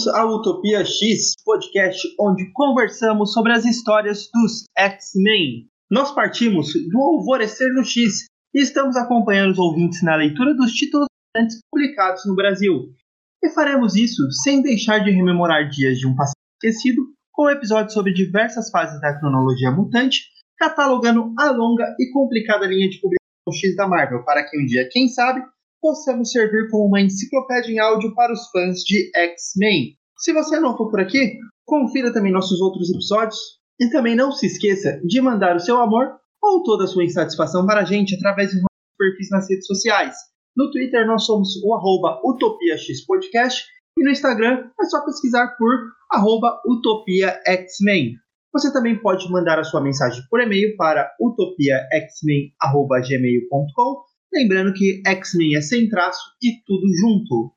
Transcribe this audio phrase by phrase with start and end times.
[0.00, 5.66] Bem-vindos ao Utopia X, podcast onde conversamos sobre as histórias dos X-Men.
[5.90, 11.06] Nós partimos do Alvorecer no X e estamos acompanhando os ouvintes na leitura dos títulos
[11.36, 12.94] antes publicados no Brasil.
[13.42, 18.14] E faremos isso sem deixar de rememorar dias de um passado esquecido, com episódios sobre
[18.14, 20.22] diversas fases da cronologia mutante,
[20.58, 24.88] catalogando a longa e complicada linha de publicação X da Marvel, para que um dia,
[24.90, 25.42] quem sabe,
[25.80, 29.96] possamos servir como uma enciclopédia em áudio para os fãs de X-Men.
[30.18, 33.38] Se você não for por aqui, confira também nossos outros episódios
[33.80, 37.66] e também não se esqueça de mandar o seu amor ou toda a sua insatisfação
[37.66, 40.14] para a gente através dos nossos perfis nas redes sociais.
[40.56, 43.64] No Twitter nós somos o arroba UtopiaXPodcast
[43.98, 45.74] e no Instagram é só pesquisar por
[46.10, 48.14] arroba UtopiaXmen.
[48.52, 55.60] Você também pode mandar a sua mensagem por e-mail para utopiaxmen.gmail.com Lembrando que X-Men é
[55.60, 57.52] sem traço e tudo junto.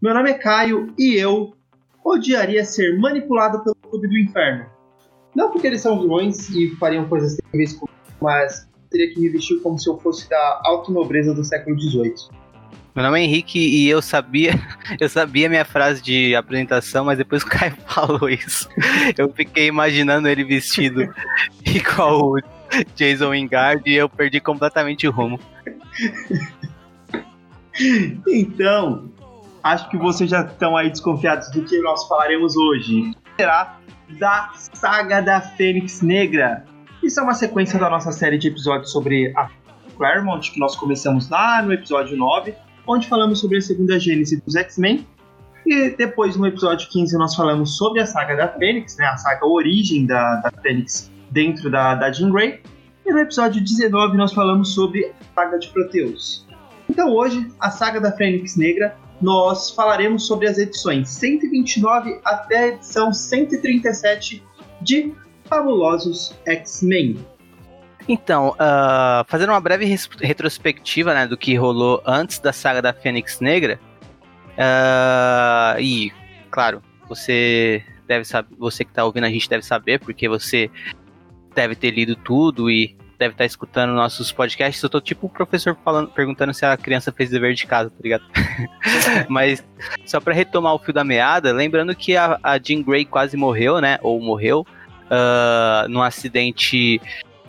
[0.00, 1.52] Meu nome é Caio e eu
[2.04, 4.66] odiaria ser manipulado pelo Clube do Inferno.
[5.34, 9.60] Não porque eles são vilões e fariam coisas terríveis comigo, mas teria que me vestir
[9.62, 12.14] como se eu fosse da alta nobreza do século XVIII.
[12.94, 14.54] Meu nome é Henrique e eu sabia,
[14.98, 18.68] eu sabia minha frase de apresentação, mas depois o Caio falou isso,
[19.18, 21.02] eu fiquei imaginando ele vestido
[21.66, 22.40] igual o
[22.96, 25.38] Jason Wingard e eu perdi completamente o rumo.
[28.28, 29.10] então,
[29.62, 33.12] acho que vocês já estão aí desconfiados do que nós falaremos hoje.
[33.36, 33.78] Será
[34.18, 36.64] da saga da Fênix Negra.
[37.02, 39.48] Isso é uma sequência da nossa série de episódios sobre a
[39.96, 42.54] Claremont, que nós começamos lá no episódio 9,
[42.86, 45.06] onde falamos sobre a segunda gênese dos X-Men.
[45.66, 49.46] E depois, no episódio 15, nós falamos sobre a saga da Fênix, né, a saga
[49.46, 52.62] Origem da, da Fênix dentro da, da Jean Grey.
[53.04, 56.46] E no episódio 19 nós falamos sobre a saga de Proteus.
[56.88, 62.68] Então hoje, a saga da Fênix Negra, nós falaremos sobre as edições 129 até a
[62.68, 64.42] edição 137
[64.80, 67.18] de Fabulosos X-Men.
[68.08, 69.84] Então, uh, fazendo uma breve
[70.20, 73.78] retrospectiva né, do que rolou antes da saga da Fênix Negra,
[74.56, 76.10] uh, e,
[76.50, 80.70] claro, você deve saber, você que está ouvindo a gente deve saber, porque você
[81.60, 84.82] deve ter lido tudo e deve estar tá escutando nossos podcasts.
[84.82, 87.96] Eu tô tipo o professor falando, perguntando se a criança fez dever de casa, tá
[88.02, 88.24] ligado?
[89.28, 89.62] Mas
[90.06, 93.78] só para retomar o fio da meada, lembrando que a, a Jean Grey quase morreu,
[93.78, 93.98] né?
[94.02, 94.66] Ou morreu
[95.06, 97.00] uh, num acidente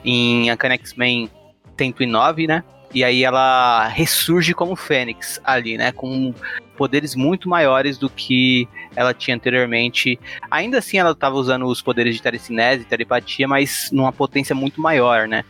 [0.03, 1.29] em Uncanny X-Men
[1.77, 2.63] 109, né?
[2.93, 5.93] E aí ela ressurge como Fênix ali, né?
[5.93, 6.33] Com
[6.75, 10.19] poderes muito maiores do que ela tinha anteriormente.
[10.49, 14.81] Ainda assim, ela estava usando os poderes de telecinese e telepatia, mas numa potência muito
[14.81, 15.43] maior, né?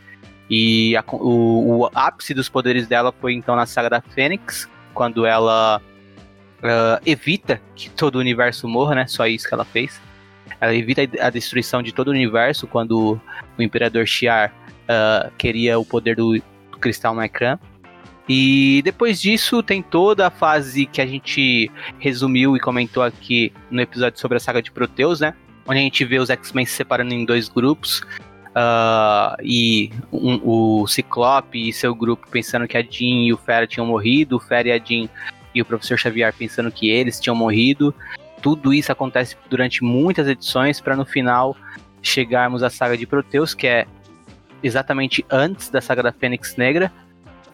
[0.49, 5.25] E a, o, o, ápice dos poderes dela foi então na saga da Fênix, quando
[5.25, 5.81] ela
[6.57, 9.07] uh, evita que todo o universo morra, né?
[9.07, 10.01] Só isso que ela fez.
[10.59, 13.19] Ela evita a destruição de todo o universo quando
[13.57, 14.53] o Imperador Shiar
[14.83, 16.39] uh, queria o poder do,
[16.81, 17.57] cristal no ecrã.
[18.33, 21.69] E depois disso tem toda a fase que a gente
[21.99, 25.33] resumiu e comentou aqui no episódio sobre a saga de Proteus, né?
[25.67, 27.99] Onde a gente vê os X-Men se separando em dois grupos.
[28.51, 33.67] Uh, e um, o Ciclope e seu grupo pensando que a Jean e o Fera
[33.67, 35.09] tinham morrido, o Fera e a Jean
[35.53, 37.93] e o Professor Xavier pensando que eles tinham morrido.
[38.41, 41.53] Tudo isso acontece durante muitas edições para no final
[42.01, 43.85] chegarmos à saga de Proteus, que é
[44.63, 46.89] exatamente antes da saga da Fênix Negra,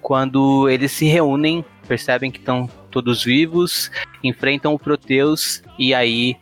[0.08, 3.92] quando eles se reúnem, percebem que estão todos vivos,
[4.24, 6.38] enfrentam o Proteus e aí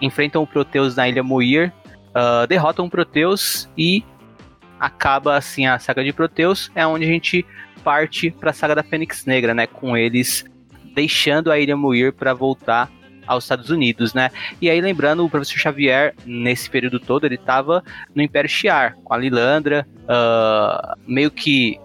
[0.00, 1.70] enfrentam o Proteus na ilha Moir,
[2.08, 4.02] uh, derrotam o Proteus e
[4.80, 7.44] acaba assim a saga de Proteus, é onde a gente
[7.84, 10.42] parte para a saga da Fênix Negra, né, com eles
[10.94, 12.90] deixando a ilha Moir para voltar
[13.26, 14.30] aos Estados Unidos, né?
[14.58, 17.84] E aí lembrando, o professor Xavier nesse período todo ele estava
[18.14, 21.78] no Império Shiar com a Lilandra, uh, meio que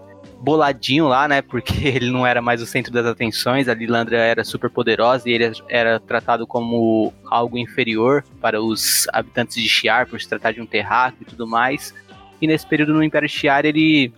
[0.44, 1.42] boladinho lá, né?
[1.42, 5.32] Porque ele não era mais o centro das atenções, a Lilandra era super poderosa e
[5.32, 10.60] ele era tratado como algo inferior para os habitantes de Shiar, por se tratar de
[10.60, 11.94] um terráqueo e tudo mais.
[12.40, 14.12] E nesse período no Império Shiar ele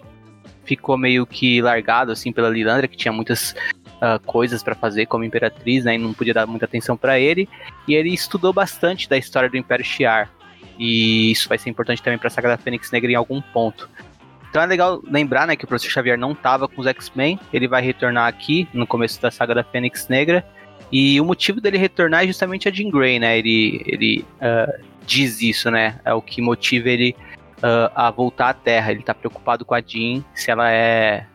[0.64, 3.54] ficou meio que largado assim pela Lilandra, que tinha muitas
[3.96, 5.94] uh, coisas para fazer como imperatriz, né?
[5.94, 7.48] E não podia dar muita atenção para ele.
[7.86, 10.30] E ele estudou bastante da história do Império Shiar.
[10.78, 13.88] E isso vai ser importante também para a saga da Fênix Negra em algum ponto.
[14.50, 17.68] Então é legal lembrar, né, que o Professor Xavier não estava com os X-Men, ele
[17.68, 20.44] vai retornar aqui no começo da saga da Fênix Negra,
[20.90, 25.42] e o motivo dele retornar é justamente a Jean Grey, né, ele, ele uh, diz
[25.42, 27.14] isso, né, é o que motiva ele
[27.58, 31.26] uh, a voltar à Terra, ele está preocupado com a Jean, se ela é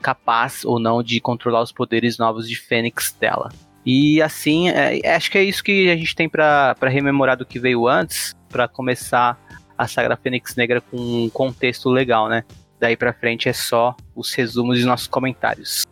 [0.00, 3.50] capaz ou não de controlar os poderes novos de Fênix dela.
[3.84, 7.58] E assim, é, acho que é isso que a gente tem para rememorar do que
[7.58, 9.38] veio antes, para começar
[9.76, 12.44] a saga Fênix Negra com um contexto legal, né?
[12.78, 15.84] Daí para frente é só os resumos e nossos comentários.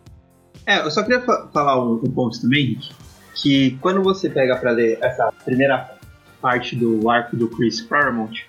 [0.67, 2.79] É, eu só queria fa falar um, um, ponto também,
[3.41, 5.91] que quando você pega para ler essa primeira
[6.41, 8.47] parte do arco do Chris Claremont,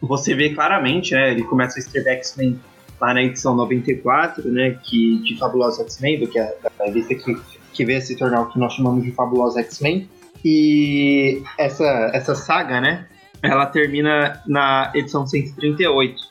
[0.00, 2.60] você vê claramente, né, ele começa a escrever X-Men
[3.00, 7.36] lá na edição 94, né, que, de Fabulosa X-Men, que é a revista que,
[7.72, 10.08] que veio a se tornar o que nós chamamos de Fabulosa X-Men,
[10.44, 13.06] e essa, essa saga, né,
[13.42, 16.28] ela termina na edição 138.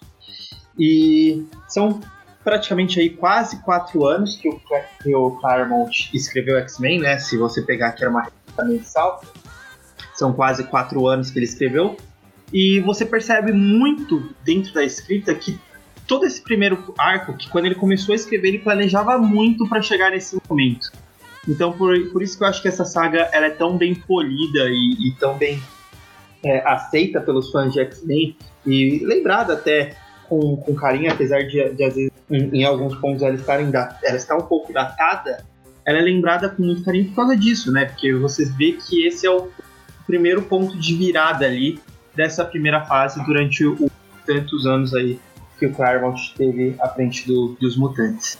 [0.80, 2.01] E são
[2.44, 4.62] praticamente aí quase quatro anos que o,
[5.01, 7.18] que o Claremont escreveu X-Men, né?
[7.18, 8.27] Se você pegar que era uma
[8.63, 9.21] mensal,
[10.13, 11.98] são quase quatro anos que ele escreveu.
[12.54, 15.59] E você percebe muito dentro da escrita que
[16.07, 20.12] todo esse primeiro arco, que quando ele começou a escrever, ele planejava muito para chegar
[20.12, 20.89] nesse momento.
[21.48, 24.69] Então, por, por isso que eu acho que essa saga ela é tão bem polida
[24.69, 25.62] e, e tão bem
[26.43, 28.35] é, aceita pelos fãs de X-Men
[28.65, 29.95] e lembrada até
[30.27, 34.17] com, com carinho, apesar de, de às vezes em, em, alguns pontos ela, estar ela
[34.17, 35.45] está um pouco datada,
[35.85, 37.85] ela é lembrada com muito carinho por causa disso, né?
[37.85, 39.49] Porque vocês vê que esse é o
[40.05, 41.79] primeiro ponto de virada ali
[42.13, 43.63] dessa primeira fase durante
[44.25, 45.19] tantos anos aí
[45.57, 48.37] que o Claremont teve à frente do, dos mutantes.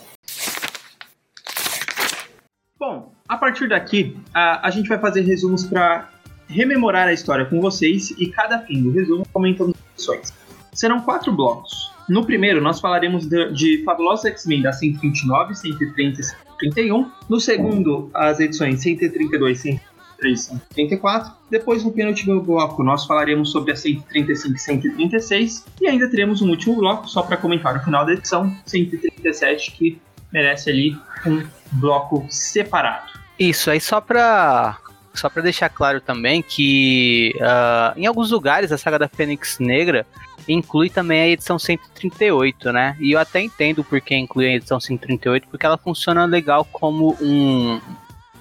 [2.78, 6.08] Bom, a partir daqui, a, a gente vai fazer resumos para
[6.48, 10.32] rememorar a história com vocês e cada fim do resumo comentando as
[10.72, 11.92] Serão quatro blocos.
[12.08, 17.10] No primeiro, nós falaremos de, de Fabulosos X-Men da 129, 130 e 131.
[17.28, 20.42] No segundo, as edições 132, 133 e
[20.74, 21.32] 134.
[21.50, 25.64] Depois, no penúltimo bloco, nós falaremos sobre a 135 e 136.
[25.80, 30.00] E ainda teremos um último bloco, só para comentar no final da edição, 137, que
[30.32, 30.96] merece ali
[31.26, 31.42] um
[31.72, 33.12] bloco separado.
[33.38, 34.78] Isso, aí só para
[35.18, 40.06] só para deixar claro também que uh, em alguns lugares a saga da Fênix Negra
[40.48, 42.96] inclui também a edição 138, né?
[42.98, 47.16] E eu até entendo por que inclui a edição 138, porque ela funciona legal como
[47.20, 47.80] um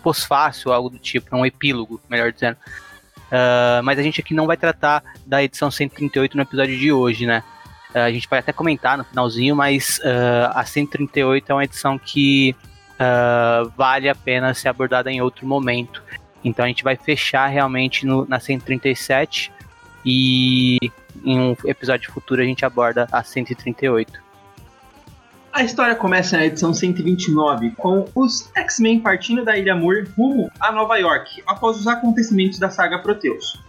[0.02, 2.58] pós-fácil, algo do tipo, um epílogo, melhor dizendo.
[3.28, 7.26] Uh, mas a gente aqui não vai tratar da edição 138 no episódio de hoje,
[7.26, 7.44] né?
[7.94, 11.98] Uh, a gente vai até comentar no finalzinho, mas uh, a 138 é uma edição
[11.98, 12.56] que
[13.76, 16.02] vale a pena ser abordada em outro momento.
[16.44, 19.51] Então a gente vai fechar realmente no, na 137
[20.06, 20.78] e
[21.24, 24.28] em um episódio futuro a gente aborda a 138.
[25.51, 30.72] A história começa na edição 129, com os X-Men partindo da Ilha Moore rumo a
[30.72, 33.60] Nova York, após os acontecimentos da saga Proteus.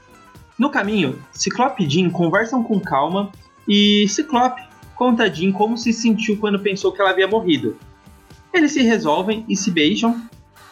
[0.59, 3.33] No caminho, Ciclope e Jean conversam com calma
[3.67, 4.61] e Ciclope
[4.95, 7.79] conta a Jean como se sentiu quando pensou que ela havia morrido.
[8.53, 10.21] Eles se resolvem e se beijam,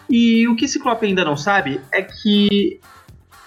[0.08, 2.80] e o que Ciclope ainda não sabe é que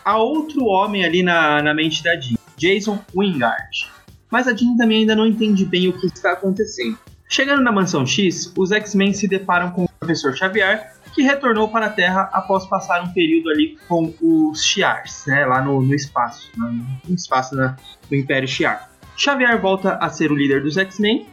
[0.04, 2.38] há outro homem ali na, na mente da Jean.
[2.60, 3.90] Jason Wingard.
[4.30, 6.98] Mas a Jean também ainda não entende bem o que está acontecendo.
[7.28, 11.86] Chegando na Mansão X, os X-Men se deparam com o Professor Xavier, que retornou para
[11.88, 16.52] a Terra após passar um período ali com os Shi'ars, né, lá no, no espaço,
[16.58, 17.78] no espaço na,
[18.10, 18.90] do Império Shi'ar.
[19.16, 21.28] Xavier volta a ser o líder dos X-Men,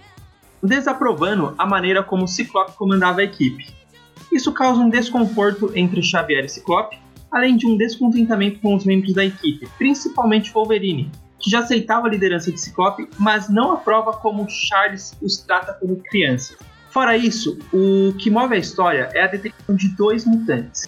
[0.63, 3.67] desaprovando a maneira como Ciclope comandava a equipe.
[4.33, 6.99] Isso causa um desconforto entre Xavier e Ciclope,
[7.31, 12.11] além de um descontentamento com os membros da equipe, principalmente Wolverine, que já aceitava a
[12.11, 16.57] liderança de Ciclope, mas não aprova como Charles os trata como crianças.
[16.91, 20.87] Fora isso, o que move a história é a detecção de dois mutantes,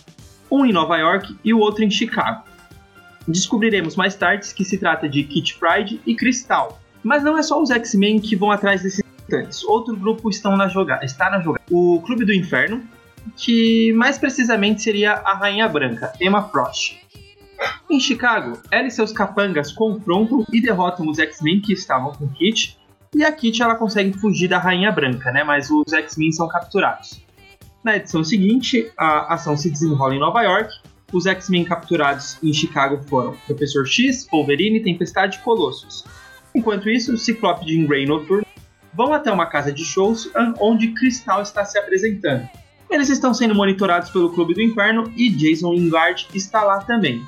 [0.50, 2.44] um em Nova York e o outro em Chicago.
[3.26, 7.60] Descobriremos mais tarde que se trata de Kit Pride e Cristal, mas não é só
[7.60, 9.62] os X-Men que vão atrás desses mutantes.
[9.64, 11.62] Outro grupo estão na joga está na jogada.
[11.70, 12.82] O Clube do Inferno,
[13.36, 16.96] que mais precisamente seria a Rainha Branca, Emma Frost.
[17.90, 22.78] Em Chicago, ela e seus capangas confrontam e derrotam os X-Men que estavam com Kit,
[23.14, 25.42] e a Kit ela consegue fugir da Rainha Branca, né?
[25.42, 27.20] Mas os X-Men são capturados.
[27.82, 30.72] Na edição seguinte, a ação se desenrola em Nova York.
[31.12, 36.04] Os X-Men capturados em Chicago foram Professor X, Wolverine, Tempestade e Colossus.
[36.54, 38.46] Enquanto isso, Ciclope, Jean Grey Noturno
[38.92, 40.30] vão até uma casa de shows
[40.60, 42.48] onde Cristal está se apresentando.
[42.90, 47.22] Eles estão sendo monitorados pelo Clube do Inferno e Jason Lingard está lá também.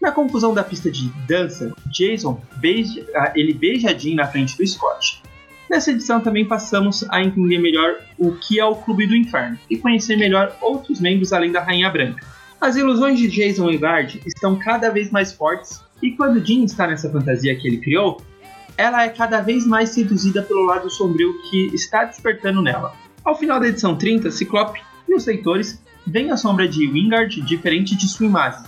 [0.00, 4.66] Na confusão da pista de dança, Jason beija, ah, ele beija Jean na frente do
[4.66, 5.22] Scott.
[5.70, 9.76] Nessa edição também passamos a entender melhor o que é o Clube do Inferno e
[9.76, 12.26] conhecer melhor outros membros além da Rainha Branca.
[12.60, 17.10] As ilusões de Jason Lingard estão cada vez mais fortes e quando Jean está nessa
[17.10, 18.20] fantasia que ele criou,
[18.76, 22.94] ela é cada vez mais seduzida pelo lado sombrio que está despertando nela.
[23.24, 24.80] Ao final da edição 30, Ciclope
[25.14, 28.62] os leitores vem a sombra de Wingard diferente de sua imagem.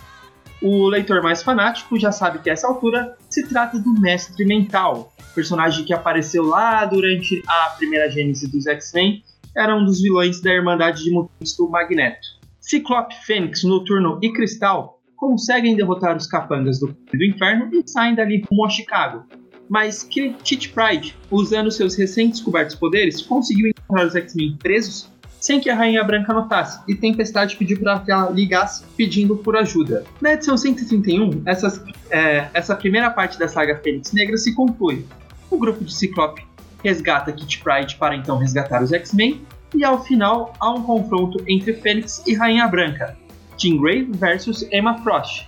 [0.62, 5.12] O leitor mais fanático já sabe que a essa altura se trata do Mestre Mental,
[5.34, 9.22] personagem que apareceu lá durante a primeira gênese dos X-Men,
[9.56, 12.26] era um dos vilões da Irmandade de Mutantes do Magneto.
[12.60, 18.42] Ciclope, Fênix, Noturno e Cristal conseguem derrotar os capangas do, do inferno e saem dali
[18.50, 19.24] rumo a Chicago.
[19.68, 25.10] Mas Kit Pride, usando seus recém-descobertos poderes, conseguiu encontrar os X-Men presos
[25.44, 29.54] sem que a Rainha Branca notasse, e Tempestade pediu para que ela ligasse pedindo por
[29.58, 30.02] ajuda.
[30.18, 35.04] Na edição 131, essas, é, essa primeira parte da saga Fênix Negra se conclui.
[35.50, 36.42] O grupo de Ciclope
[36.82, 39.42] resgata Kit Pride para então resgatar os X-Men,
[39.74, 43.14] e ao final há um confronto entre Fênix e Rainha Branca,
[43.58, 45.46] Jean Grey versus Emma Frost.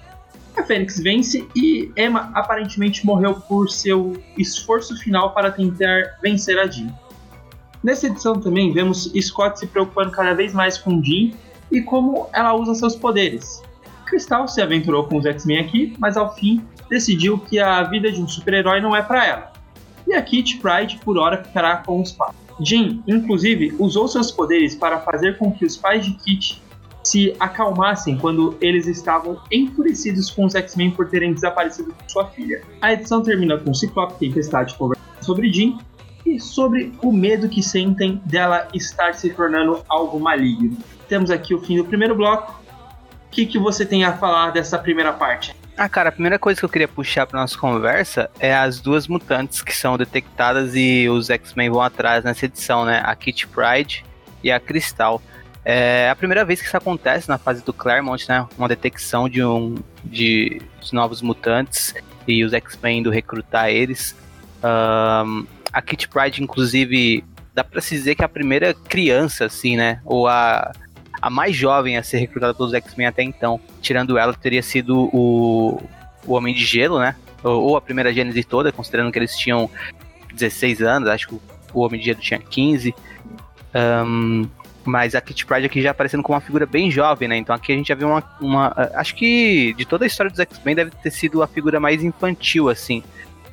[0.59, 6.67] A Fênix vence e Emma aparentemente morreu por seu esforço final para tentar vencer a
[6.67, 6.93] Jean.
[7.83, 11.33] Nessa edição também vemos Scott se preocupando cada vez mais com Jean
[11.71, 13.63] e como ela usa seus poderes.
[14.07, 18.21] Cristal se aventurou com os X-Men aqui, mas ao fim decidiu que a vida de
[18.21, 19.53] um super-herói não é para ela.
[20.07, 22.35] E a Kit Pride por hora ficará com os pais.
[22.61, 26.63] Jean, inclusive, usou seus poderes para fazer com que os pais de Kit
[27.03, 32.63] se acalmassem quando eles estavam enfurecidos com os X-Men por terem desaparecido com sua filha.
[32.81, 35.79] A edição termina com Ciclope Tempestade conversando sobre Jean
[36.27, 40.77] e sobre o medo que sentem dela estar se tornando algo maligno.
[41.09, 42.53] Temos aqui o fim do primeiro bloco.
[43.27, 45.55] O que, que você tem a falar dessa primeira parte?
[45.77, 49.07] Ah, cara, a primeira coisa que eu queria puxar para nossa conversa é as duas
[49.07, 53.03] mutantes que são detectadas e os X-Men vão atrás nessa edição, né?
[53.05, 54.05] A Kit Pride
[54.43, 55.21] e a Cristal.
[55.63, 58.47] É a primeira vez que isso acontece na fase do Claremont, né?
[58.57, 61.95] Uma detecção de um de, de novos mutantes
[62.27, 64.17] e os X-Men indo recrutar eles.
[64.65, 67.23] Um, a Kit Pride, inclusive,
[67.55, 70.01] dá pra se dizer que é a primeira criança, assim, né?
[70.07, 70.73] Ou a,
[71.21, 73.61] a mais jovem a ser recrutada pelos X-Men até então.
[73.83, 75.83] Tirando ela, teria sido o,
[76.27, 77.15] o Homem de Gelo, né?
[77.45, 79.69] Ou, ou a primeira gênese toda, considerando que eles tinham
[80.33, 81.35] 16 anos, acho que
[81.75, 82.95] o Homem de Gelo tinha 15.
[83.75, 84.49] Um,
[84.83, 87.37] mas a Kit Pride aqui já aparecendo como uma figura bem jovem, né?
[87.37, 88.91] Então aqui a gente já viu uma, uma.
[88.95, 92.71] Acho que de toda a história dos X-Men deve ter sido a figura mais infantil,
[92.71, 93.05] assim.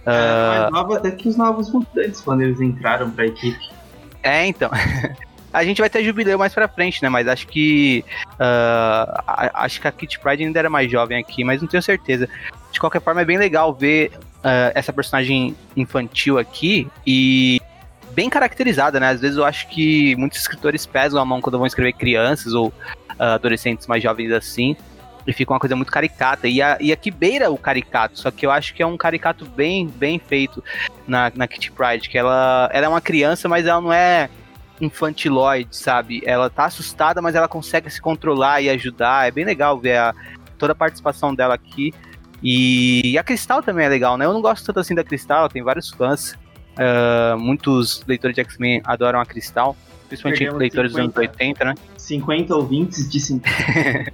[0.06, 3.70] É, mais ah, nova até que os novos mutantes quando eles entraram pra equipe.
[4.22, 4.70] É, então.
[5.54, 7.10] a gente vai ter jubileu mais pra frente, né?
[7.10, 8.04] Mas acho que.
[8.34, 12.28] Uh, acho que a Kit Pride ainda era mais jovem aqui, mas não tenho certeza.
[12.72, 17.62] De qualquer forma, é bem legal ver uh, essa personagem infantil aqui e
[18.14, 19.10] bem caracterizada, né?
[19.10, 22.68] Às vezes eu acho que muitos escritores pesam a mão quando vão escrever crianças ou
[22.68, 24.76] uh, adolescentes mais jovens assim
[25.26, 26.48] e fica uma coisa muito caricata.
[26.48, 29.46] E, a, e aqui beira o caricato, só que eu acho que é um caricato
[29.46, 30.64] bem, bem feito
[31.08, 34.30] na, na Kitty Pride, que ela, ela é uma criança, mas ela não é
[34.82, 36.22] infantiloide, sabe?
[36.26, 39.28] Ela tá assustada, mas ela consegue se controlar e ajudar.
[39.28, 40.14] É bem legal ver a,
[40.58, 41.94] toda a participação dela aqui.
[42.42, 44.26] E, e a Cristal também é legal, né?
[44.26, 46.36] Eu não gosto tanto assim da Cristal, tem vários fãs.
[46.74, 49.78] Uh, muitos leitores de X-Men adoram a Cristal,
[50.14, 51.76] principalmente Perdemos leitores 50, dos anos 80, né?
[51.98, 54.14] 50 ouvintes de 50.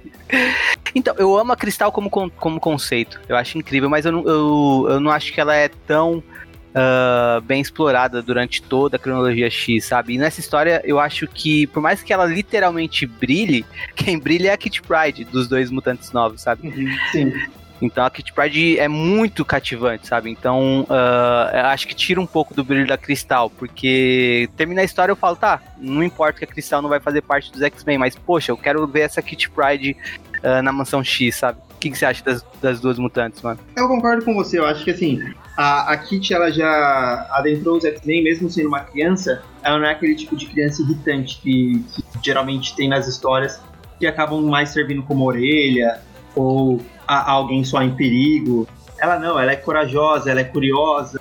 [0.94, 3.20] então, eu amo a Cristal como, como conceito.
[3.28, 6.22] Eu acho incrível, mas eu não, eu, eu não acho que ela é tão
[6.70, 10.14] Uh, bem explorada durante toda a cronologia X, sabe?
[10.14, 13.66] E nessa história eu acho que, por mais que ela literalmente brilhe,
[13.96, 16.68] quem brilha é a Kit Pride dos dois mutantes novos, sabe?
[16.68, 17.32] Uhum, sim.
[17.80, 20.30] Então a Kit Pride é muito cativante, sabe?
[20.30, 25.12] Então uh, acho que tira um pouco do brilho da Cristal, porque termina a história
[25.12, 28.14] eu falo, tá, não importa que a Cristal não vai fazer parte dos X-Men, mas
[28.14, 29.96] poxa, eu quero ver essa Kit Pride
[30.44, 31.58] uh, na mansão X, sabe?
[31.70, 33.58] O que, que você acha das, das, duas mutantes, mano?
[33.74, 35.18] Eu concordo com você, eu acho que assim,
[35.56, 39.92] a, a Kit ela já adentrou os X-Men, mesmo sendo uma criança, ela não é
[39.92, 43.58] aquele tipo de criança irritante que, que geralmente tem nas histórias
[43.98, 46.00] que acabam mais servindo como orelha
[46.34, 46.80] ou
[47.10, 48.68] a, alguém só em perigo.
[49.00, 51.20] Ela não, ela é corajosa, ela é curiosa.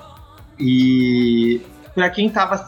[0.59, 1.61] E
[1.95, 2.67] para quem tava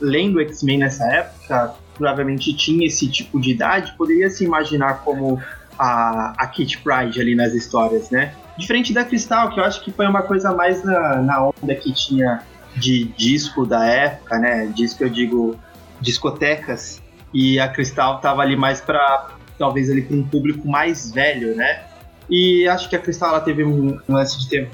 [0.00, 5.40] lendo X-Men nessa época, provavelmente tinha esse tipo de idade, poderia se imaginar como
[5.78, 8.34] a, a Kit Pride ali nas histórias, né?
[8.56, 11.92] Diferente da Cristal, que eu acho que foi uma coisa mais na, na onda que
[11.92, 12.42] tinha
[12.76, 14.66] de disco da época, né?
[14.74, 15.58] Disco eu digo
[16.00, 17.02] discotecas.
[17.32, 21.93] E a Cristal tava ali mais para talvez ali para um público mais velho, né?
[22.28, 24.68] E acho que a Cristal ela teve um, um lance de ter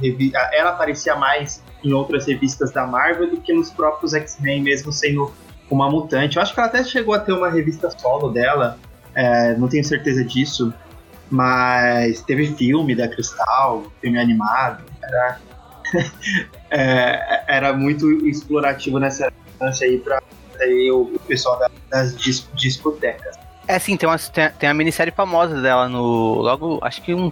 [0.53, 5.33] ela aparecia mais em outras revistas da Marvel do que nos próprios X-Men, mesmo sendo
[5.71, 6.37] uma mutante.
[6.37, 8.79] Eu acho que ela até chegou a ter uma revista solo dela,
[9.15, 10.73] é, não tenho certeza disso,
[11.31, 15.41] mas teve filme da Cristal, filme animado, era,
[16.71, 19.33] é, era muito explorativo nessa
[19.81, 20.23] aí para
[20.93, 22.17] o pessoal das
[22.55, 23.37] discotecas.
[23.71, 26.43] É, sim, tem uma, tem, uma minissérie famosa dela no.
[26.43, 27.31] Logo, acho que um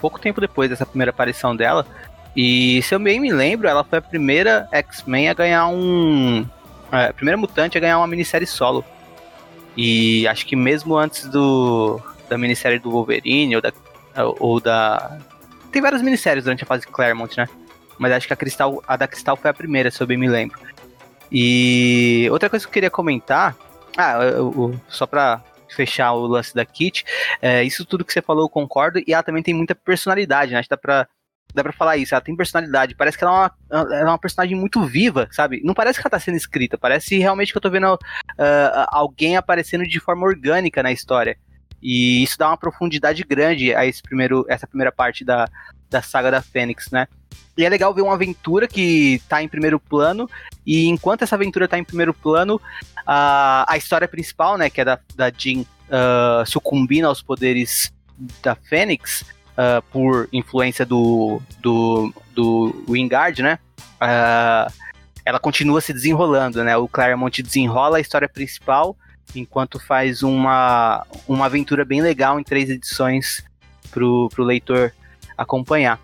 [0.00, 1.86] pouco tempo depois dessa primeira aparição dela.
[2.34, 6.44] E se eu bem me lembro, ela foi a primeira X-Men a ganhar um.
[6.90, 8.84] É, a primeira mutante a ganhar uma minissérie solo.
[9.76, 13.72] E acho que mesmo antes do da minissérie do Wolverine ou da,
[14.40, 15.20] ou da.
[15.70, 17.48] Tem várias minisséries durante a fase Claremont, né?
[17.96, 20.28] Mas acho que a, Cristal, a da Cristal foi a primeira, se eu bem me
[20.28, 20.58] lembro.
[21.30, 23.54] E outra coisa que eu queria comentar.
[23.96, 25.40] Ah, eu, eu, só pra
[25.74, 27.04] fechar o lance da Kit,
[27.40, 30.58] é, isso tudo que você falou eu concordo, e ela também tem muita personalidade, né?
[30.58, 31.08] Acho que dá pra,
[31.54, 33.32] dá pra falar isso, ela tem personalidade, parece que ela
[33.70, 35.60] é, uma, ela é uma personagem muito viva, sabe?
[35.64, 37.98] Não parece que ela tá sendo escrita, parece realmente que eu tô vendo uh,
[38.88, 41.36] alguém aparecendo de forma orgânica na história.
[41.82, 45.48] E isso dá uma profundidade grande a esse primeiro, essa primeira parte da,
[45.90, 47.06] da saga da Fênix, né?
[47.56, 50.28] E é legal ver uma aventura que tá em primeiro plano,
[50.66, 52.60] e enquanto essa aventura tá em primeiro plano,
[53.06, 57.90] a, a história principal, né, que é da, da Jean uh, sucumbindo aos poderes
[58.42, 63.58] da Fênix, uh, por influência do, do, do Wingard, né,
[64.02, 64.70] uh,
[65.24, 68.94] ela continua se desenrolando, né, o Claremont desenrola a história principal,
[69.34, 73.42] enquanto faz uma, uma aventura bem legal em três edições
[73.90, 74.92] pro, pro leitor
[75.36, 76.00] acompanhar.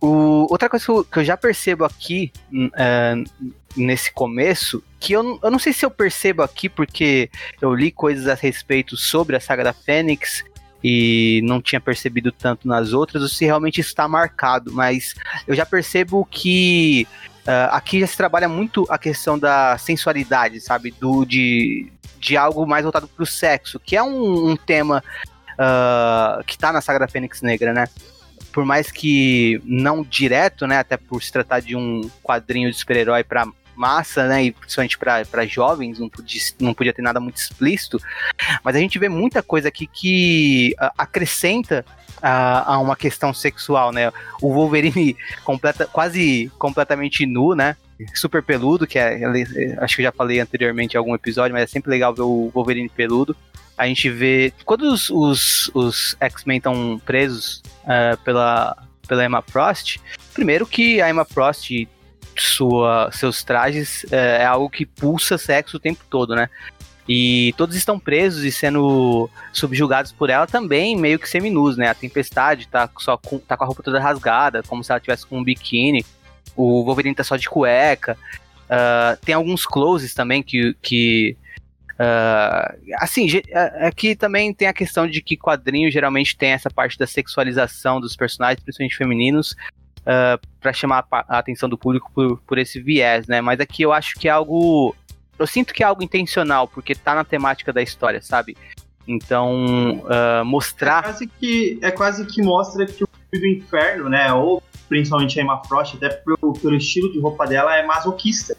[0.00, 5.38] O, outra coisa que eu, que eu, já percebo aqui uh, nesse começo, que eu,
[5.42, 9.40] eu não sei se eu percebo aqui porque eu li coisas a respeito sobre a
[9.40, 10.42] saga da Fênix
[10.82, 15.14] e não tinha percebido tanto nas outras, ou se realmente está marcado, mas
[15.46, 17.06] eu já percebo que
[17.46, 20.90] uh, aqui já se trabalha muito a questão da sensualidade, sabe?
[20.98, 25.04] Do, de, de algo mais voltado para o sexo, que é um, um tema
[25.52, 27.86] uh, que está na saga da Fênix Negra, né?
[28.52, 33.24] Por mais que não direto, né, até por se tratar de um quadrinho de super-herói
[33.24, 37.98] para massa, né, e principalmente para jovens, não podia, não podia ter nada muito explícito,
[38.62, 41.84] mas a gente vê muita coisa aqui que uh, acrescenta
[42.22, 44.12] a, a, uma questão sexual, né?
[44.40, 47.76] O Wolverine completa, quase completamente nu, né?
[48.14, 49.24] Super peludo, que é,
[49.78, 52.50] acho que eu já falei anteriormente em algum episódio, mas é sempre legal ver o
[52.54, 53.36] Wolverine peludo
[53.80, 54.52] a gente vê.
[54.66, 58.76] Quando os, os, os X-Men estão presos uh, pela,
[59.08, 59.98] pela Emma Frost,
[60.34, 61.88] primeiro que a Emma Frost,
[62.36, 66.50] sua, seus trajes, uh, é algo que pulsa sexo o tempo todo, né?
[67.12, 71.88] E todos estão presos e sendo subjugados por ela também, meio que seminus, né?
[71.88, 75.26] A Tempestade tá, só com, tá com a roupa toda rasgada, como se ela tivesse
[75.26, 76.06] com um biquíni.
[76.54, 78.16] O Wolverine tá só de cueca.
[78.66, 81.36] Uh, tem alguns closes também que, que
[82.00, 83.28] Uh, assim,
[83.80, 88.16] aqui também tem a questão de que quadrinhos geralmente tem essa parte da sexualização dos
[88.16, 89.52] personagens, principalmente femininos,
[90.00, 93.42] uh, para chamar a atenção do público por, por esse viés, né?
[93.42, 94.96] Mas aqui eu acho que é algo.
[95.40, 98.56] Eu sinto que é algo intencional, porque tá na temática da história, sabe?
[99.08, 101.00] Então, uh, mostrar.
[101.00, 104.32] É quase, que, é quase que mostra que o do inferno, né?
[104.32, 108.56] Ou principalmente a Emma Frost, até pelo, pelo estilo de roupa dela, é masoquista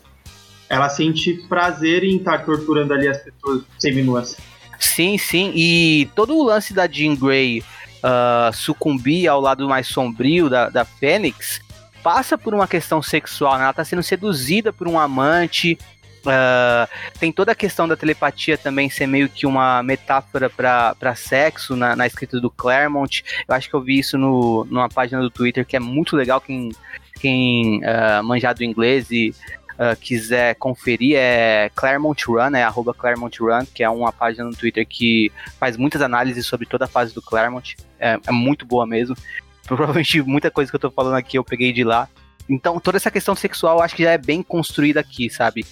[0.72, 4.38] ela sente prazer em estar torturando ali as pessoas seminuas.
[4.80, 5.52] Sim, sim.
[5.54, 10.86] E todo o lance da Jean Grey uh, sucumbir ao lado mais sombrio da, da
[10.86, 11.60] Fênix
[12.02, 13.65] passa por uma questão sexual, né?
[13.65, 15.78] Ela tá sendo seduzida por um amante.
[16.22, 16.88] Uh,
[17.20, 21.96] tem toda a questão da telepatia também ser meio que uma metáfora para sexo na,
[21.96, 23.24] na, escrita do Claremont.
[23.48, 26.40] Eu acho que eu vi isso no, numa página do Twitter que é muito legal.
[26.40, 26.72] Quem,
[27.20, 29.34] quem uh, manjar do inglês e
[29.72, 34.56] uh, quiser conferir, é Claremont Run, é arroba Claremont Run, que é uma página no
[34.56, 37.76] Twitter que faz muitas análises sobre toda a fase do Claremont.
[38.00, 39.16] É, é muito boa mesmo.
[39.66, 42.08] Provavelmente muita coisa que eu tô falando aqui eu peguei de lá.
[42.50, 45.66] Então, toda essa questão sexual acho que já é bem construída aqui, sabe?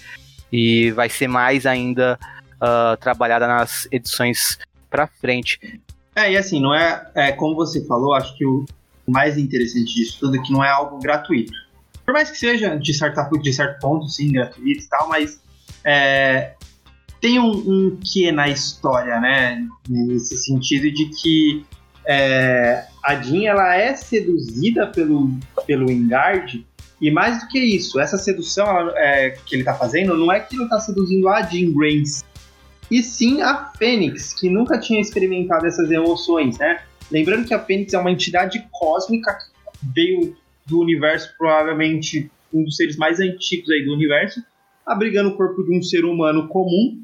[0.52, 2.18] E vai ser mais ainda
[2.56, 4.58] uh, trabalhada nas edições
[4.88, 5.80] pra frente.
[6.14, 7.32] É, e assim, não é, é.
[7.32, 8.64] Como você falou, acho que o
[9.06, 11.52] mais interessante disso tudo é que não é algo gratuito.
[12.04, 15.40] Por mais que seja, de, certa, de certo ponto, sim, gratuito e tal, mas
[15.84, 16.54] é,
[17.20, 19.64] tem um, um que na história, né?
[19.88, 21.64] Nesse sentido de que
[22.04, 25.30] é, a Jean ela é seduzida pelo,
[25.66, 26.66] pelo Ingard,
[27.00, 30.54] e mais do que isso, essa sedução é, que ele tá fazendo não é que
[30.54, 32.22] ele tá seduzindo a Jean Grace,
[32.90, 36.82] e sim a Fênix, que nunca tinha experimentado essas emoções, né?
[37.10, 40.36] Lembrando que a Fênix é uma entidade cósmica que veio
[40.66, 44.42] do universo, provavelmente um dos seres mais antigos aí do universo,
[44.84, 47.02] abrigando o corpo de um ser humano comum.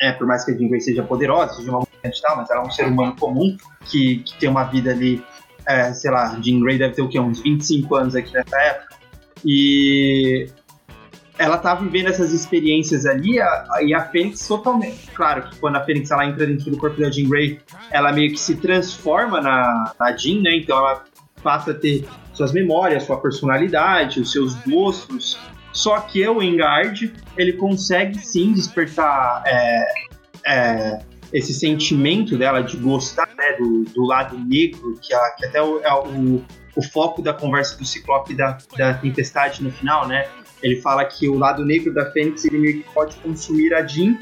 [0.00, 2.62] É, por mais que a Jean seja poderosa, seja uma mulher e tal, mas ela
[2.62, 3.56] é um ser humano comum
[3.86, 5.22] que, que tem uma vida ali,
[5.66, 7.18] é, sei lá, Jean Grey deve ter o quê?
[7.18, 8.95] Uns 25 anos aqui nessa época.
[9.46, 10.48] E
[11.38, 15.10] ela tá vivendo essas experiências ali a, a, e a Fênix totalmente.
[15.14, 18.32] Claro que quando a Fênix ela entra dentro do corpo da Jean Grey, ela meio
[18.32, 20.56] que se transforma na, na Jean, né?
[20.56, 21.04] Então ela
[21.42, 25.38] passa a ter suas memórias, sua personalidade, os seus gostos.
[25.72, 29.86] Só que o Engard, ele consegue sim despertar é,
[30.46, 30.98] é,
[31.32, 35.80] esse sentimento dela de gostar né, do, do lado negro, que, ela, que até o,
[35.80, 36.42] é o,
[36.76, 40.28] o foco da conversa do Ciclope da, da Tempestade no final, né?
[40.62, 44.18] Ele fala que o lado negro da Fênix ele meio que pode consumir a Jean,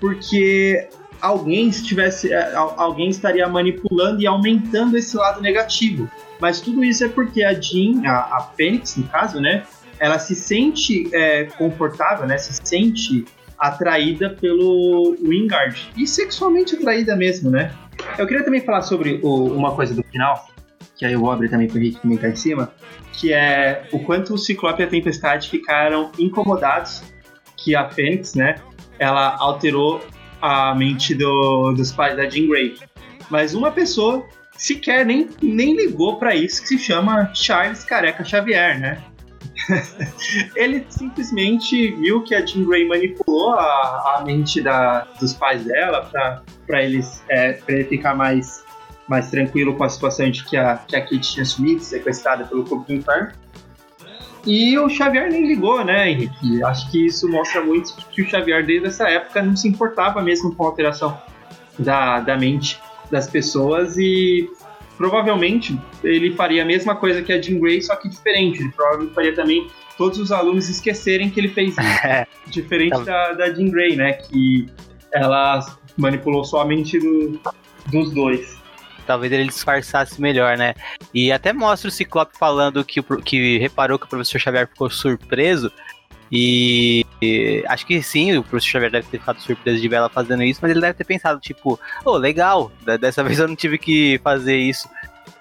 [0.00, 0.88] porque
[1.20, 6.10] alguém estivesse, é, alguém estaria manipulando e aumentando esse lado negativo.
[6.40, 9.64] Mas tudo isso é porque a Jean, a, a Fênix, no caso, né?
[9.98, 12.36] Ela se sente é, confortável, né?
[12.36, 13.24] Se sente
[13.58, 15.90] atraída pelo Wingard.
[15.96, 17.72] E sexualmente atraída mesmo, né?
[18.18, 20.46] Eu queria também falar sobre o, uma coisa do final,
[20.96, 22.72] que aí eu vou abrir também para o Henrique comentar em cima,
[23.12, 27.02] que é o quanto o Ciclope e a Tempestade ficaram incomodados
[27.56, 28.56] que a Fênix, né,
[28.98, 30.04] ela alterou
[30.40, 32.76] a mente do, dos pais da Jean Grey.
[33.30, 34.26] Mas uma pessoa
[34.56, 39.02] sequer nem, nem ligou para isso, que se chama Charles Careca Xavier, né?
[40.56, 46.10] ele simplesmente viu que a Jean Grey manipulou a, a mente da, dos pais dela
[46.66, 48.63] para eles é, pra ele ficar mais,
[49.08, 52.64] mais tranquilo com a situação de que a, que a Kate tinha sumido, sequestrada pelo
[52.64, 53.32] Corpo do Inferno.
[54.46, 56.62] E o Xavier nem ligou, né, Henrique?
[56.62, 60.54] Acho que isso mostra muito que o Xavier, desde essa época, não se importava mesmo
[60.54, 61.18] com a alteração
[61.78, 62.78] da, da mente
[63.10, 64.48] das pessoas e
[64.96, 68.60] provavelmente ele faria a mesma coisa que a Jean Grey, só que diferente.
[68.60, 71.80] Ele provavelmente faria também todos os alunos esquecerem que ele fez isso.
[72.04, 72.26] É.
[72.48, 73.02] diferente tá.
[73.02, 74.12] da, da Jean Grey, né?
[74.12, 74.68] Que
[75.10, 75.64] ela
[75.96, 77.40] manipulou só a mente do,
[77.90, 78.53] dos dois.
[79.06, 80.74] Talvez ele disfarçasse melhor, né?
[81.12, 85.70] E até mostra o Ciclope falando que, que reparou que o professor Xavier ficou surpreso
[86.36, 90.08] e, e, acho que sim, o professor Xavier deve ter ficado surpreso de ver ela
[90.08, 93.78] fazendo isso, mas ele deve ter pensado, tipo, oh, legal, dessa vez eu não tive
[93.78, 94.88] que fazer isso.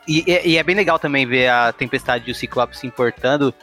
[0.08, 3.54] E, e, e é bem legal também ver a Tempestade e o Ciclope se importando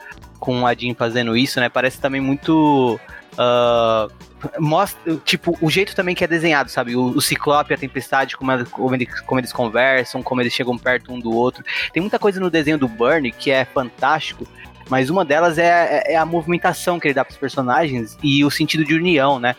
[0.41, 1.69] com a Jean fazendo isso, né?
[1.69, 2.99] Parece também muito.
[3.41, 4.13] Uh,
[4.59, 6.95] mostra, tipo, o jeito também que é desenhado, sabe?
[6.95, 10.77] O, o Ciclope a Tempestade, como, ela, como, eles, como eles conversam, como eles chegam
[10.77, 11.65] perto um do outro.
[11.91, 14.47] Tem muita coisa no desenho do Burnie que é fantástico,
[14.91, 18.45] mas uma delas é, é, é a movimentação que ele dá para os personagens e
[18.45, 19.57] o sentido de união, né?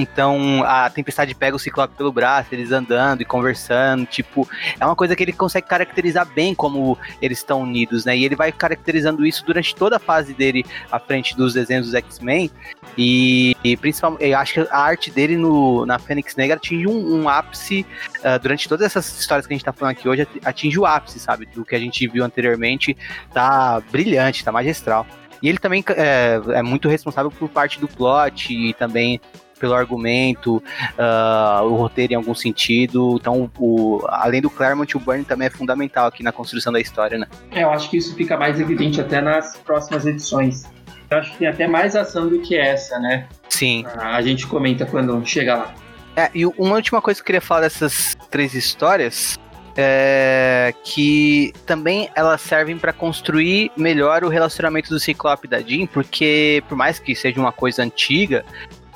[0.00, 4.96] Então a Tempestade pega o Ciclope pelo braço, eles andando e conversando, tipo, é uma
[4.96, 8.16] coisa que ele consegue caracterizar bem como eles estão unidos, né?
[8.16, 11.94] E ele vai caracterizando isso durante toda a fase dele à frente dos desenhos dos
[11.94, 12.50] X-Men.
[12.96, 17.22] E, e, principalmente, eu acho que a arte dele no, na Fênix Negra atinge um,
[17.22, 17.86] um ápice
[18.18, 21.18] uh, durante todas essas histórias que a gente tá falando aqui hoje, atinge o ápice,
[21.18, 21.46] sabe?
[21.46, 22.96] Do que a gente viu anteriormente,
[23.32, 25.06] tá brilhante, tá magistral.
[25.42, 29.20] E ele também é, é, muito responsável por parte do plot e também
[29.60, 33.16] pelo argumento, uh, o roteiro em algum sentido.
[33.20, 37.18] Então, o, além do Claremont, o Burn também é fundamental aqui na construção da história,
[37.18, 37.26] né?
[37.52, 40.64] É, eu acho que isso fica mais evidente até nas próximas edições.
[41.10, 43.26] Eu acho que tem até mais ação do que essa, né?
[43.48, 43.84] Sim.
[43.98, 45.74] A gente comenta quando chega lá.
[46.16, 49.38] É, e uma última coisa que eu queria falar dessas três histórias
[49.76, 55.86] é, que também elas servem para construir melhor o relacionamento do Ciclope e da Jean,
[55.86, 58.44] porque por mais que seja uma coisa antiga,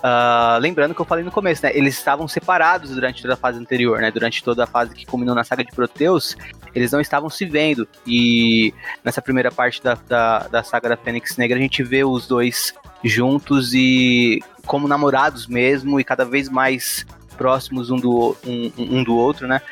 [0.04, 1.72] Uh, lembrando que eu falei no começo, né?
[1.74, 4.10] Eles estavam separados durante toda a fase anterior, né?
[4.10, 6.36] Durante toda a fase que culminou na saga de Proteus,
[6.74, 7.88] eles não estavam se vendo.
[8.06, 12.26] E nessa primeira parte da, da, da saga da Fênix Negra, a gente vê os
[12.26, 17.06] dois juntos e como namorados mesmo, e cada vez mais
[17.38, 19.62] próximos um do, um, um do outro, né?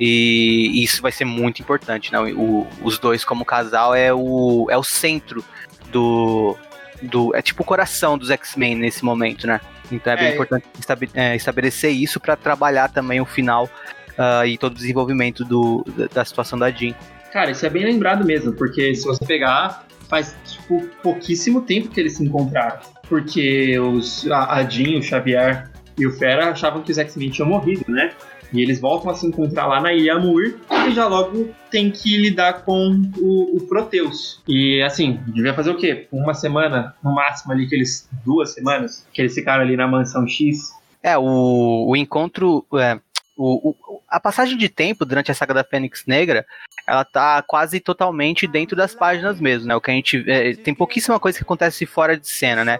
[0.00, 2.18] E isso vai ser muito importante, né?
[2.18, 5.44] O, os dois como casal é o, é o centro
[5.92, 6.56] do,
[7.02, 7.36] do.
[7.36, 9.60] É tipo o coração dos X-Men nesse momento, né?
[9.90, 10.66] Então é, é bem importante
[11.14, 13.68] é, estabelecer isso para trabalhar também o final
[14.16, 16.94] uh, e todo o desenvolvimento do, da, situação da Jean.
[17.32, 22.00] Cara, isso é bem lembrado mesmo, porque se você pegar, faz tipo, pouquíssimo tempo que
[22.00, 22.78] eles se encontraram.
[23.08, 27.48] Porque os, a, a Jean, o Xavier e o Fera achavam que os X-Men tinham
[27.48, 28.12] morrido, né?
[28.52, 30.54] E eles voltam a se encontrar lá na Ilha Amur
[30.88, 34.42] e já logo tem que lidar com o, o Proteus.
[34.46, 36.06] E assim, devia fazer o quê?
[36.12, 40.70] Uma semana, no máximo ali, aqueles duas semanas, que eles ficaram ali na mansão X.
[41.02, 42.64] É, o, o encontro.
[42.74, 42.98] É,
[43.36, 46.46] o, o, a passagem de tempo durante a saga da Fênix Negra,
[46.86, 49.76] ela tá quase totalmente dentro das páginas mesmo, né?
[49.76, 50.24] O que a gente.
[50.28, 52.78] É, tem pouquíssima coisa que acontece fora de cena, né?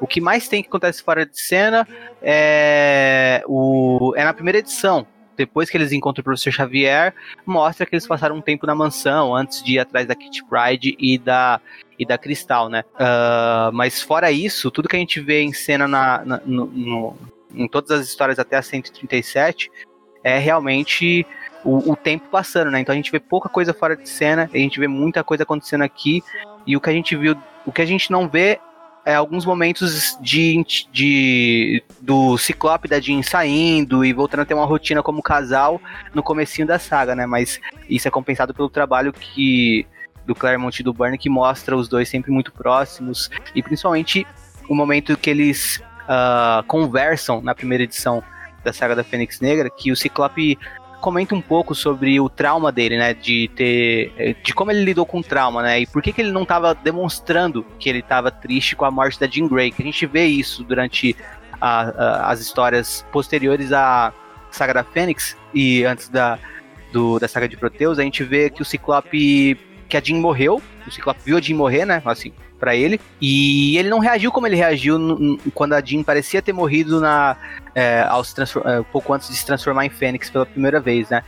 [0.00, 1.86] O que mais tem que acontece fora de cena
[2.22, 5.06] é, o, é na primeira edição,
[5.36, 7.14] depois que eles encontram o professor Xavier,
[7.46, 10.96] mostra que eles passaram um tempo na mansão antes de ir atrás da Kitty Pride
[10.98, 11.60] e da,
[11.98, 12.82] e da Cristal, né?
[12.94, 17.16] Uh, mas fora isso, tudo que a gente vê em cena na, na no, no,
[17.54, 19.70] em todas as histórias até a 137
[20.24, 21.24] é realmente
[21.64, 22.80] o, o, tempo passando, né?
[22.80, 25.82] Então a gente vê pouca coisa fora de cena, a gente vê muita coisa acontecendo
[25.82, 26.22] aqui,
[26.66, 28.60] e o que a gente viu, o que a gente não vê
[29.08, 34.66] é, alguns momentos de, de do Ciclope da Jean saindo e voltando a ter uma
[34.66, 35.80] rotina como casal
[36.12, 37.24] no comecinho da saga, né?
[37.24, 39.86] Mas isso é compensado pelo trabalho que
[40.26, 44.26] do Claremont e do Burn que mostra os dois sempre muito próximos e principalmente
[44.68, 48.22] o momento que eles uh, conversam na primeira edição
[48.62, 50.58] da saga da Fênix Negra, que o Ciclope
[51.00, 53.14] comenta um pouco sobre o trauma dele, né?
[53.14, 54.36] De ter.
[54.42, 55.80] De como ele lidou com o trauma, né?
[55.80, 59.18] E por que, que ele não estava demonstrando que ele estava triste com a morte
[59.18, 59.70] da Jean Grey.
[59.70, 61.16] Que a gente vê isso durante
[61.60, 64.12] a, a, as histórias posteriores à
[64.50, 66.38] saga da Fênix e antes da,
[66.92, 69.58] do, da saga de Proteus, a gente vê que o Ciclope.
[69.88, 70.62] Que a Jean morreu.
[70.86, 72.02] O Ciclope viu a Jean morrer, né?
[72.04, 73.00] Assim, para ele.
[73.20, 74.98] E ele não reagiu como ele reagiu
[75.54, 77.36] quando a Jean parecia ter morrido na,
[77.74, 81.22] é, ao se é, pouco antes de se transformar em Fênix pela primeira vez, né?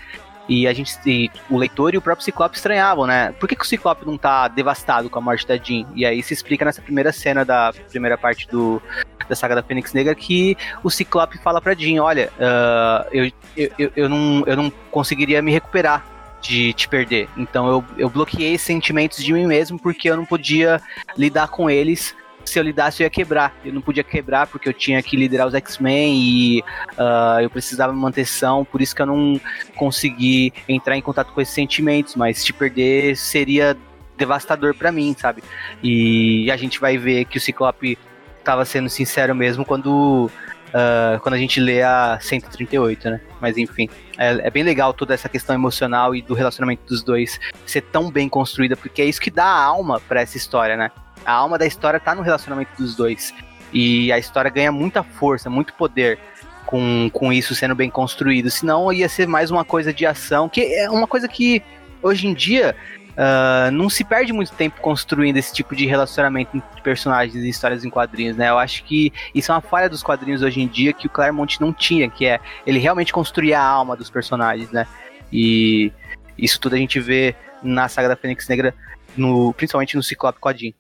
[0.49, 3.33] E a gente, e o leitor e o próprio Ciclope estranhavam, né?
[3.39, 5.87] Por que, que o Ciclope não tá devastado com a morte da Jean?
[5.95, 8.83] E aí se explica nessa primeira cena da primeira parte do,
[9.29, 13.93] da saga da Fênix Negra que o Ciclope fala pra Jean, olha, uh, eu, eu,
[13.95, 16.05] eu, não, eu não conseguiria me recuperar
[16.41, 17.29] de te perder.
[17.37, 20.81] Então eu, eu bloqueei sentimentos de mim mesmo porque eu não podia
[21.17, 22.15] lidar com eles.
[22.45, 23.55] Se eu lidasse, eu ia quebrar.
[23.65, 26.61] Eu não podia quebrar porque eu tinha que liderar os X-Men e
[26.93, 28.65] uh, eu precisava manter são.
[28.65, 29.41] Por isso que eu não
[29.77, 32.17] consegui entrar em contato com esses sentimentos.
[32.17, 33.77] Mas te perder seria
[34.17, 35.43] devastador para mim, sabe?
[35.83, 37.99] E a gente vai ver que o Ciclope
[38.39, 40.31] estava sendo sincero mesmo quando
[40.71, 43.21] uh, quando a gente lê a 138, né?
[43.41, 47.39] Mas enfim, é, é, bem legal toda essa questão emocional e do relacionamento dos dois
[47.67, 50.91] ser tão bem construída, porque é isso que dá a alma para essa história, né?
[51.25, 53.35] A alma da história tá no relacionamento dos dois.
[53.73, 56.19] E a história ganha muita força, muito poder
[56.67, 58.51] com, com isso sendo bem construído.
[58.51, 61.63] Senão ia ser mais uma coisa de ação, que é uma coisa que
[62.03, 62.75] hoje em dia
[63.11, 67.85] Uh, não se perde muito tempo construindo esse tipo de relacionamento entre personagens e histórias
[67.85, 68.49] em quadrinhos, né?
[68.49, 71.61] Eu acho que isso é uma falha dos quadrinhos hoje em dia que o Claremont
[71.61, 74.87] não tinha, que é ele realmente construir a alma dos personagens, né?
[75.33, 75.93] E
[76.39, 78.75] isso tudo a gente vê na saga da Fênix Negra,
[79.17, 80.75] no, principalmente no Ciclope Codin.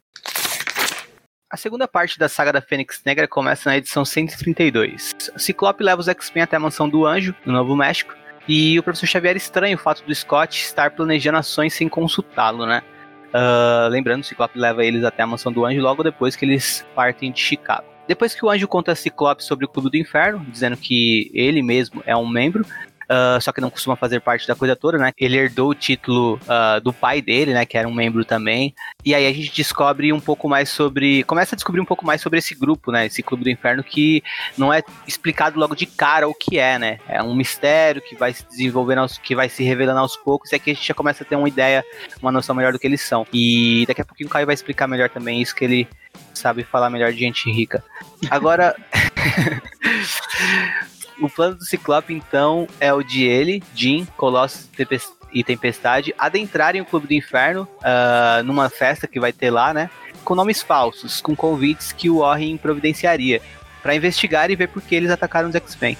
[1.50, 5.16] A segunda parte da saga da Fênix Negra começa na edição 132.
[5.36, 8.14] Ciclope leva os X-Men até a mansão do Anjo, no Novo México,
[8.50, 12.82] e o professor Xavier estranha o fato do Scott estar planejando ações sem consultá-lo, né?
[13.28, 16.84] Uh, lembrando, o Ciclope leva eles até a mansão do Anjo logo depois que eles
[16.92, 17.84] partem de Chicago.
[18.08, 21.62] Depois que o Anjo conta a Ciclope sobre o Clube do Inferno, dizendo que ele
[21.62, 22.66] mesmo é um membro,
[23.10, 25.12] uh, só que não costuma fazer parte da coisa toda, né?
[25.18, 27.66] Ele herdou o título uh, do pai dele, né?
[27.66, 28.74] Que era um membro também.
[29.04, 31.24] E aí a gente descobre um pouco mais sobre.
[31.24, 33.06] Começa a descobrir um pouco mais sobre esse grupo, né?
[33.06, 34.22] Esse Clube do Inferno que
[34.56, 37.00] não é explicado logo de cara o que é, né?
[37.08, 40.56] É um mistério que vai se desenvolvendo, aos, que vai se revelando aos poucos, e
[40.56, 41.84] aqui a gente já começa a ter uma ideia,
[42.22, 43.26] uma noção melhor do que eles são.
[43.32, 45.88] E daqui a pouquinho o Caio vai explicar melhor também isso que ele
[46.34, 47.82] sabe falar melhor de gente rica.
[48.30, 48.76] Agora.
[51.20, 54.68] O plano do Ciclope, então, é o de ele, Jim, Colossus
[55.32, 59.90] e Tempestade adentrarem o Clube do Inferno uh, numa festa que vai ter lá, né?
[60.24, 63.40] Com nomes falsos, com convites que o Warren providenciaria,
[63.82, 65.96] para investigar e ver por que eles atacaram os X-Men.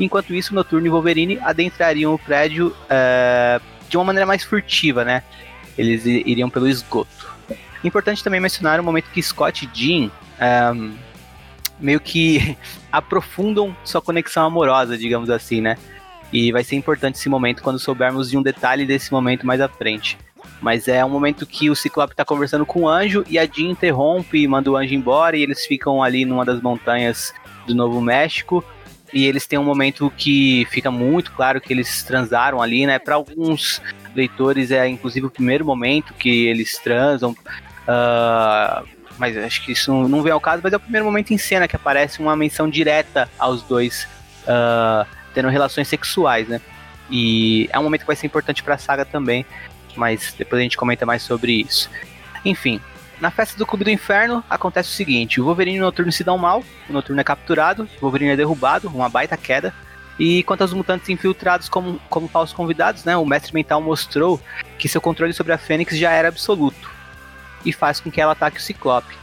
[0.00, 5.22] Enquanto isso, Noturno e Wolverine adentrariam o prédio uh, de uma maneira mais furtiva, né?
[5.76, 7.30] Eles iriam pelo esgoto.
[7.84, 10.10] Importante também mencionar o momento que Scott e Jean
[10.74, 10.94] um,
[11.78, 12.56] meio que
[12.92, 15.76] aprofundam sua conexão amorosa, digamos assim, né?
[16.32, 19.68] E vai ser importante esse momento quando soubermos de um detalhe desse momento mais à
[19.68, 20.18] frente.
[20.60, 23.70] Mas é um momento que o Ciclope tá conversando com o anjo e a Jean
[23.70, 27.34] interrompe e manda o anjo embora e eles ficam ali numa das montanhas
[27.66, 28.64] do Novo México.
[29.12, 32.98] E eles têm um momento que fica muito claro que eles transaram ali, né?
[32.98, 33.82] Para alguns
[34.14, 37.32] leitores é inclusive o primeiro momento que eles transam.
[37.82, 41.38] Uh, mas acho que isso não vem ao caso, mas é o primeiro momento em
[41.38, 44.08] cena que aparece uma menção direta aos dois
[44.42, 46.60] uh, tendo relações sexuais, né?
[47.10, 49.44] E é um momento que vai ser importante para a saga também,
[49.96, 51.90] mas depois a gente comenta mais sobre isso.
[52.44, 52.80] Enfim,
[53.20, 56.24] na festa do Clube do Inferno acontece o seguinte: o Wolverine e o Noturno se
[56.24, 59.74] dão mal, o Noturno é capturado, o Wolverine é derrubado, uma baita queda.
[60.18, 64.40] E quanto aos mutantes infiltrados como, como falsos convidados, né, o Mestre Mental mostrou
[64.78, 67.01] que seu controle sobre a Fênix já era absoluto
[67.64, 69.14] e faz com que ela ataque o Ciclope,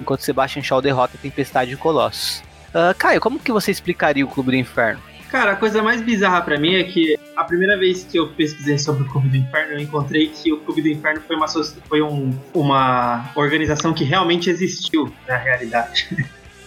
[0.00, 2.42] enquanto Sebastian Shaw derrota a Tempestade de Colossus.
[2.68, 5.00] Uh, Caio, como que você explicaria o Clube do Inferno?
[5.30, 8.78] Cara, a coisa mais bizarra para mim é que a primeira vez que eu pesquisei
[8.78, 12.02] sobre o Clube do Inferno, eu encontrei que o Clube do Inferno foi uma, foi
[12.02, 16.08] um, uma organização que realmente existiu na realidade.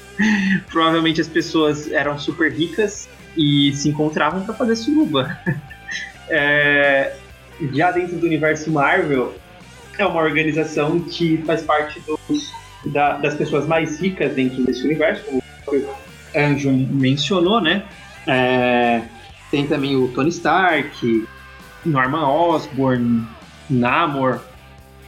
[0.70, 5.38] Provavelmente as pessoas eram super ricas e se encontravam para fazer suruba.
[6.32, 7.16] É,
[7.74, 9.34] já dentro do universo Marvel,
[10.00, 12.54] é uma organização que faz parte dos,
[12.86, 15.96] da, das pessoas mais ricas dentro desse universo, como o
[16.36, 17.84] Anjo mencionou, né?
[18.26, 19.02] É,
[19.52, 21.28] tem também o Tony Stark,
[21.86, 23.28] Norman Osborn,
[23.70, 24.40] Namor.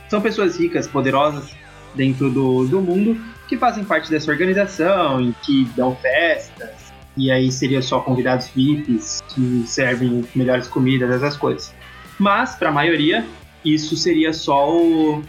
[0.10, 1.56] São pessoas ricas, poderosas
[1.96, 6.92] dentro do, do mundo que fazem parte dessa organização e que dão festas.
[7.16, 11.74] E aí seria só convidados VIPs que servem melhores comidas, essas coisas.
[12.18, 13.26] Mas, para a maioria,
[13.64, 15.24] isso seria só o,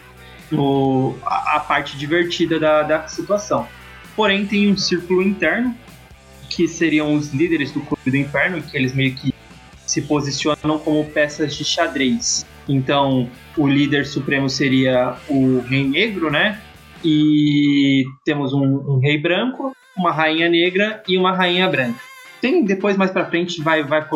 [0.52, 3.66] o a, a, parte divertida da, da situação.
[4.16, 5.76] Porém, tem um círculo interno
[6.48, 9.34] que seriam os líderes do Clube do Inferno, que eles meio que
[9.86, 12.46] se posicionam como peças de xadrez.
[12.68, 16.60] Então, o líder supremo seria o Rei Negro, né?
[17.04, 21.98] E temos um, um Rei Branco, uma Rainha Negra e uma Rainha Branca.
[22.40, 24.06] Tem depois mais para frente vai vai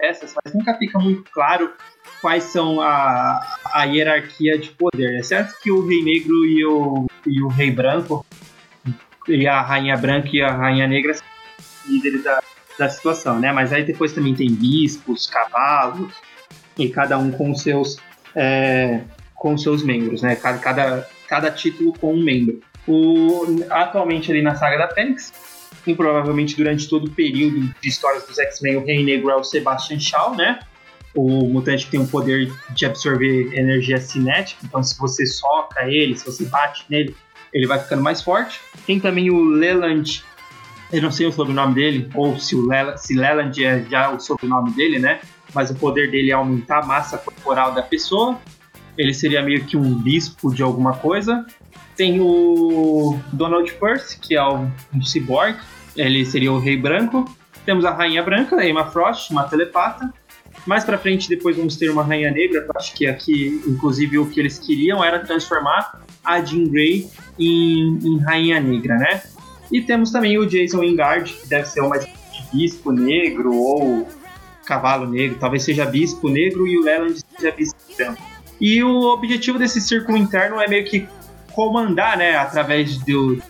[0.00, 1.72] essas, mas nunca fica muito claro
[2.20, 3.40] quais são a,
[3.72, 5.18] a hierarquia de poder.
[5.18, 8.24] É certo que o Rei Negro e o, e o Rei Branco
[9.28, 11.14] e a Rainha Branca e a Rainha Negra
[11.86, 12.42] líderes da,
[12.78, 13.52] da situação, né?
[13.52, 16.12] Mas aí depois também tem bispos, cavalos,
[16.78, 17.96] e cada um com seus
[18.34, 19.00] é,
[19.34, 20.36] com seus membros, né?
[20.36, 22.60] Cada, cada, cada título com um membro.
[22.86, 25.32] O, atualmente ali na saga da Fênix,
[25.86, 29.44] e provavelmente durante todo o período de histórias dos X-Men, o Rei Negro é o
[29.44, 30.60] Sebastian Shaw, né?
[31.16, 36.26] O mutante tem o poder de absorver energia cinética, então se você soca ele, se
[36.26, 37.16] você bate nele,
[37.52, 38.60] ele vai ficando mais forte.
[38.86, 40.22] Tem também o Leland
[40.92, 44.20] eu não sei o sobrenome dele, ou se o Leland, se Leland é já o
[44.20, 45.20] sobrenome dele, né?
[45.52, 48.38] Mas o poder dele é aumentar a massa corporal da pessoa.
[48.96, 51.44] Ele seria meio que um bispo de alguma coisa.
[51.96, 55.56] Tem o Donald First, que é um, um cyborg.
[55.96, 57.24] Ele seria o Rei Branco.
[57.64, 60.12] Temos a Rainha Branca, a Emma Frost, uma telepata.
[60.64, 62.66] Mais pra frente, depois vamos ter uma Rainha Negra.
[62.76, 68.18] Acho que aqui, inclusive, o que eles queriam era transformar a Jean Grey em, em
[68.18, 69.22] Rainha Negra, né?
[69.70, 71.98] E temos também o Jason Wingard, que deve ser uma
[72.52, 74.08] bispo negro ou
[74.64, 78.22] cavalo negro, talvez seja bispo negro e o Leland seja bispo branco.
[78.60, 81.06] E o objetivo desse círculo interno é meio que
[81.52, 83.40] comandar, né, através do,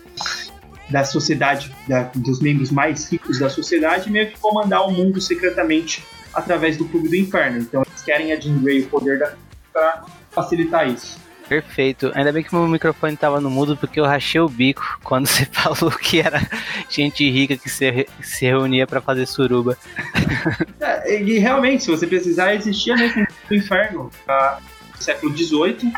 [0.89, 6.03] da sociedade, da, dos membros mais ricos da sociedade, meio que comandar o mundo secretamente
[6.37, 7.57] através do Clube do Inferno.
[7.57, 9.33] Então eles querem a Jean Grey o poder da
[9.73, 11.19] para facilitar isso.
[11.49, 12.11] Perfeito.
[12.13, 15.45] Ainda bem que meu microfone tava no mudo porque eu rachei o bico quando você
[15.45, 16.41] falou que era
[16.89, 19.77] gente rica que se, se reunia para fazer suruba.
[20.79, 24.59] É, e realmente, se você precisar, existia mesmo o inferno tá?
[24.95, 25.91] no século XVIII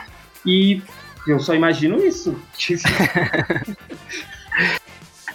[0.45, 0.82] e
[1.28, 2.36] eu só imagino isso.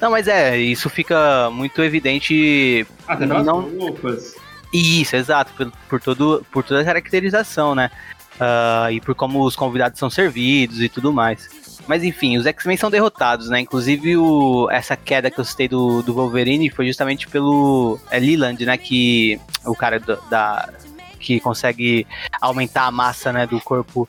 [0.01, 2.87] Não, mas é, isso fica muito evidente.
[3.07, 3.61] Até não...
[3.79, 4.35] roupas.
[4.74, 7.90] Isso, exato, por, por, todo, por toda a caracterização, né?
[8.34, 11.48] uh, e por como os convidados são servidos e tudo mais.
[11.87, 13.60] Mas enfim, os X-Men são derrotados, né?
[13.60, 18.64] Inclusive o, essa queda que eu citei do, do Wolverine foi justamente pelo é Leland,
[18.64, 18.76] né?
[18.76, 20.72] Que o cara do, da
[21.20, 22.06] que consegue
[22.38, 24.06] aumentar a massa, né, do corpo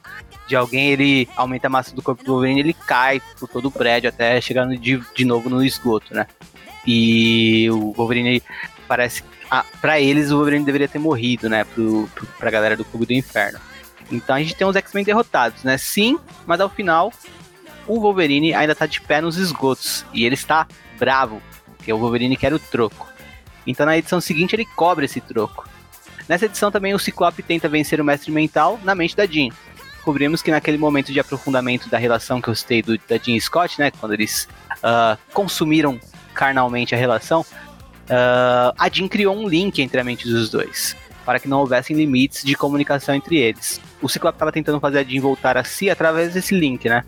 [0.50, 3.72] de alguém, ele aumenta a massa do corpo do Wolverine, ele cai por todo o
[3.72, 6.28] prédio até chegar de, de novo no esgoto, né?
[6.86, 8.44] E o Wolverine
[8.86, 9.24] parece
[9.82, 13.14] para eles o Wolverine deveria ter morrido, né, pro, pro, pra galera do Clube do
[13.14, 13.60] Inferno.
[14.12, 15.78] Então a gente tem os X-Men derrotados, né?
[15.78, 17.12] Sim, mas ao final
[17.88, 20.68] o Wolverine ainda tá de pé nos esgotos e ele está
[20.98, 21.42] bravo,
[21.76, 23.08] porque o Wolverine quer o troco.
[23.66, 25.68] Então na edição seguinte ele cobra esse troco.
[26.28, 29.50] Nessa edição também o Ciclope tenta vencer o Mestre Mental na mente da Jean.
[29.94, 33.42] Descobrimos que naquele momento de aprofundamento da relação que eu citei do, da Jean e
[33.42, 36.00] Scott, né, quando eles uh, consumiram
[36.34, 37.46] carnalmente a relação,
[38.06, 40.96] uh, a Jean criou um link entre a mente dos dois
[41.26, 43.82] para que não houvessem limites de comunicação entre eles.
[44.00, 47.04] O Ciclope estava tentando fazer a Jean voltar a si através desse link, né?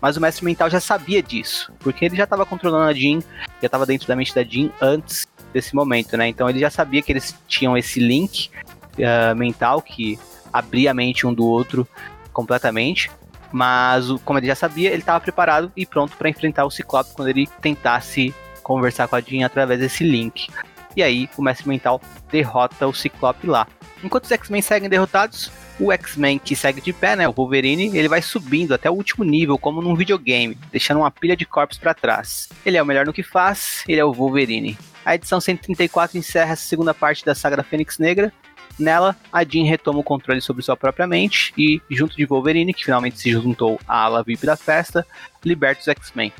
[0.00, 3.20] Mas o Mestre Mental já sabia disso, porque ele já estava controlando a Jean,
[3.60, 6.28] já estava dentro da mente da Jean antes desse momento, né?
[6.28, 8.50] Então ele já sabia que eles tinham esse link
[8.98, 10.18] uh, mental que
[10.52, 11.88] abria a mente um do outro
[12.32, 13.10] completamente.
[13.50, 17.28] Mas, como ele já sabia, ele estava preparado e pronto para enfrentar o Ciclope quando
[17.28, 18.34] ele tentasse
[18.74, 20.48] conversar com a Jean através desse link.
[20.96, 22.00] E aí o Mestre Mental
[22.30, 23.66] derrota o Ciclope lá.
[24.04, 28.08] Enquanto os X-Men seguem derrotados, o X-Men que segue de pé, né, o Wolverine, ele
[28.08, 31.94] vai subindo até o último nível, como num videogame, deixando uma pilha de corpos para
[31.94, 32.48] trás.
[32.64, 34.76] Ele é o melhor no que faz, ele é o Wolverine.
[35.04, 38.32] A edição 134 encerra a segunda parte da saga da Fênix Negra.
[38.78, 42.84] Nela, a Jean retoma o controle sobre sua própria mente e, junto de Wolverine, que
[42.84, 45.06] finalmente se juntou à ala VIP da festa,
[45.44, 46.32] liberta os X-Men.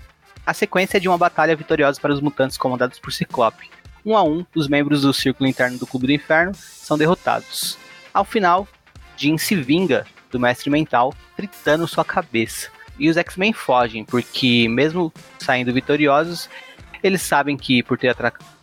[0.44, 3.70] A sequência é de uma batalha vitoriosa para os mutantes comandados por Ciclope.
[4.04, 7.78] Um a um, os membros do círculo interno do Clube do Inferno são derrotados.
[8.12, 8.66] Ao final,
[9.16, 12.68] Jean se vinga do Mestre Mental, fritando sua cabeça.
[12.98, 16.50] E os X-Men fogem, porque mesmo saindo vitoriosos,
[17.02, 18.16] eles sabem que por, ter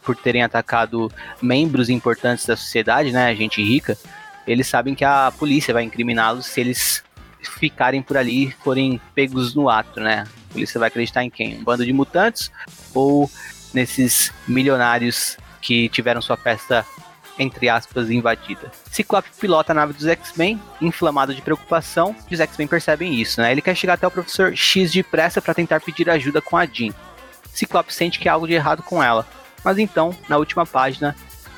[0.03, 1.09] por terem atacado
[1.41, 3.97] membros importantes da sociedade, né, gente rica,
[4.45, 7.03] eles sabem que a polícia vai incriminá-los se eles
[7.41, 10.25] ficarem por ali e forem pegos no ato, né?
[10.49, 11.57] A polícia vai acreditar em quem?
[11.57, 12.51] Um bando de mutantes
[12.93, 13.29] ou
[13.73, 16.85] nesses milionários que tiveram sua festa
[17.39, 18.69] entre aspas, invadida.
[18.91, 23.51] Ciclope pilota a nave dos X-Men, inflamado de preocupação, e os X-Men percebem isso, né?
[23.51, 26.93] Ele quer chegar até o professor X depressa para tentar pedir ajuda com a Jean.
[27.53, 29.25] Ciclope sente que há algo de errado com ela,
[29.63, 31.15] mas então, na última página,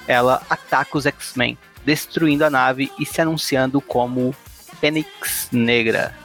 [0.07, 4.35] ela ataca os X-Men, destruindo a nave e se anunciando como
[4.79, 6.15] Fênix Negra.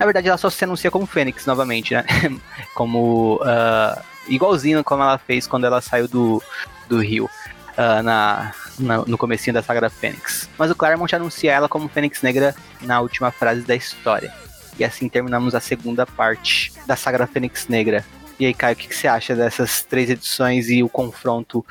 [0.00, 2.04] Na verdade, ela só se anuncia como Fênix novamente, né?
[2.74, 3.36] como.
[3.36, 6.42] Uh, igualzinho como ela fez quando ela saiu do,
[6.88, 10.48] do Rio uh, na, na, no comecinho da saga da Fênix.
[10.56, 14.32] Mas o Claremont anuncia ela como Fênix Negra na última frase da história.
[14.78, 18.02] E assim terminamos a segunda parte da saga da Fênix Negra.
[18.38, 21.64] E aí, Caio, o que, que você acha dessas três edições e o confronto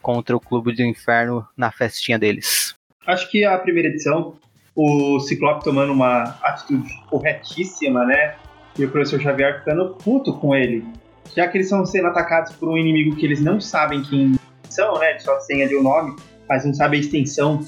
[0.00, 2.76] contra o Clube do Inferno na festinha deles?
[3.04, 4.36] Acho que a primeira edição,
[4.74, 8.34] o Ciclope tomando uma atitude corretíssima, né?
[8.78, 10.84] E o professor Xavier ficando puto com ele.
[11.36, 14.34] Já que eles estão sendo atacados por um inimigo que eles não sabem quem
[14.72, 15.18] extensão, né?
[15.18, 16.16] Só tem ali o nome,
[16.48, 17.60] mas não sabe a extensão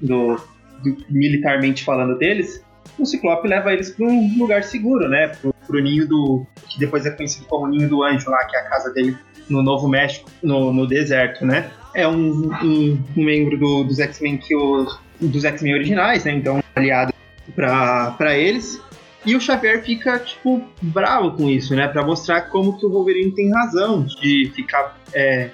[0.00, 0.36] do,
[0.82, 2.62] do militarmente falando deles.
[2.98, 5.28] O Ciclope leva eles para um lugar seguro, né?
[5.28, 6.44] Pro, pro ninho do.
[6.68, 9.16] que depois é conhecido como Ninho do Anjo, lá, que é a casa dele
[9.48, 11.70] no Novo México, no, no deserto, né?
[11.94, 15.00] É um, um, um membro do, dos X-Men que os.
[15.20, 16.32] Dos X-Men originais, né?
[16.32, 17.12] Então, aliado
[17.54, 18.80] para eles.
[19.24, 21.86] E o Xavier fica, tipo, bravo com isso, né?
[21.86, 25.50] Pra mostrar como que o Wolverine tem razão de ficar é,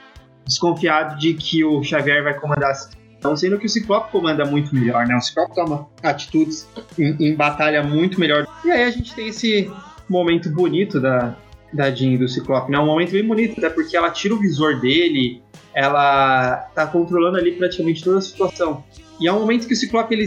[0.46, 4.74] desconfiado de que o Xavier vai comandar a situação, sendo que o Ciclope comanda muito
[4.74, 5.14] melhor, né?
[5.16, 6.66] O Ciclope toma atitudes
[6.98, 8.46] em, em batalha muito melhor.
[8.64, 9.70] E aí a gente tem esse
[10.08, 11.36] momento bonito da,
[11.70, 12.78] da Jean do Ciclope, né?
[12.78, 15.42] Um momento bem bonito, até porque ela tira o visor dele,
[15.74, 18.82] ela tá controlando ali praticamente toda a situação.
[19.20, 20.26] E é um momento que o Ciclope ele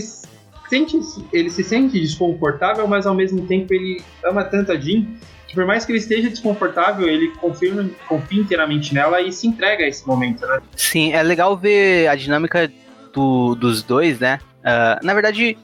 [0.70, 1.00] sente,
[1.32, 5.06] ele se sente desconfortável, mas ao mesmo tempo ele ama tanto a Jean
[5.52, 7.74] que por mais que ele esteja desconfortável, ele confia,
[8.08, 10.62] confia inteiramente nela e se entrega a esse momento, né?
[10.78, 12.72] Sim, é legal ver a dinâmica
[13.14, 14.40] do, dos dois, né?
[14.60, 15.58] Uh, na verdade,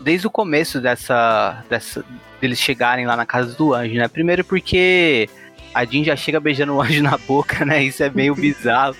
[0.00, 2.04] desde o começo dessa, dessa
[2.40, 4.06] deles chegarem lá na casa do anjo, né?
[4.06, 5.28] Primeiro porque
[5.74, 7.82] a Jean já chega beijando o anjo na boca, né?
[7.82, 8.94] Isso é meio bizarro.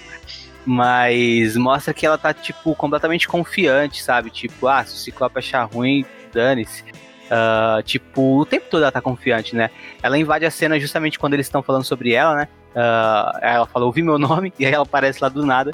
[0.64, 4.30] Mas mostra que ela tá, tipo, completamente confiante, sabe?
[4.30, 6.82] Tipo, ah, se o Ciclope achar ruim, dane-se.
[7.24, 9.70] Uh, tipo, o tempo todo ela tá confiante, né?
[10.02, 12.48] Ela invade a cena justamente quando eles estão falando sobre ela, né?
[12.74, 15.70] Uh, ela fala, ouvi meu nome, e aí ela aparece lá do nada.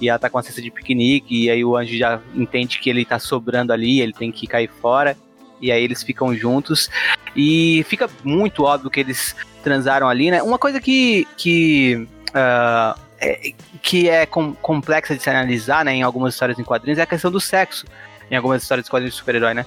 [0.00, 2.90] E ela tá com a cesta de piquenique, e aí o anjo já entende que
[2.90, 5.16] ele tá sobrando ali, ele tem que cair fora.
[5.60, 6.90] E aí eles ficam juntos.
[7.36, 10.42] E fica muito óbvio que eles transaram ali, né?
[10.42, 11.26] Uma coisa que.
[11.36, 16.64] que uh, é, que é com, complexa de se analisar, né, em algumas histórias em
[16.64, 17.86] quadrinhos, é a questão do sexo.
[18.30, 19.66] Em algumas histórias de quadrinhos de super-herói, né?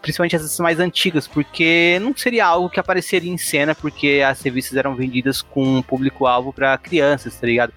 [0.00, 4.76] principalmente as mais antigas, porque não seria algo que apareceria em cena, porque as revistas
[4.76, 7.72] eram vendidas com um público-alvo para crianças, tá ligado?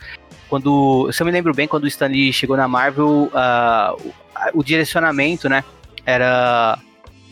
[0.50, 4.14] Quando, se eu me lembro bem, quando o Stanley chegou na Marvel, uh,
[4.54, 5.64] o, o direcionamento, né,
[6.06, 6.80] era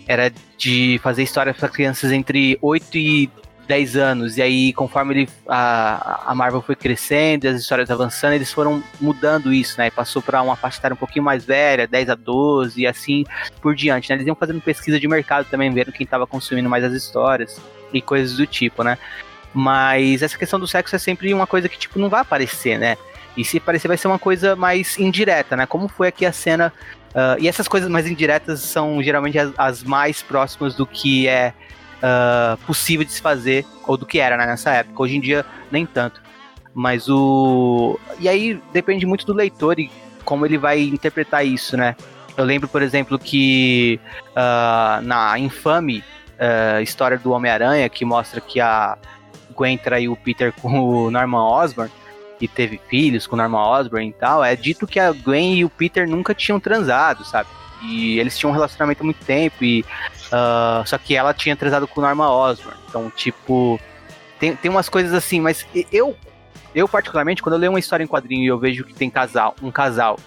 [0.08, 3.30] era de fazer histórias para crianças entre 8 e
[3.72, 4.38] 10 anos.
[4.38, 9.54] E aí, conforme ele, a, a Marvel foi crescendo, as histórias avançando, eles foram mudando
[9.54, 9.88] isso, né?
[9.88, 13.24] E passou para uma faixa etária um pouquinho mais velha, 10 a 12 e assim
[13.62, 14.18] por diante, né?
[14.18, 17.62] Eles iam fazendo pesquisa de mercado também, vendo quem estava consumindo mais as histórias
[17.94, 18.98] e coisas do tipo, né?
[19.54, 22.98] Mas essa questão do sexo é sempre uma coisa que, tipo, não vai aparecer, né?
[23.38, 25.66] E se aparecer, vai ser uma coisa mais indireta, né?
[25.66, 26.74] Como foi aqui a cena.
[27.12, 31.54] Uh, e essas coisas mais indiretas são geralmente as, as mais próximas do que é
[32.02, 35.04] uh, possível de se fazer, ou do que era né, nessa época.
[35.04, 36.22] Hoje em dia, nem tanto.
[36.74, 38.00] Mas o.
[38.20, 39.92] E aí depende muito do leitor e
[40.24, 41.96] como ele vai interpretar isso, né?
[42.38, 44.00] Eu lembro, por exemplo, que
[44.30, 46.04] uh, na infame
[46.40, 48.98] uh, história do Homem-Aranha, que mostra que a
[49.54, 51.92] Gwen traiu o Peter com o Norman Osborn
[52.40, 55.66] e teve filhos com o Norman Osborn e tal, é dito que a Gwen e
[55.66, 57.50] o Peter nunca tinham transado, sabe?
[57.84, 59.86] E eles tinham um relacionamento há muito tempo e
[60.32, 62.78] Uh, só que ela tinha transado com Norma Osborn.
[62.88, 63.80] Então, tipo,
[64.40, 66.16] tem, tem umas coisas assim, mas eu,
[66.74, 69.56] Eu, particularmente, quando eu leio uma história em quadrinho e eu vejo que tem casal,
[69.62, 70.18] um casal,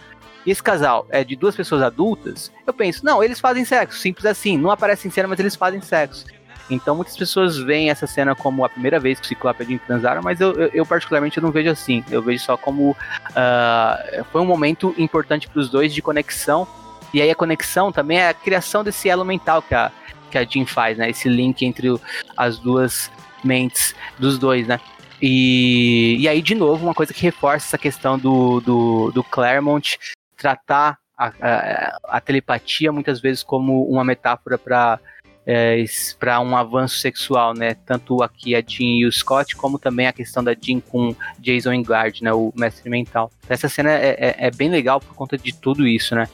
[0.44, 4.26] e esse casal é de duas pessoas adultas, eu penso, não, eles fazem sexo, simples
[4.26, 6.26] assim, não aparecem em cena, mas eles fazem sexo.
[6.68, 10.22] Então muitas pessoas veem essa cena como a primeira vez que o Ciclope e transaram,
[10.22, 12.04] mas eu, eu, eu, particularmente não vejo assim.
[12.10, 16.66] Eu vejo só como uh, foi um momento importante para os dois de conexão.
[17.14, 19.92] E aí a conexão também é a criação desse elo mental que a,
[20.30, 21.08] que a Jean faz, né?
[21.08, 22.00] Esse link entre o,
[22.36, 23.10] as duas
[23.44, 24.80] mentes dos dois, né?
[25.22, 29.96] E, e aí, de novo, uma coisa que reforça essa questão do, do, do Claremont
[30.36, 34.98] tratar a, a, a telepatia muitas vezes como uma metáfora para
[35.46, 35.84] é,
[36.18, 37.74] para um avanço sexual, né?
[37.86, 41.72] Tanto aqui a Jean e o Scott, como também a questão da Jean com Jason
[41.72, 42.32] Engard, né?
[42.32, 43.30] O mestre mental.
[43.48, 46.26] Essa cena é, é, é, bem legal por conta de tudo isso, né?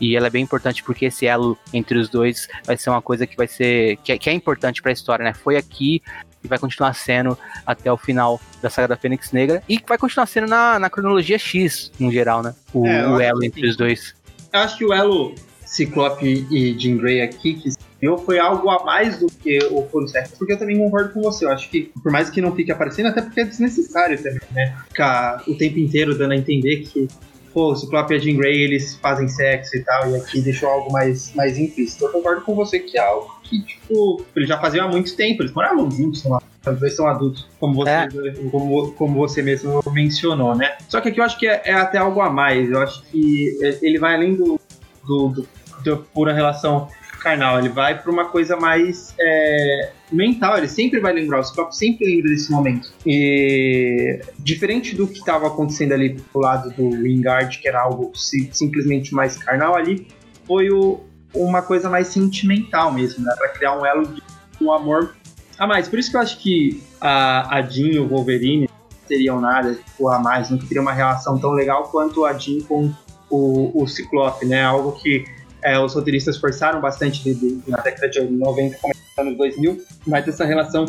[0.00, 3.26] E ela é bem importante porque esse elo entre os dois vai ser uma coisa
[3.26, 5.32] que vai ser que é, que é importante para a história, né?
[5.32, 6.02] Foi aqui
[6.42, 7.36] e vai continuar sendo
[7.66, 11.38] até o final da saga da Fênix Negra e vai continuar sendo na, na cronologia
[11.38, 12.54] X, no geral, né?
[12.72, 14.14] O, é, o elo entre os dois.
[14.52, 15.34] Eu acho que o elo
[15.64, 17.70] Ciclope e Jean Grey aqui, que
[18.00, 21.22] eu foi algo a mais do que o Foro Sexo, porque eu também concordo com
[21.22, 21.44] você.
[21.44, 24.76] Eu acho que, por mais que não fique aparecendo, até porque é desnecessário também, né?
[24.88, 27.08] Ficar o tempo inteiro dando a entender que,
[27.56, 30.68] pô, o Ciclope e a Jean Grey, eles fazem sexo e tal, e aqui deixou
[30.68, 32.04] algo mais, mais implícito.
[32.04, 35.42] Eu concordo com você que é algo que, tipo, eles já faziam há muito tempo,
[35.42, 36.42] eles moravam juntos, sei lá.
[36.66, 38.08] Os dois são adultos, como você, é.
[38.50, 40.76] como, como você mesmo mencionou, né?
[40.86, 42.68] Só que aqui eu acho que é, é até algo a mais.
[42.68, 44.60] Eu acho que ele vai além do,
[45.06, 45.48] do, do
[45.82, 46.88] da pura relação
[47.20, 51.76] carnal, ele vai para uma coisa mais é, mental, ele sempre vai lembrar, o Scott
[51.76, 52.92] sempre lembra desse momento.
[53.04, 59.14] E diferente do que estava acontecendo ali pro lado do Wingard, que era algo simplesmente
[59.14, 60.06] mais carnal ali,
[60.46, 61.00] foi o,
[61.34, 63.34] uma coisa mais sentimental mesmo, né?
[63.36, 64.22] Para criar um elo de
[64.60, 65.14] um amor
[65.58, 65.88] a mais.
[65.88, 68.68] Por isso que eu acho que a, a Jean e o Wolverine
[69.08, 72.92] teriam nada tipo, a mais, não teriam uma relação tão legal quanto a Jean com
[73.30, 74.62] o, o Ciclope, né?
[74.62, 75.24] Algo que
[75.62, 80.26] é, os roteiristas forçaram bastante de, de, na década de 90, começando nos 2000, mas
[80.28, 80.84] essa relação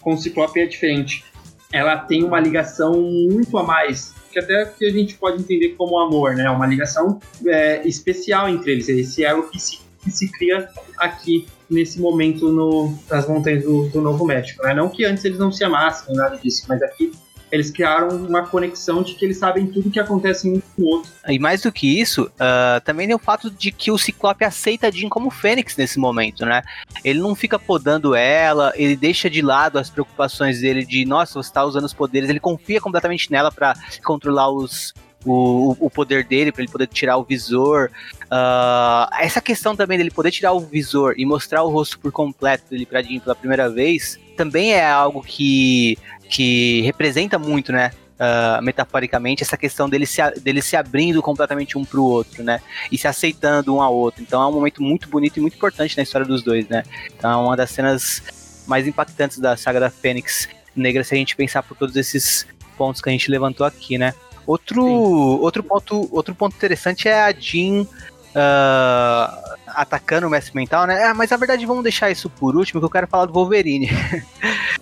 [0.00, 1.24] com o Ciclope é diferente.
[1.72, 5.98] Ela tem uma ligação muito a mais, que até que a gente pode entender como
[5.98, 6.48] amor, né?
[6.50, 10.68] Uma ligação é, especial entre eles, esse elo que se, que se cria
[10.98, 14.74] aqui nesse momento no, nas montanhas do, do Novo México, né?
[14.74, 17.12] Não que antes eles não se amassem, nada disso, mas aqui
[17.50, 21.10] eles criaram uma conexão de que eles sabem tudo que acontece um com o outro.
[21.28, 24.86] E mais do que isso, uh, também tem o fato de que o Ciclope aceita
[24.86, 26.62] a Jean como Fênix nesse momento, né?
[27.04, 31.48] Ele não fica podando ela, ele deixa de lado as preocupações dele de, nossa, você
[31.48, 33.74] está usando os poderes, ele confia completamente nela para
[34.04, 34.94] controlar os,
[35.24, 37.90] o, o poder dele, para ele poder tirar o visor.
[38.24, 42.64] Uh, essa questão também dele poder tirar o visor e mostrar o rosto por completo
[42.70, 45.98] dele pra Jean pela primeira vez, também é algo que
[46.30, 47.90] que representa muito, né?
[48.20, 52.60] Uh, metaforicamente, essa questão dele se, dele se abrindo completamente um pro outro, né?
[52.92, 54.22] E se aceitando um ao outro.
[54.22, 56.82] Então é um momento muito bonito e muito importante na história dos dois, né?
[57.16, 61.34] Então é uma das cenas mais impactantes da saga da Fênix Negra, se a gente
[61.34, 64.14] pensar por todos esses pontos que a gente levantou aqui, né?
[64.46, 71.04] Outro, outro, ponto, outro ponto interessante é a Jean uh, atacando o mestre mental, né?
[71.04, 73.88] Ah, mas na verdade vamos deixar isso por último, que eu quero falar do Wolverine.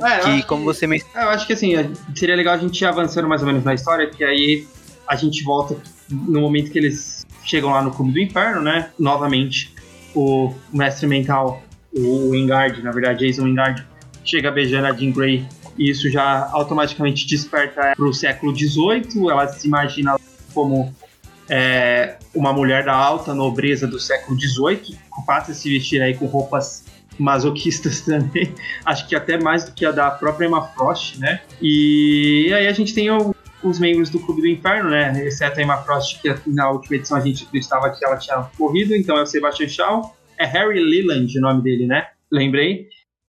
[0.00, 1.18] É, que, como que, você mencionou.
[1.20, 1.72] É, eu acho que assim,
[2.14, 4.64] seria legal a gente ir avançando mais ou menos na história, que aí
[5.08, 5.76] a gente volta
[6.08, 8.90] no momento que eles chegam lá no cubo do inferno, né?
[8.96, 9.74] Novamente,
[10.14, 11.62] o mestre mental,
[11.92, 13.84] o Wingard, na verdade, Jason Wingard,
[14.24, 15.44] chega beijando a Jean Grey
[15.76, 19.30] e isso já automaticamente desperta para o século XVIII.
[19.30, 20.16] Ela se imagina
[20.52, 20.94] como
[21.48, 26.26] é, uma mulher da alta nobreza do século XVIII, passa a se vestir aí com
[26.26, 26.84] roupas
[27.18, 31.40] masoquistas também, acho que até mais do que a da própria Emma Frost, né?
[31.60, 35.26] E aí a gente tem o, os membros do Clube do Inferno, né?
[35.26, 38.94] Exceto a Emma Frost, que na última edição a gente acreditava que ela tinha morrido,
[38.94, 42.06] então é o Sebastian Shaw, é Harry Leland o nome dele, né?
[42.30, 42.88] Lembrei.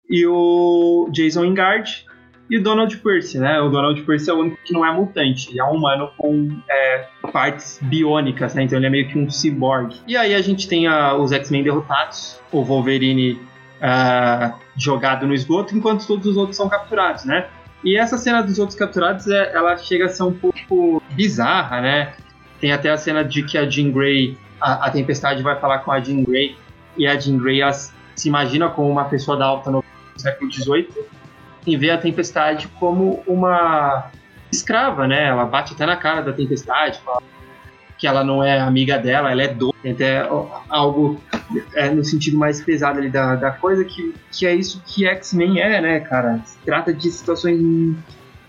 [0.08, 2.06] E o Jason Ingard,
[2.48, 3.60] e Donald Percy, né?
[3.60, 5.50] O Donald Percy é o único que não é mutante.
[5.50, 8.62] Ele é um humano com é, partes biônicas, né?
[8.62, 9.96] Então ele é meio que um cyborg.
[10.06, 15.76] E aí a gente tem a, os X-Men derrotados, o Wolverine uh, jogado no esgoto,
[15.76, 17.46] enquanto todos os outros são capturados, né?
[17.84, 22.14] E essa cena dos outros capturados, é, ela chega a ser um pouco bizarra, né?
[22.60, 25.92] Tem até a cena de que a Jean Grey, a, a Tempestade vai falar com
[25.92, 26.56] a Jean Grey,
[26.96, 27.60] e a Jean Grey
[28.14, 29.84] se imagina como uma pessoa da alta no
[30.16, 30.88] século XVIII,
[31.66, 34.10] e vê a Tempestade como uma
[34.52, 35.28] escrava, né?
[35.28, 37.22] Ela bate até na cara da Tempestade, fala
[37.98, 40.28] que ela não é amiga dela, ela é doida, até
[40.68, 41.18] algo
[41.74, 45.60] é, no sentido mais pesado ali da, da coisa, que, que é isso que X-Men
[45.60, 46.40] é, né, cara?
[46.44, 47.58] Se trata de situações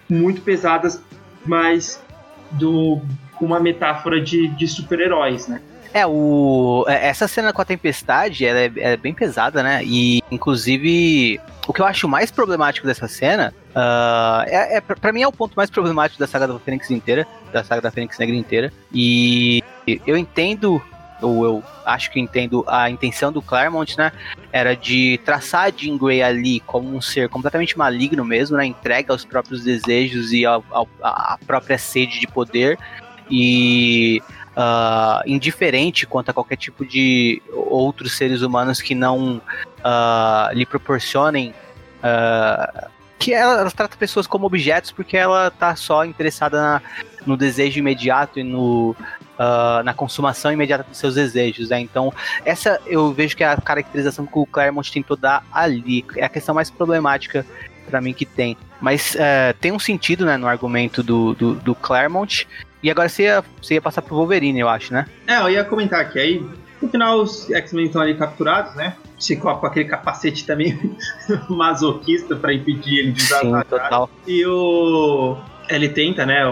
[0.09, 1.01] muito pesadas
[1.47, 2.03] mas
[2.51, 3.01] do,
[3.35, 5.61] com uma metáfora de, de super-heróis, né?
[5.93, 9.81] É, o, é, essa cena com a tempestade ela é, é, bem pesada, né?
[9.83, 15.21] E, inclusive, o que eu acho mais problemático dessa cena, uh, é, é, pra mim
[15.21, 18.35] é o ponto mais problemático da saga da Fênix inteira, da saga da Fênix Negra
[18.35, 18.73] inteira.
[18.93, 19.61] E
[20.05, 20.81] eu entendo
[21.21, 24.11] ou eu acho que entendo a intenção do Claremont, né?
[24.51, 28.65] Era de traçar a Jean Grey ali como um ser completamente maligno mesmo, né?
[28.65, 32.77] Entregue aos próprios desejos e à própria sede de poder.
[33.29, 34.21] E
[34.57, 41.53] uh, indiferente quanto a qualquer tipo de outros seres humanos que não uh, lhe proporcionem.
[41.99, 42.89] Uh,
[43.19, 46.81] que ela, ela, trata pessoas como objetos porque ela tá só interessada na,
[47.25, 51.69] no desejo imediato e no, uh, na consumação imediata dos seus desejos.
[51.69, 51.79] Né?
[51.79, 52.13] Então,
[52.45, 56.05] essa eu vejo que é a caracterização que o Claremont tentou dar ali.
[56.15, 57.45] É a questão mais problemática
[57.89, 58.55] para mim que tem.
[58.79, 62.47] Mas uh, tem um sentido né, no argumento do, do, do Claremont.
[62.81, 65.05] E agora você ia, você ia passar pro Wolverine, eu acho, né?
[65.25, 66.19] É, eu ia comentar aqui.
[66.19, 66.45] Aí,
[66.81, 68.95] no final, os X-Men estão ali capturados, né?
[69.19, 70.95] Ciclope com aquele capacete também
[71.49, 74.09] masoquista para impedir ele de usar Sim, total.
[74.27, 75.37] E o.
[75.69, 76.45] Ele tenta, né?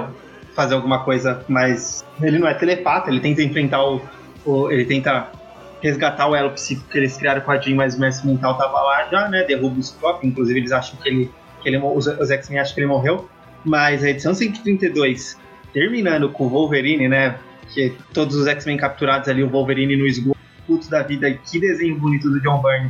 [0.56, 2.04] fazer alguma coisa mais.
[2.22, 4.02] Ele não é telepata, ele tenta enfrentar o.
[4.46, 5.28] o ele tenta
[5.82, 8.82] resgatar o elo psíquico que eles criaram com a Jean, mas o mestre mental tava
[8.82, 9.44] lá já, né?
[9.44, 11.32] Derruba o Ciclope, inclusive eles acham que ele.
[11.62, 13.30] Que ele os, os X-Men acham que ele morreu.
[13.64, 15.38] Mas a edição 132,
[15.76, 17.38] terminando com o Wolverine, né?
[17.74, 22.00] Que todos os X-Men capturados ali, o Wolverine no esgoto, puto da vida, que desenho
[22.00, 22.90] bonito do John Byrne.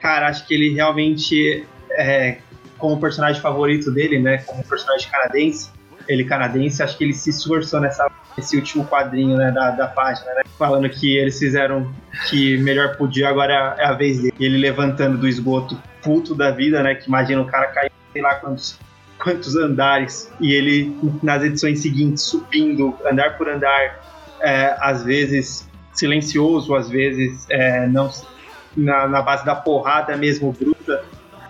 [0.00, 2.38] Cara, acho que ele realmente é,
[2.78, 4.38] como personagem favorito dele, né?
[4.38, 5.70] Como personagem canadense,
[6.08, 10.26] ele canadense, acho que ele se esforçou nessa, nesse último quadrinho né, da, da página,
[10.34, 11.92] né, falando que eles fizeram
[12.28, 14.34] que melhor podia, agora é a vez dele.
[14.40, 16.94] Ele levantando do esgoto puto da vida, né?
[16.94, 18.78] Que imagina o cara cair, sei lá quantos,
[19.24, 24.04] quantos andares, e ele nas edições seguintes subindo, andar por andar,
[24.40, 28.10] é, às vezes silencioso, às vezes é, não
[28.76, 31.02] na, na base da porrada mesmo bruta,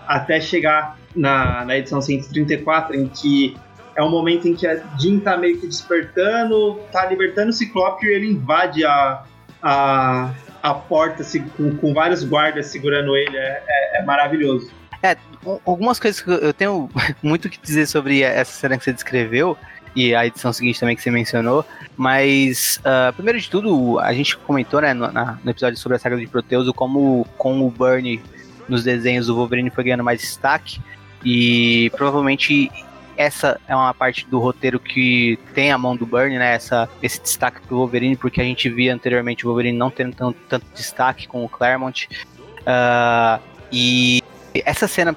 [0.07, 3.57] até chegar na, na edição 134, em que
[3.97, 8.07] é um momento em que a Jean tá meio que despertando, tá libertando o Ciclope
[8.07, 9.25] e ele invade a,
[9.62, 10.31] a,
[10.62, 13.37] a porta assim, com, com vários guardas segurando ele.
[13.37, 14.70] É, é, é maravilhoso.
[15.03, 15.16] É,
[15.64, 16.88] algumas coisas que eu tenho
[17.22, 19.57] muito que dizer sobre essa cena que você descreveu
[19.95, 21.64] e a edição seguinte também que você mencionou,
[21.97, 25.99] mas uh, primeiro de tudo, a gente comentou né, no, na, no, episódio sobre a
[26.01, 28.20] saga de Proteus como com o Burnie
[28.68, 30.80] nos desenhos o Wolverine foi ganhando mais destaque
[31.24, 32.70] e provavelmente
[33.16, 36.55] essa é uma parte do roteiro que tem a mão do Burnie, né?
[36.55, 40.38] Essa, esse destaque pro Wolverine, porque a gente via anteriormente o Wolverine não tendo tanto,
[40.49, 42.09] tanto destaque com o Claremont.
[42.61, 43.40] Uh,
[43.70, 44.20] e
[44.64, 45.16] essa cena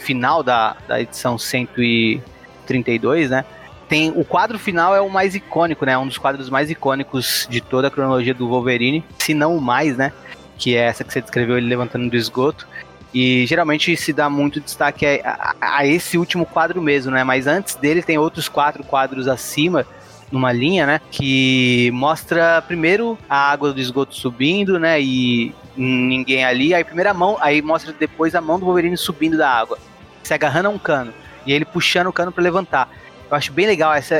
[0.00, 3.44] final da, da edição 132, né?
[3.88, 5.98] Tem, o quadro final é o mais icônico, né?
[5.98, 9.96] Um dos quadros mais icônicos de toda a cronologia do Wolverine, se não o mais,
[9.96, 10.12] né?
[10.56, 12.68] Que é essa que você descreveu ele levantando do esgoto.
[13.12, 17.24] E geralmente se dá muito destaque a, a, a, esse último quadro mesmo, né?
[17.24, 19.84] Mas antes dele tem outros quatro quadros acima,
[20.30, 21.00] numa linha, né?
[21.10, 25.00] Que mostra primeiro a água do esgoto subindo, né?
[25.00, 26.72] E ninguém ali.
[26.72, 29.78] Aí primeira mão, aí mostra depois a mão do Wolverine subindo da água,
[30.22, 31.12] se agarrando a um cano.
[31.46, 32.88] E ele puxando o cano para levantar.
[33.30, 34.16] Eu acho bem legal essa,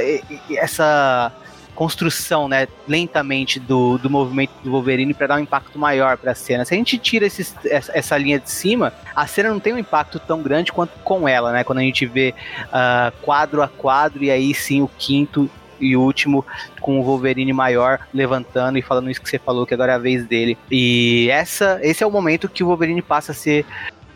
[0.50, 1.32] essa
[1.74, 6.34] construção, né, lentamente do, do movimento do Wolverine para dar um impacto maior para a
[6.34, 6.62] cena.
[6.64, 10.18] Se a gente tira essa, essa, linha de cima, a cena não tem um impacto
[10.18, 11.64] tão grande quanto com ela, né?
[11.64, 12.34] Quando a gente vê
[12.66, 16.44] uh, quadro a quadro e aí sim o quinto e último
[16.80, 19.98] com o Wolverine maior levantando e falando isso que você falou que agora é a
[19.98, 20.58] vez dele.
[20.70, 23.64] E essa, esse é o momento que o Wolverine passa a ser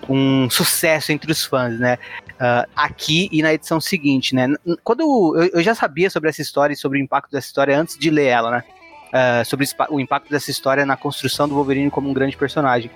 [0.08, 1.98] um sucesso entre os fãs, né?
[2.34, 4.48] Uh, aqui e na edição seguinte, né?
[4.82, 7.98] Quando eu, eu, já sabia sobre essa história e sobre o impacto dessa história antes
[7.98, 8.64] de ler ela, né?
[9.08, 12.90] Uh, sobre o impacto dessa história na construção do Wolverine como um grande personagem.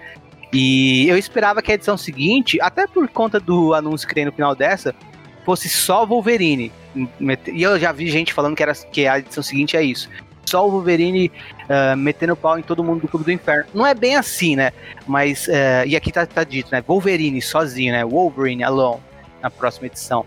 [0.52, 4.32] E eu esperava que a edição seguinte, até por conta do anúncio que tem no
[4.32, 4.94] final dessa,
[5.44, 6.72] fosse só Wolverine.
[7.52, 10.08] E eu já vi gente falando que, era, que a edição seguinte é isso
[10.48, 11.30] só o Wolverine
[11.64, 13.68] uh, metendo pau em todo mundo do Clube do Inferno.
[13.74, 14.72] Não é bem assim, né?
[15.06, 16.82] Mas, uh, e aqui tá, tá, dito, né?
[16.86, 18.04] Wolverine sozinho, né?
[18.04, 19.00] Wolverine alone,
[19.42, 20.24] na próxima edição.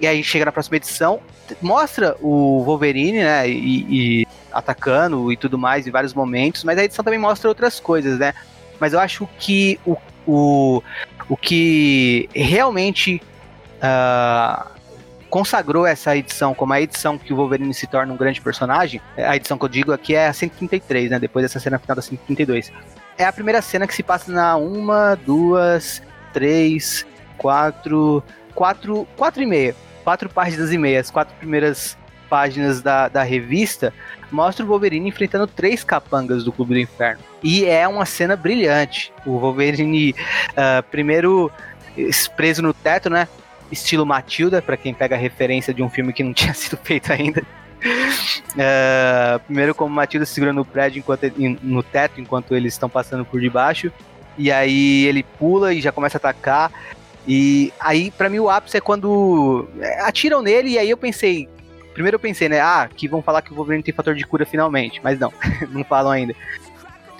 [0.00, 1.20] E aí chega na próxima edição,
[1.60, 3.48] mostra o Wolverine, né?
[3.48, 7.80] E, e atacando e tudo mais em vários momentos, mas a edição também mostra outras
[7.80, 8.32] coisas, né?
[8.80, 9.96] Mas eu acho que o,
[10.26, 10.82] o,
[11.28, 13.20] o que realmente
[13.78, 14.77] uh,
[15.30, 19.36] consagrou essa edição como a edição que o Wolverine se torna um grande personagem, a
[19.36, 21.18] edição que eu digo aqui é a 133, né?
[21.18, 22.72] Depois dessa cena final da 132.
[23.16, 26.02] É a primeira cena que se passa na uma, duas,
[26.32, 27.06] três,
[27.36, 28.22] quatro,
[28.54, 29.74] quatro, quatro e meia
[30.08, 31.94] quatro páginas e meia, as quatro primeiras
[32.30, 33.92] páginas da, da revista,
[34.32, 37.22] mostra o Wolverine enfrentando três capangas do Clube do Inferno.
[37.42, 39.12] E é uma cena brilhante.
[39.26, 40.14] O Wolverine,
[40.52, 41.52] uh, primeiro
[42.36, 43.28] preso no teto, né?
[43.70, 47.12] Estilo Matilda, para quem pega a referência de um filme que não tinha sido feito
[47.12, 47.42] ainda.
[47.80, 53.40] Uh, primeiro como Matilda segurando o prédio enquanto, no teto enquanto eles estão passando por
[53.40, 53.92] debaixo.
[54.36, 56.72] E aí ele pula e já começa a atacar.
[57.26, 60.70] E aí, para mim, o ápice é quando é, atiram nele.
[60.70, 61.48] E aí eu pensei.
[61.92, 62.60] Primeiro eu pensei, né?
[62.60, 65.00] Ah, que vão falar que o Wolverine tem fator de cura finalmente.
[65.02, 65.32] Mas não,
[65.70, 66.34] não falam ainda.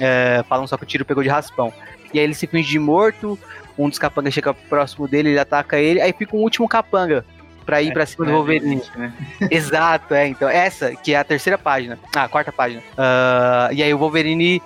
[0.01, 1.73] É, falam só que o tiro pegou de raspão.
[2.15, 3.39] E aí ele se finge de morto.
[3.79, 6.01] Um dos capangas chega próximo dele, ele ataca ele.
[6.01, 7.25] Aí fica um último capanga
[7.69, 8.83] pra ir é, pra cima do Wolverine.
[8.97, 9.13] né?
[9.51, 10.27] Exato, é.
[10.27, 11.99] Então, essa que é a terceira página.
[12.17, 12.81] Ah, a quarta página.
[12.81, 14.63] Uh, e aí o Wolverine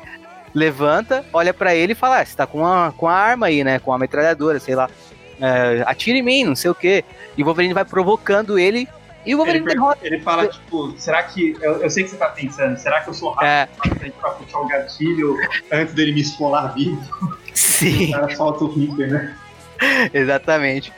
[0.54, 3.64] levanta, olha para ele e fala: ah, você tá com a, com a arma aí,
[3.64, 3.80] né?
[3.80, 4.88] Com a metralhadora, sei lá.
[5.38, 7.04] Uh, atira em mim, não sei o quê.
[7.36, 8.88] E o Wolverine vai provocando ele.
[9.26, 10.06] E o Wolverine ele, derrota.
[10.06, 11.56] Ele fala, tipo, será que.
[11.60, 14.10] Eu, eu, sei que você tá pensando, será que eu sou rápido é.
[14.10, 15.36] pra puxar o gatilho
[15.72, 17.02] antes dele me esfolar vivo?
[17.54, 18.08] Sim.
[18.08, 19.36] O cara solta o Reaper, né?
[20.12, 20.92] Exatamente.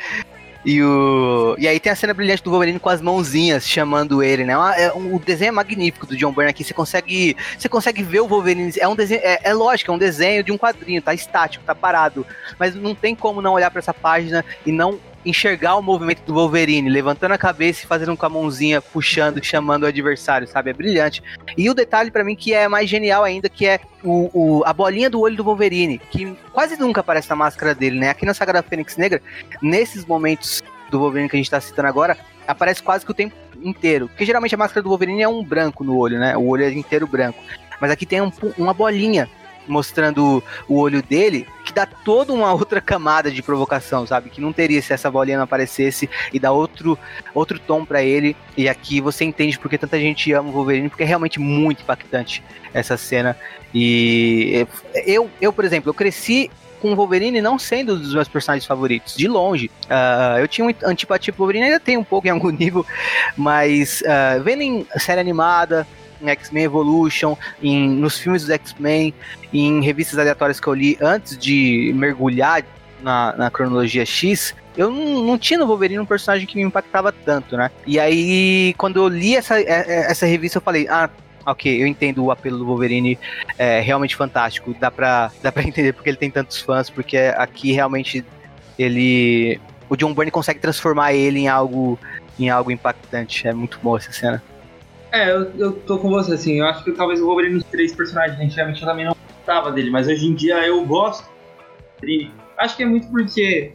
[0.64, 1.54] E, o...
[1.58, 4.54] e aí tem a cena brilhante do Wolverine com as mãozinhas chamando ele, né?
[4.78, 6.64] É um, o desenho é magnífico do John Byrne aqui.
[6.64, 8.72] Você consegue, você consegue ver o Wolverine.
[8.78, 11.74] É um desenho, é, é lógico, é um desenho de um quadrinho, tá estático, tá
[11.74, 12.26] parado.
[12.58, 16.34] Mas não tem como não olhar para essa página e não enxergar o movimento do
[16.34, 20.70] Wolverine, levantando a cabeça e fazendo com a mãozinha, puxando, chamando o adversário, sabe?
[20.70, 21.22] É brilhante.
[21.56, 24.72] E o detalhe para mim que é mais genial ainda, que é o, o, a
[24.72, 28.10] bolinha do olho do Wolverine, que quase nunca aparece na máscara dele, né?
[28.10, 29.20] Aqui na saga da Fênix Negra,
[29.62, 32.16] nesses momentos do Wolverine que a gente tá citando agora,
[32.46, 34.08] aparece quase que o tempo inteiro.
[34.08, 36.36] Porque geralmente a máscara do Wolverine é um branco no olho, né?
[36.36, 37.38] O olho é inteiro branco.
[37.80, 39.28] Mas aqui tem um, uma bolinha
[39.66, 44.30] mostrando o olho dele, que dá toda uma outra camada de provocação, sabe?
[44.30, 46.98] Que não teria se essa bolinha não aparecesse e dá outro,
[47.34, 48.36] outro tom para ele.
[48.56, 52.42] E aqui você entende porque tanta gente ama o Wolverine, porque é realmente muito impactante
[52.72, 53.36] essa cena.
[53.74, 54.66] E
[55.06, 56.50] eu, eu por exemplo, eu cresci
[56.84, 59.70] com o Wolverine não sendo um dos meus personagens favoritos, de longe.
[59.84, 62.84] Uh, eu tinha uma antipatia pro Wolverine, ainda tem um pouco em algum nível,
[63.34, 65.86] mas uh, vendo em série animada,
[66.24, 69.14] em X-Men Evolution, em, nos filmes dos X-Men,
[69.52, 72.64] em revistas aleatórias que eu li antes de mergulhar
[73.02, 77.12] na, na cronologia X, eu não, não, tinha no Wolverine um personagem que me impactava
[77.12, 77.70] tanto, né?
[77.86, 81.08] E aí, quando eu li essa, é, é, essa revista, eu falei, ah,
[81.46, 83.18] ok, eu entendo o apelo do Wolverine,
[83.56, 87.72] é realmente fantástico, dá pra, dá pra entender porque ele tem tantos fãs, porque aqui
[87.72, 88.24] realmente
[88.78, 89.60] ele...
[89.88, 91.98] O John Byrne consegue transformar ele em algo,
[92.38, 94.42] em algo impactante, é muito boa essa cena.
[95.14, 96.58] É, eu, eu tô com você, assim.
[96.58, 99.88] Eu acho que talvez o Wolverine, os três personagens, antigamente eu também não gostava dele,
[99.88, 101.30] mas hoje em dia eu gosto
[102.00, 102.32] dele.
[102.58, 103.72] Acho que é muito porque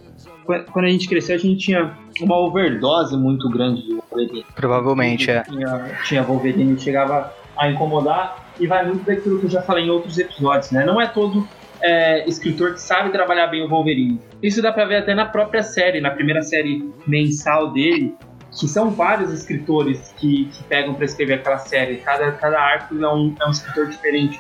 [0.74, 4.46] quando a gente cresceu, a gente tinha uma overdose muito grande de Wolverine.
[4.54, 5.44] Provavelmente, é.
[5.44, 9.90] Tinha, tinha Wolverine, chegava a incomodar, e vai muito daquilo que eu já falei em
[9.90, 10.84] outros episódios, né?
[10.86, 11.48] Não é todo
[11.82, 14.20] é, escritor que sabe trabalhar bem o Wolverine.
[14.44, 18.14] Isso dá pra ver até na própria série, na primeira série mensal dele,
[18.60, 21.98] que são vários escritores que, que pegam para escrever aquela série.
[21.98, 24.40] Cada, cada arco é um, é um escritor diferente.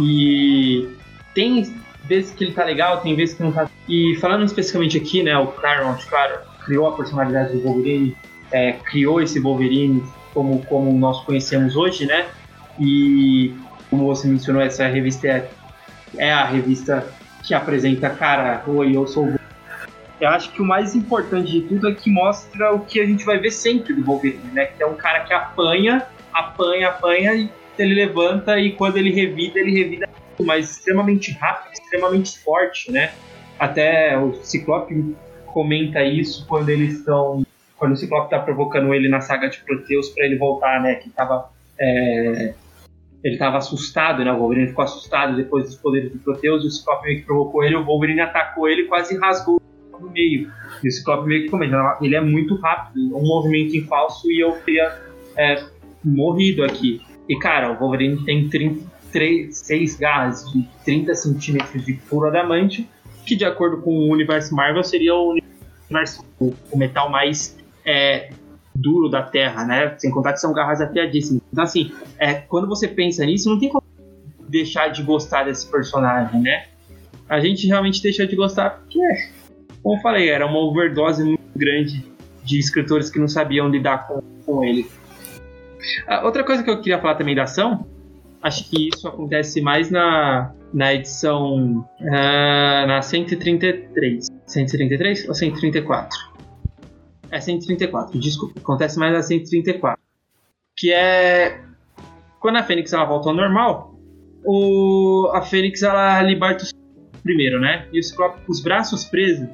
[0.00, 0.88] E
[1.34, 1.72] tem
[2.04, 3.70] vezes que ele tá legal, tem vezes que não tá.
[3.88, 8.16] E falando especificamente aqui, né, o Claremont, claro, criou a personalidade do Wolverine,
[8.50, 10.02] é, criou esse Wolverine
[10.34, 12.26] como, como nós conhecemos hoje, né?
[12.80, 13.54] E
[13.88, 15.50] como você mencionou, essa revista é,
[16.16, 17.06] é a revista
[17.44, 19.37] que apresenta, cara, oi, eu sou o
[20.20, 23.24] eu acho que o mais importante de tudo é que mostra o que a gente
[23.24, 24.66] vai ver sempre do Wolverine, né?
[24.66, 29.60] Que é um cara que apanha, apanha, apanha, e ele levanta e quando ele revida,
[29.60, 30.08] ele revida
[30.44, 33.12] mas extremamente rápido, extremamente forte, né?
[33.58, 35.16] Até o Ciclope
[35.46, 37.44] comenta isso quando eles estão.
[37.76, 40.94] Quando o Ciclope está provocando ele na saga de Proteus para ele voltar, né?
[40.96, 41.50] Que tava.
[41.78, 42.54] É,
[43.22, 44.32] ele estava assustado, né?
[44.32, 47.64] O Wolverine ficou assustado depois dos poderes do Proteus e o Ciclope meio que provocou
[47.64, 47.76] ele.
[47.76, 49.60] O Wolverine atacou ele e quase rasgou
[50.00, 50.50] no meio.
[50.82, 54.40] E o Ciclope meio que comenta, ele é muito rápido, um movimento em falso e
[54.40, 54.98] eu teria
[55.36, 55.64] é,
[56.04, 57.00] morrido aqui.
[57.28, 62.88] E cara, o Wolverine tem 36 garras de 30 centímetros de puro adamante,
[63.26, 65.36] que de acordo com o universo Marvel seria o
[65.90, 68.30] universo, o metal mais é,
[68.74, 69.94] duro da Terra, né?
[69.98, 71.42] Sem contar que são garras afiadíssimas.
[71.52, 73.84] Então assim, é, quando você pensa nisso, não tem como
[74.48, 76.66] deixar de gostar desse personagem, né?
[77.28, 78.98] A gente realmente deixa de gostar porque
[79.82, 82.04] como eu falei, era uma overdose muito grande
[82.44, 84.86] de escritores que não sabiam lidar com, com ele.
[86.06, 87.86] Ah, outra coisa que eu queria falar também da ação,
[88.42, 94.28] acho que isso acontece mais na, na edição uh, na 133.
[94.46, 96.18] 133 ou 134?
[97.30, 98.58] É 134, desculpa.
[98.60, 100.00] Acontece mais na 134.
[100.76, 101.60] Que é.
[102.40, 103.98] Quando a Fênix ela volta ao normal,
[104.44, 107.86] o, a Fênix ela liberta o primeiro, né?
[107.92, 109.48] E o Ciclope com os braços presos.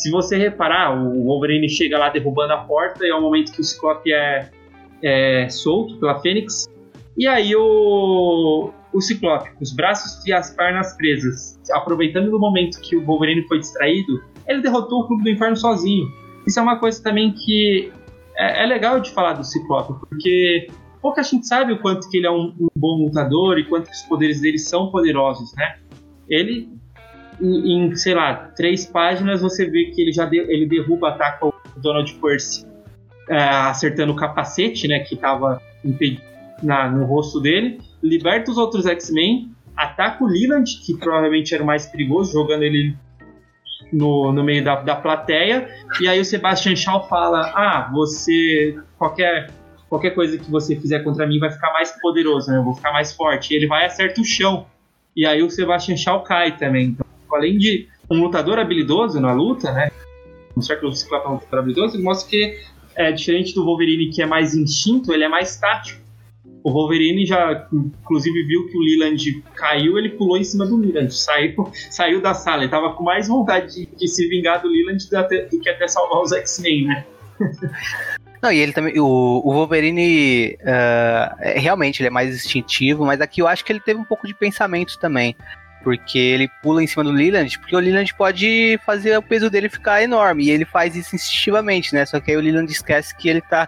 [0.00, 3.60] Se você reparar, o Wolverine chega lá derrubando a porta e é o momento que
[3.60, 4.50] o Ciclope é,
[5.02, 6.66] é solto pela Fênix.
[7.18, 12.80] E aí o, o Ciclope, com os braços e as pernas presas, aproveitando do momento
[12.80, 16.10] que o Wolverine foi distraído, ele derrotou o Clube do Inferno sozinho.
[16.46, 17.92] Isso é uma coisa também que
[18.38, 20.68] é, é legal de falar do Ciclope, porque
[21.02, 24.00] pouca gente sabe o quanto que ele é um, um bom lutador e quanto os
[24.08, 25.78] poderes dele são poderosos, né?
[26.26, 26.70] Ele,
[27.40, 31.54] em, sei lá, três páginas, você vê que ele já de, ele derruba, ataca o
[31.76, 32.66] Donald Percy,
[33.28, 35.60] é, acertando o capacete, né, que estava
[36.92, 41.86] no rosto dele, liberta os outros X-Men, ataca o Leland, que provavelmente era o mais
[41.86, 42.94] perigoso, jogando ele
[43.92, 45.68] no, no meio da, da plateia,
[46.00, 48.78] e aí o Sebastian Shaw fala: Ah, você.
[48.98, 49.50] Qualquer,
[49.88, 52.58] qualquer coisa que você fizer contra mim vai ficar mais poderoso, né?
[52.58, 53.52] Eu vou ficar mais forte.
[53.52, 54.66] E ele vai e acerta o chão.
[55.16, 56.88] E aí o Sebastian Shaw cai também.
[56.88, 59.90] Então, além de um lutador habilidoso na luta, né?
[60.54, 62.58] Mostrar que o Ciclope é um lutador habilidoso, ele mostra que
[62.96, 66.00] é diferente do Wolverine, que é mais instinto, ele é mais tático.
[66.62, 71.14] O Wolverine já, inclusive, viu que o Leland caiu, ele pulou em cima do Leland,
[71.14, 72.62] saiu, saiu da sala.
[72.62, 75.88] Ele tava com mais vontade de, de se vingar do Leland do, do que até
[75.88, 77.06] salvar os X-Men, né?
[78.42, 78.98] Não, e ele também.
[78.98, 83.80] O, o Wolverine uh, realmente ele é mais instintivo, mas aqui eu acho que ele
[83.80, 85.36] teve um pouco de pensamento também.
[85.82, 89.68] Porque ele pula em cima do Leland, porque o Leland pode fazer o peso dele
[89.68, 90.44] ficar enorme.
[90.44, 92.04] E ele faz isso instintivamente, né?
[92.04, 93.66] Só que aí o Leland esquece que ele tá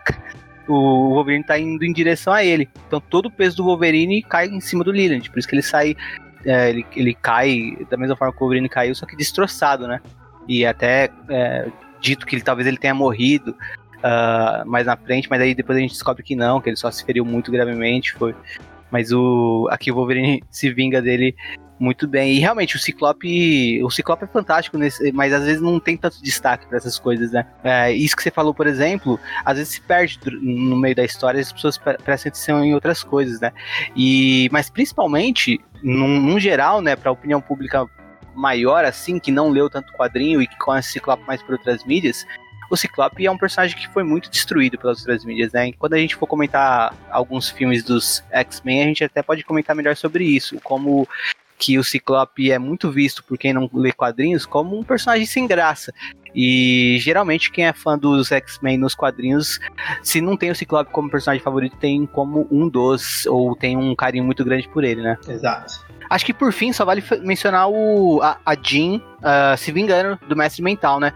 [0.68, 2.68] o Wolverine tá indo em direção a ele.
[2.86, 5.28] Então todo o peso do Wolverine cai em cima do Leland.
[5.30, 5.96] Por isso que ele sai.
[6.44, 10.00] É, ele, ele cai da mesma forma que o Wolverine caiu, só que destroçado, né?
[10.48, 11.68] E até é,
[12.00, 13.56] dito que ele, talvez ele tenha morrido
[13.98, 16.90] uh, mais na frente, mas aí depois a gente descobre que não, que ele só
[16.90, 18.12] se feriu muito gravemente.
[18.12, 18.34] Foi.
[18.93, 21.34] Mas o aqui o Wolverine se vinga dele
[21.82, 22.34] muito bem.
[22.34, 23.82] E realmente, o Ciclope.
[23.82, 27.32] O Ciclope é fantástico, nesse, mas às vezes não tem tanto destaque para essas coisas,
[27.32, 27.45] né?
[27.64, 31.40] É, isso que você falou, por exemplo, às vezes se perde no meio da história
[31.40, 33.53] as pessoas prestam atenção em outras coisas, né?
[33.97, 37.84] E, mas principalmente, num, num geral, né, para a opinião pública
[38.34, 42.24] maior, assim, que não leu tanto quadrinho e que conhece Ciclope mais por outras mídias,
[42.73, 45.68] o Ciclope é um personagem que foi muito destruído pelas outras mídias, né?
[45.68, 49.77] E quando a gente for comentar alguns filmes dos X-Men, a gente até pode comentar
[49.77, 51.07] melhor sobre isso, como
[51.59, 55.47] que o Ciclope é muito visto por quem não lê quadrinhos como um personagem sem
[55.47, 55.93] graça.
[56.35, 59.61] E geralmente quem é fã dos X-Men nos quadrinhos,
[60.03, 63.95] se não tem o Ciclope como personagem favorito, tem como um dos, ou tem um
[63.95, 65.18] carinho muito grande por ele, né?
[65.29, 65.85] Exato.
[66.09, 70.35] Acho que por fim só vale mencionar o, a, a Jean uh, se vingando do
[70.35, 71.12] Mestre Mental, né?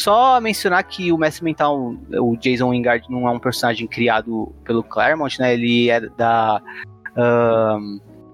[0.00, 4.82] Só mencionar que o Mestre Mental, o Jason Wingard, não é um personagem criado pelo
[4.82, 5.54] Claremont, né?
[5.54, 6.62] Ele é da.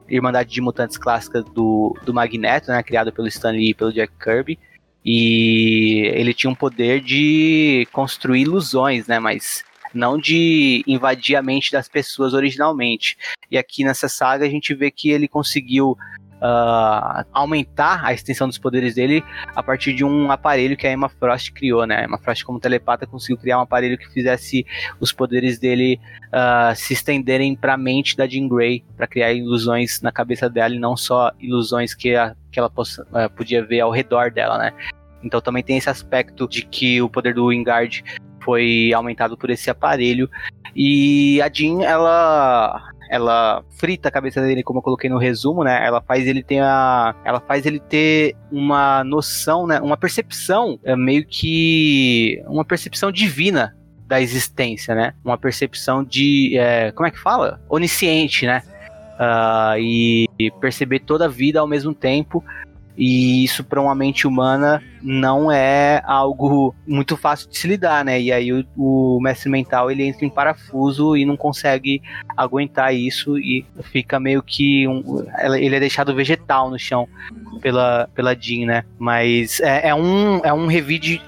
[0.08, 4.12] Irmandade de Mutantes clássica do, do Magneto, né, criado pelo Stan Lee e pelo Jack
[4.22, 4.58] Kirby.
[5.04, 11.72] E ele tinha um poder de construir ilusões, né, mas não de invadir a mente
[11.72, 13.16] das pessoas originalmente.
[13.50, 15.96] E aqui nessa saga a gente vê que ele conseguiu
[16.44, 19.24] uh, aumentar a extensão dos poderes dele
[19.56, 22.00] a partir de um aparelho que a Emma Frost criou, né?
[22.00, 24.66] A Emma Frost, como telepata, conseguiu criar um aparelho que fizesse
[25.00, 30.02] os poderes dele uh, se estenderem para a mente da Jean Grey, para criar ilusões
[30.02, 33.80] na cabeça dela e não só ilusões que, a, que ela possa, uh, podia ver
[33.80, 34.72] ao redor dela, né?
[35.22, 38.04] Então também tem esse aspecto de que o poder do Wingard
[38.40, 40.28] foi aumentado por esse aparelho.
[40.76, 45.86] E a Jean, ela ela frita a cabeça dele, como eu coloquei no resumo, né?
[45.86, 49.80] Ela faz ele ter a, ela faz ele ter uma noção, né?
[49.80, 53.76] Uma percepção é meio que uma percepção divina
[54.08, 55.14] da existência, né?
[55.24, 57.60] Uma percepção de, é, como é que fala?
[57.68, 58.62] Onisciente, né?
[59.14, 60.28] Uh, e
[60.60, 62.42] perceber toda a vida ao mesmo tempo
[62.96, 68.20] e isso para uma mente humana não é algo muito fácil de se lidar, né?
[68.20, 72.00] E aí o, o, mestre mental ele entra em parafuso e não consegue
[72.36, 75.24] aguentar isso e fica meio que um,
[75.56, 77.08] ele é deixado vegetal no chão
[77.60, 78.84] pela pela Jean, né?
[78.98, 81.20] Mas é, é um é um revide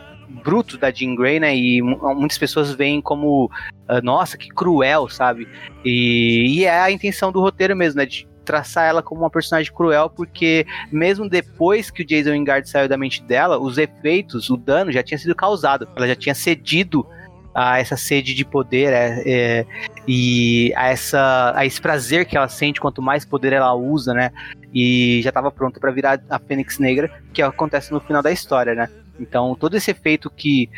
[0.47, 1.57] bruto da Jean Grey, né?
[1.57, 3.47] E muitas pessoas veem como,
[3.89, 5.49] uh, nossa, que cruel, sabe?
[5.85, 8.07] E, e, é a intenção do roteiro mesmo, né?
[8.07, 12.89] De traçar ela como uma personagem cruel, porque mesmo depois que o Jason Wingard saiu
[12.89, 15.87] da mente dela, os efeitos, o dano já tinha sido causado.
[15.95, 17.07] Ela já tinha cedido
[17.55, 19.67] a essa sede de poder é, é,
[20.07, 24.31] e a, essa, a esse prazer que ela sente quanto mais poder ela usa, né?
[24.75, 28.75] E já estava pronta para virar a Fênix Negra, que acontece no final da história,
[28.75, 28.91] né?
[29.19, 30.71] Então, todo esse efeito que.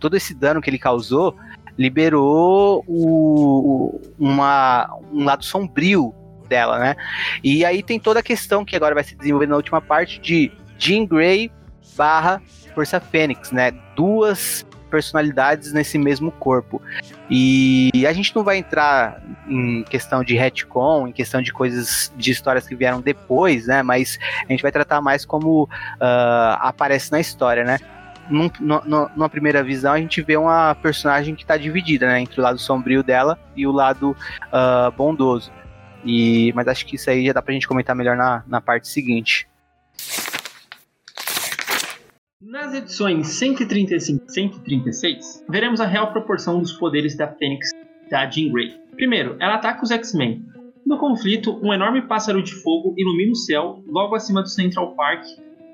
[0.00, 1.36] Todo esse dano que ele causou
[1.76, 6.14] liberou o, uma, um lado sombrio
[6.54, 6.94] dela, né?
[7.42, 10.52] E aí tem toda a questão que agora vai se desenvolver na última parte de
[10.78, 11.50] Jean Grey
[11.96, 12.40] barra
[12.72, 13.72] Força Fênix, né?
[13.96, 16.80] Duas personalidades nesse mesmo corpo.
[17.28, 22.30] E a gente não vai entrar em questão de retcon, em questão de coisas, de
[22.30, 23.82] histórias que vieram depois, né?
[23.82, 24.16] Mas
[24.48, 27.78] a gente vai tratar mais como uh, aparece na história, né?
[28.30, 32.20] Num, no, numa primeira visão, a gente vê uma personagem que está dividida, né?
[32.20, 35.50] Entre o lado sombrio dela e o lado uh, bondoso.
[36.04, 38.88] E, mas acho que isso aí já dá pra gente comentar melhor na, na parte
[38.88, 39.48] seguinte.
[42.40, 47.70] Nas edições 135 e 136, veremos a real proporção dos poderes da Fênix
[48.10, 48.74] da Jean Grey.
[48.96, 50.44] Primeiro, ela ataca os X-Men.
[50.86, 55.24] No conflito, um enorme pássaro de fogo ilumina o céu logo acima do Central Park,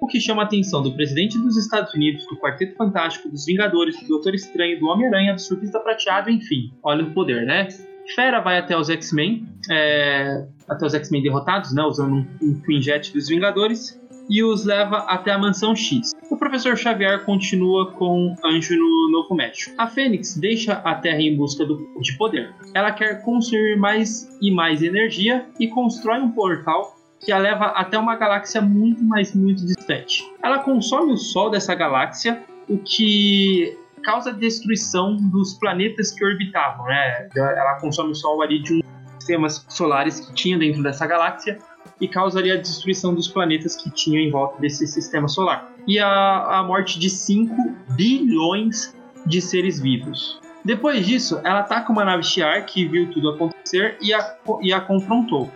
[0.00, 4.00] o que chama a atenção do presidente dos Estados Unidos, do Quarteto Fantástico, dos Vingadores,
[4.00, 6.72] do Doutor Estranho, do Homem-Aranha, do Surfista Prateado, enfim.
[6.82, 7.68] Olha o poder, né?
[8.14, 12.82] Fera vai até os X-Men, é, até os X-Men derrotados, né, usando um, um Queen
[12.82, 16.12] Jet dos Vingadores, e os leva até a Mansão X.
[16.30, 19.74] O professor Xavier continua com Anjo no Novo México.
[19.76, 22.54] A Fênix deixa a Terra em busca do, de poder.
[22.72, 27.98] Ela quer consumir mais e mais energia e constrói um portal que a leva até
[27.98, 30.24] uma galáxia muito, mais muito distante.
[30.42, 36.86] Ela consome o Sol dessa galáxia, o que causa destruição dos planetas que orbitavam.
[36.86, 37.28] Né?
[37.36, 38.80] Ela consome o Sol ali de um
[39.20, 41.58] sistemas solares que tinha dentro dessa galáxia
[42.00, 45.70] e causaria a destruição dos planetas que tinha em volta desse sistema solar.
[45.86, 47.54] E a, a morte de 5
[47.90, 48.94] bilhões
[49.26, 50.40] de seres vivos.
[50.64, 54.80] Depois disso, ela ataca uma nave Shi'ar que viu tudo acontecer e a, e a
[54.80, 55.50] confrontou.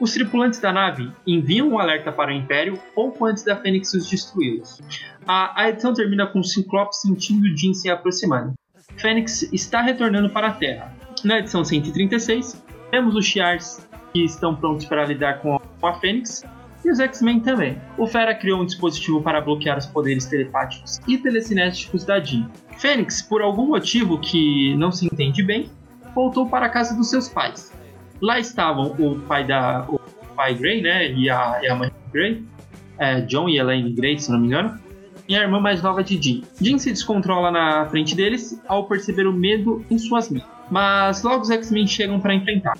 [0.00, 4.08] Os tripulantes da nave enviam um alerta para o Império pouco antes da Fênix os
[4.08, 4.80] destruí-los.
[5.26, 8.54] A, a, edição termina com o Ciclope sentindo Jean se aproximando.
[8.96, 10.94] Fênix está retornando para a Terra.
[11.24, 16.44] Na edição 136, temos os Shi'ars que estão prontos para lidar com a Fênix
[16.84, 17.76] e os X-Men também.
[17.98, 22.48] O Fera criou um dispositivo para bloquear os poderes telepáticos e telecinéticos da Jean.
[22.78, 25.68] Fênix, por algum motivo que não se entende bem,
[26.14, 27.76] voltou para a casa dos seus pais.
[28.20, 29.98] Lá estavam o pai da o
[30.34, 32.44] pai Grey, né, e a, e a mãe Grey,
[32.98, 34.78] é, John e Elaine Grey, se não me engano,
[35.28, 36.42] e a irmã mais nova de Jean.
[36.60, 40.44] Jean se descontrola na frente deles ao perceber o medo em suas mãos.
[40.70, 42.76] Mas logo os X-Men chegam para enfrentar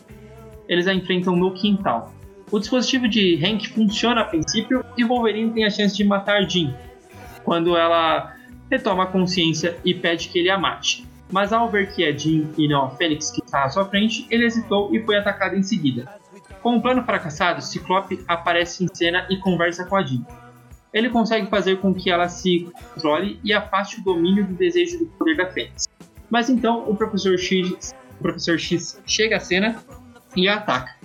[0.68, 2.12] eles a enfrentam no quintal.
[2.50, 6.74] O dispositivo de Hank funciona a princípio e Wolverine tem a chance de matar Jean,
[7.44, 8.34] quando ela
[8.70, 11.07] retoma a consciência e pede que ele a mate.
[11.30, 14.26] Mas ao ver que é Jean e não a Fênix que está à sua frente,
[14.30, 16.10] ele hesitou e foi atacado em seguida.
[16.62, 20.24] Com o plano fracassado, Ciclope aparece em cena e conversa com a Jean.
[20.92, 25.06] Ele consegue fazer com que ela se controle e afaste o domínio do desejo do
[25.06, 25.86] poder da Fênix.
[26.30, 29.76] Mas então o Professor X, o Professor X chega à cena
[30.34, 30.96] e ataca.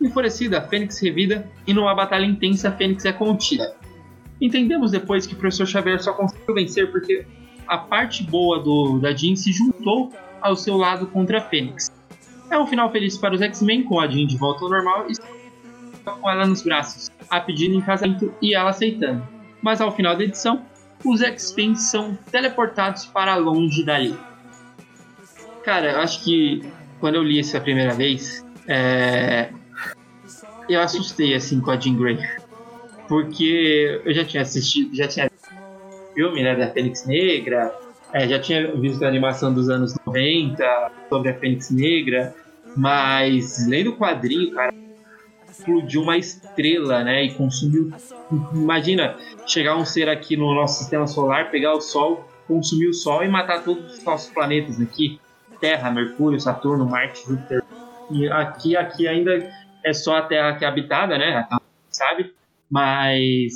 [0.00, 3.74] Enfurecida, Fênix revida e numa batalha intensa, Fênix é contida.
[4.40, 7.26] Entendemos depois que o Professor Xavier só conseguiu vencer porque
[7.66, 11.90] a parte boa do, da Jean se juntou ao seu lado contra a Fênix.
[12.50, 15.14] É um final feliz para os X-Men, com a Jean de volta ao normal e
[16.04, 19.26] com ela nos braços, a pedindo em casamento e ela aceitando.
[19.62, 20.62] Mas ao final da edição,
[21.04, 24.14] os X-Men são teleportados para longe dali.
[25.64, 26.62] Cara, eu acho que
[27.00, 29.50] quando eu li isso a primeira vez, é,
[30.68, 32.18] eu assustei assim com a Jean Grey.
[33.08, 35.30] Porque eu já tinha assistido, já tinha
[36.14, 37.74] filme né, da Fênix Negra,
[38.12, 42.34] é, já tinha visto a animação dos anos 90 sobre a Fênix Negra,
[42.76, 44.72] mas lendo o quadrinho, cara,
[45.50, 47.24] explodiu uma estrela, né?
[47.24, 47.92] E consumiu.
[48.52, 53.22] Imagina chegar um ser aqui no nosso sistema solar, pegar o Sol, consumir o Sol
[53.22, 55.20] e matar todos os nossos planetas aqui:
[55.60, 57.62] Terra, Mercúrio, Saturno, Marte, Júpiter,
[58.10, 59.50] e aqui, aqui ainda
[59.84, 61.46] é só a Terra que é habitada, né?
[61.90, 62.34] Sabe?
[62.70, 63.52] Mas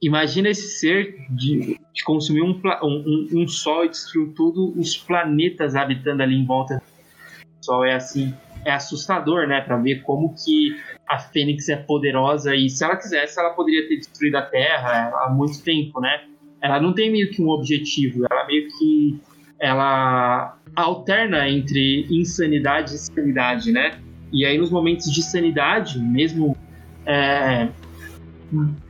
[0.00, 5.74] imagina esse ser de, de consumir um, um, um, Sol e destruir todos os planetas
[5.74, 7.84] habitando ali em volta do Sol.
[7.84, 8.34] É assim,
[8.64, 9.60] é assustador, né?
[9.60, 10.76] Para ver como que
[11.08, 15.30] a Fênix é poderosa e se ela quisesse, ela poderia ter destruído a Terra há
[15.30, 16.24] muito tempo, né?
[16.60, 19.20] Ela não tem meio que um objetivo, ela meio que
[19.60, 23.98] ela alterna entre insanidade e sanidade, né?
[24.32, 26.56] E aí nos momentos de sanidade, mesmo
[27.06, 27.68] é,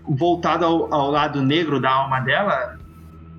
[0.09, 2.78] voltado ao, ao, lado negro da alma dela,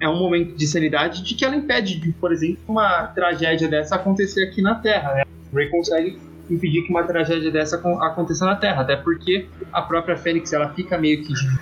[0.01, 3.95] é um momento de sanidade de que ela impede, de, por exemplo, uma tragédia dessa
[3.95, 5.13] acontecer aqui na Terra.
[5.13, 5.23] Né?
[5.53, 10.51] Ray consegue impedir que uma tragédia dessa aconteça na Terra, até porque a própria Fênix
[10.51, 11.59] ela fica meio que de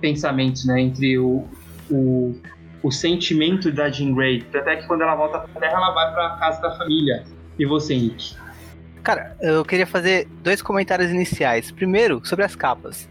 [0.00, 1.46] pensamentos, né, entre o,
[1.90, 2.34] o
[2.82, 4.44] o sentimento da Jean Grey.
[4.54, 7.24] Até que quando ela volta pra Terra, ela vai pra casa da família.
[7.58, 8.36] E você, Henrique?
[9.02, 11.70] Cara, eu queria fazer dois comentários iniciais.
[11.70, 13.08] Primeiro, sobre as capas.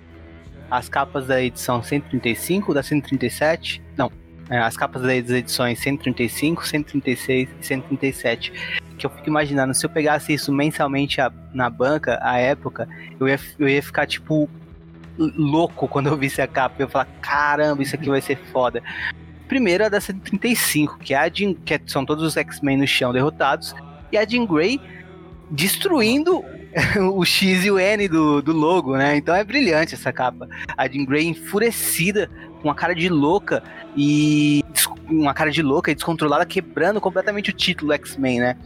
[0.69, 3.81] As capas da edição 135, da 137.
[3.97, 4.11] Não,
[4.49, 8.53] é, as capas das edições 135, 136 e 137.
[8.97, 12.87] Que eu fico imaginando, se eu pegasse isso mensalmente a, na banca, à época,
[13.19, 14.49] eu ia, eu ia ficar tipo
[15.17, 16.75] louco quando eu visse a capa.
[16.79, 18.81] Eu ia falar, caramba, isso aqui vai ser foda.
[19.47, 22.87] Primeiro a da 135, que, é a Jean, que é, são todos os X-Men no
[22.87, 23.73] chão derrotados,
[24.11, 24.79] e a Jean Grey
[25.49, 26.43] destruindo
[27.13, 29.17] o X e o N do, do logo, né?
[29.17, 30.47] Então é brilhante essa capa.
[30.77, 32.29] A Jean Grey enfurecida,
[32.61, 33.63] com uma cara de louca
[33.95, 34.63] e
[35.09, 38.57] uma cara de louca e descontrolada, quebrando completamente o título X-Men, né?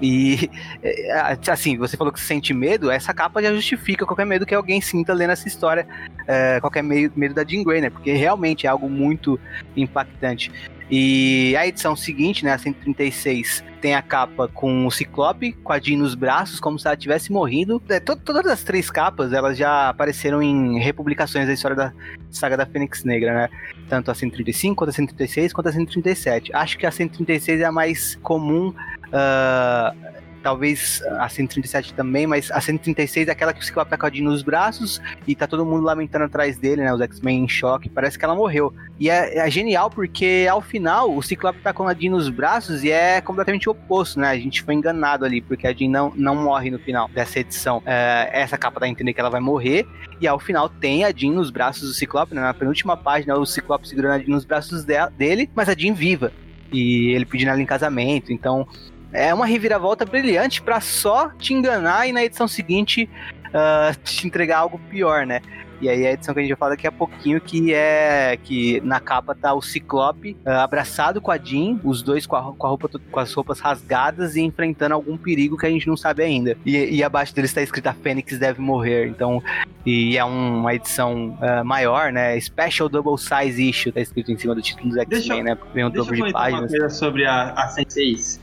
[0.00, 0.50] E
[0.82, 4.80] é, assim, você falou que sente medo, essa capa já justifica qualquer medo que alguém
[4.80, 5.86] sinta lendo essa história,
[6.26, 7.90] é, qualquer medo da Jean Grey, né?
[7.90, 9.38] Porque realmente é algo muito
[9.76, 10.50] impactante.
[10.94, 15.80] E a edição seguinte, né, a 136, tem a capa com o Ciclope, com a
[15.80, 17.82] Jean nos braços, como se ela tivesse morrido.
[17.88, 21.94] É, to todas as três capas, elas já apareceram em republicações da história da
[22.30, 23.48] saga da Fênix Negra, né?
[23.88, 26.54] Tanto a 135, quanto a 136, quanto a 137.
[26.54, 32.60] Acho que a 136 é a mais comum uh, talvez a 137 também, mas a
[32.60, 35.64] 136 é aquela que o Ciclope tá com a Jean nos braços e tá todo
[35.64, 36.92] mundo lamentando atrás dele, né?
[36.92, 38.74] Os X-Men em choque, parece que ela morreu.
[38.98, 42.84] E é, é, genial porque ao final o Ciclope tá com a Jean nos braços
[42.84, 44.28] e é completamente oposto, né?
[44.30, 47.82] A gente foi enganado ali, porque a Jean não, não morre no final dessa edição.
[47.86, 49.86] É, essa capa dá a entender que ela vai morrer,
[50.20, 52.40] e ao final tem a Jean nos braços do Ciclope, né?
[52.40, 56.32] Na penúltima página, o Ciclope segurando a Jean nos braços dele, mas a Jean viva.
[56.72, 58.66] E ele pedindo ela em casamento, então
[59.12, 63.08] é uma reviravolta brilhante para só te enganar e na edição seguinte
[63.48, 65.40] uh, te entregar algo pior, né?
[65.82, 68.80] E aí a edição que a gente vai falar daqui a pouquinho, que é que
[68.82, 72.66] na capa tá o Ciclope uh, abraçado com a Jean, os dois com, a, com,
[72.66, 76.22] a roupa, com as roupas rasgadas e enfrentando algum perigo que a gente não sabe
[76.22, 76.56] ainda.
[76.64, 79.08] E, e abaixo deles está escrito a Fênix deve morrer.
[79.08, 79.42] Então,
[79.84, 82.38] e é um, uma edição uh, maior, né?
[82.38, 85.58] Special Double Size Issue, tá escrito em cima do título do X-Men, né?
[85.74, 86.70] Vem um dobro de páginas.
[86.70, 88.40] Uma coisa sobre a, a Sense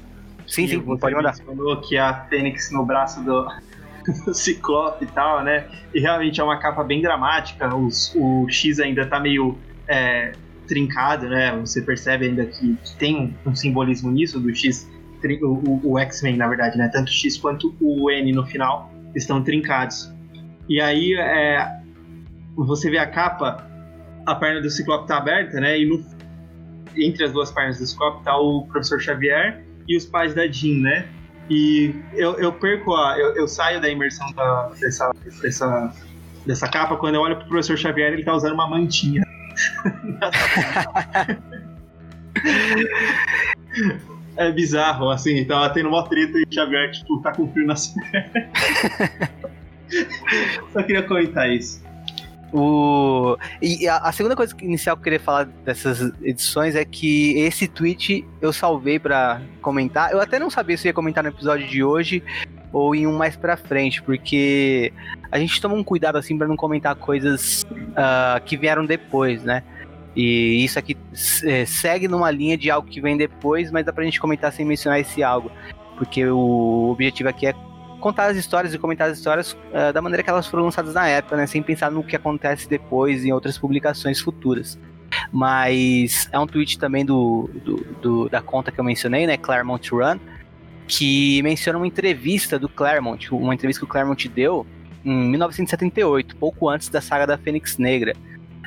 [0.49, 1.33] Sim, sim, pode mandar.
[1.33, 3.47] Você falou que a Fênix no braço do,
[4.25, 5.67] do Ciclope e tal, né?
[5.93, 7.73] E realmente é uma capa bem dramática.
[7.75, 10.31] Os, o X ainda tá meio é,
[10.67, 11.55] trincado, né?
[11.59, 14.89] Você percebe ainda que, que tem um, um, simbolismo nisso do X,
[15.41, 16.89] o, o, o X-Men, na verdade, né?
[16.91, 20.11] Tanto o X quanto o N no final estão trincados.
[20.67, 21.79] E aí é,
[22.55, 23.67] você vê a capa,
[24.25, 25.79] a perna do Ciclope tá aberta, né?
[25.79, 26.03] E no,
[26.97, 30.79] entre as duas pernas do Ciclope tá o Professor Xavier e os pais da Jean,
[30.81, 31.09] né?
[31.49, 33.17] E eu, eu perco a.
[33.17, 35.11] Eu, eu saio da imersão da, dessa,
[35.41, 35.91] dessa,
[36.45, 39.23] dessa capa quando eu olho pro professor Xavier ele tá usando uma mantinha.
[44.37, 47.87] é bizarro, assim, tava tendo uma treta e o Xavier, tipo, tá com frio nas
[48.11, 48.47] pernas.
[50.71, 51.81] Só queria comentar isso.
[52.51, 53.37] O...
[53.61, 58.25] E a, segunda coisa inicial que eu queria falar dessas edições é que esse tweet
[58.41, 60.11] eu salvei para comentar.
[60.11, 62.23] Eu até não sabia se ia comentar no episódio de hoje
[62.71, 64.93] ou em um mais pra frente, porque
[65.31, 69.63] a gente toma um cuidado assim para não comentar coisas uh, que vieram depois, né?
[70.15, 70.97] E isso aqui
[71.43, 74.65] é, segue numa linha de algo que vem depois, mas dá pra gente comentar sem
[74.65, 75.51] mencionar esse algo.
[75.97, 77.53] Porque o objetivo aqui é
[77.99, 81.07] contar as histórias e comentar as histórias uh, da maneira que elas foram lançadas na
[81.07, 81.45] época, né?
[81.45, 84.79] Sem pensar no que acontece depois em outras publicações futuras.
[85.31, 89.37] Mas é um tweet também do, do, do, da conta que eu mencionei, né?
[89.37, 90.19] Claremont Run,
[90.87, 94.65] que menciona uma entrevista do Claremont, uma entrevista que o Claremont deu
[95.05, 98.13] em 1978, pouco antes da saga da Fênix Negra,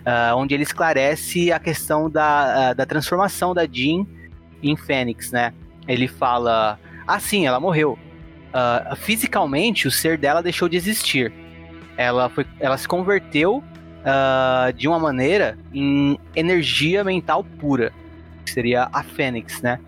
[0.01, 4.07] uh, onde ele esclarece a questão da, uh, da transformação da Jean
[4.63, 5.53] em Fênix, né?
[5.87, 7.99] Ele fala, ah sim, ela morreu,
[8.53, 11.33] uh, fisicamente o ser dela deixou de existir.
[11.97, 13.63] Ela, foi, ela se converteu
[14.03, 17.93] uh, de uma maneira em energia mental pura,
[18.45, 19.79] que seria a Fênix, né?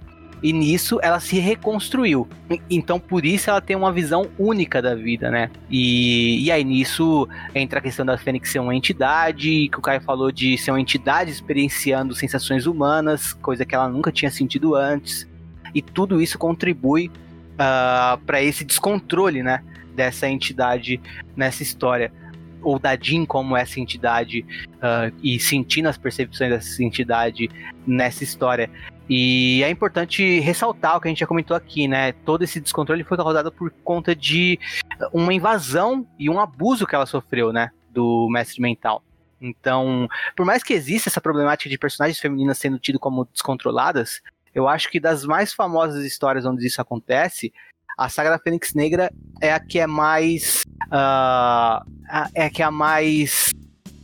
[0.43, 2.29] E nisso ela se reconstruiu.
[2.69, 5.51] Então por isso ela tem uma visão única da vida, né?
[5.71, 10.03] E, e aí nisso entra a questão da Fênix ser uma entidade, que o Caio
[10.03, 15.27] falou de ser uma entidade experienciando sensações humanas, coisa que ela nunca tinha sentido antes.
[15.75, 17.11] E tudo isso contribui
[17.55, 19.63] uh, ah, para esse descontrole, né,
[19.95, 21.01] dessa entidade
[21.37, 22.13] nessa história
[22.65, 24.45] ou da Jean como essa entidade
[24.77, 27.49] uh, e sentindo as percepções dessa entidade
[27.87, 28.71] nessa história.
[29.09, 32.13] E é importante ressaltar o que a gente já comentou aqui, né?
[32.13, 34.59] Todo esse descontrole foi causado por conta de
[35.13, 37.71] uma invasão e um abuso que ela sofreu, né?
[37.91, 39.05] Do mestre mental
[39.39, 44.23] Então, por mais que exista essa problemática de personagens femininas sendo tidas como descontroladas,
[44.55, 47.53] eu acho que das mais famosas histórias onde isso acontece,
[47.97, 50.63] a saga da Fênix Negra é a que é mais.
[50.87, 51.85] Uh,
[52.35, 53.53] é a que é a mais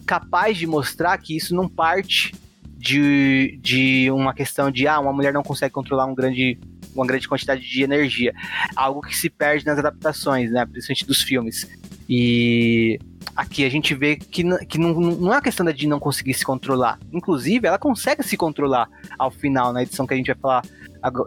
[0.07, 2.35] capaz de mostrar que isso não parte
[2.77, 6.59] de, de uma questão de ah, uma mulher não consegue controlar um grande,
[6.95, 8.33] uma grande quantidade de energia.
[8.75, 10.65] Algo que se perde nas adaptações, né?
[10.65, 11.69] Principalmente dos filmes.
[12.09, 12.99] E
[13.37, 16.45] aqui a gente vê que, que não, não é uma questão de não conseguir se
[16.45, 16.99] controlar.
[17.13, 18.89] Inclusive, ela consegue se controlar
[19.19, 20.63] ao final, na edição que a gente vai falar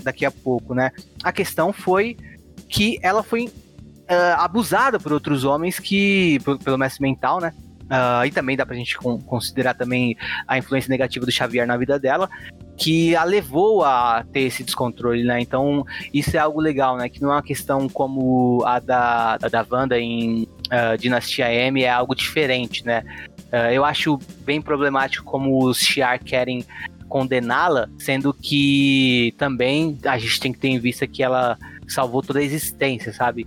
[0.04, 0.92] daqui a pouco, né?
[1.24, 2.18] A questão foi
[2.70, 7.54] que ela foi uh, abusada por outros homens que, pelo mestre mental, né?
[7.84, 10.16] Uh, e também dá pra gente considerar também
[10.48, 12.30] a influência negativa do Xavier na vida dela,
[12.78, 15.40] que a levou a ter esse descontrole, né?
[15.40, 17.08] Então, isso é algo legal, né?
[17.10, 21.84] Que não é uma questão como a da, da, da Wanda em uh, Dinastia M,
[21.84, 23.04] é algo diferente, né?
[23.52, 26.66] Uh, eu acho bem problemático como os Shiar querem
[27.08, 31.58] condená-la, sendo que também a gente tem que ter em vista que ela
[31.88, 33.46] salvou toda a existência, sabe?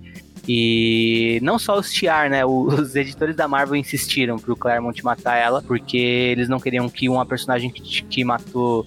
[0.48, 2.44] E não só os Tiar, né?
[2.46, 7.26] Os editores da Marvel insistiram pro Claremont matar ela, porque eles não queriam que uma
[7.26, 8.86] personagem que, que matou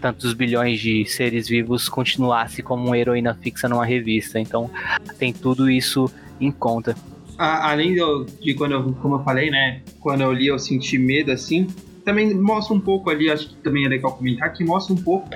[0.00, 4.38] tantos bilhões de seres vivos continuasse como uma heroína fixa numa revista.
[4.38, 4.70] Então
[5.18, 6.10] tem tudo isso
[6.40, 6.96] em conta.
[7.38, 7.94] além
[8.40, 9.82] de quando eu, como eu falei, né?
[10.00, 11.66] Quando eu li eu senti medo assim.
[12.04, 15.28] Também mostra um pouco ali, acho que também é legal comentar, que mostra um pouco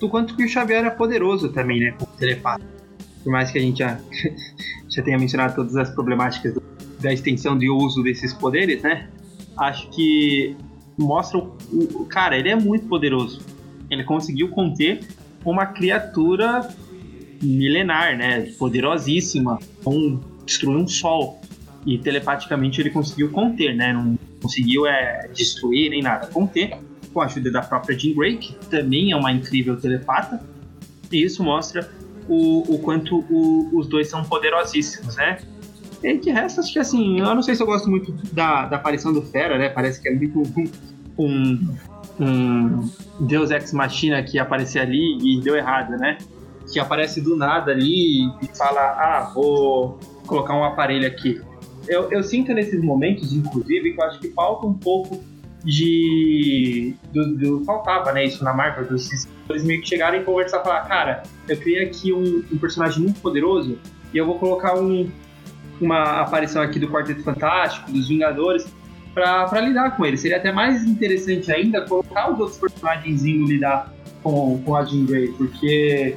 [0.00, 1.94] do quanto que o Xavier é poderoso também, né?
[1.96, 2.77] Como telepata.
[3.22, 4.00] Por mais que a gente já,
[4.88, 6.62] já tenha mencionado todas as problemáticas do,
[7.00, 9.08] da extensão de uso desses poderes, né?
[9.56, 10.56] Acho que
[10.96, 13.40] mostra o, o cara, ele é muito poderoso
[13.90, 15.00] ele conseguiu conter
[15.44, 16.68] uma criatura
[17.42, 18.52] milenar, né?
[18.58, 21.40] Poderosíssima, um, destruir um sol.
[21.86, 23.92] E telepaticamente ele conseguiu conter, né?
[23.92, 26.76] Não conseguiu é, destruir nem nada, conter
[27.12, 30.42] com a ajuda da própria Jean Grey, que também é uma incrível telepata.
[31.10, 31.88] E isso mostra
[32.28, 35.38] o, o quanto o, os dois são poderosíssimos, né?
[36.02, 38.76] E de resto, acho que assim, eu não sei se eu gosto muito da, da
[38.76, 39.68] aparição do Fera, né?
[39.68, 40.70] Parece que é muito um,
[41.18, 41.78] um
[42.20, 42.90] um
[43.20, 46.18] Deus Ex Machina que aparecia ali e deu errado, né?
[46.72, 51.40] Que aparece do nada ali e fala: Ah, vou colocar um aparelho aqui.
[51.86, 55.22] Eu, eu sinto nesses momentos, inclusive, que eu acho que falta um pouco
[55.64, 56.94] de.
[57.12, 58.24] Do, do, faltava, né?
[58.24, 61.84] Isso na Marvel, dos eles meio que chegaram e conversar e falar: Cara, eu criei
[61.84, 63.78] aqui um, um personagem muito poderoso
[64.12, 65.10] e eu vou colocar um,
[65.80, 68.66] uma aparição aqui do Quarteto Fantástico, dos Vingadores,
[69.14, 70.16] para lidar com ele.
[70.16, 75.28] Seria até mais interessante ainda colocar os outros personagens lidar com, com a Jean Grey,
[75.28, 76.16] porque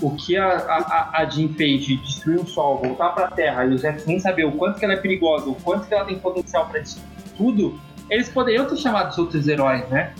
[0.00, 3.64] o que a, a, a Jean fez de destruir o Sol, voltar para a Terra
[3.66, 6.18] e os X-Men saber o quanto que ela é perigosa, o quanto que ela tem
[6.18, 7.06] potencial para destruir
[7.36, 10.12] tudo, eles poderiam ter chamado os outros heróis, né?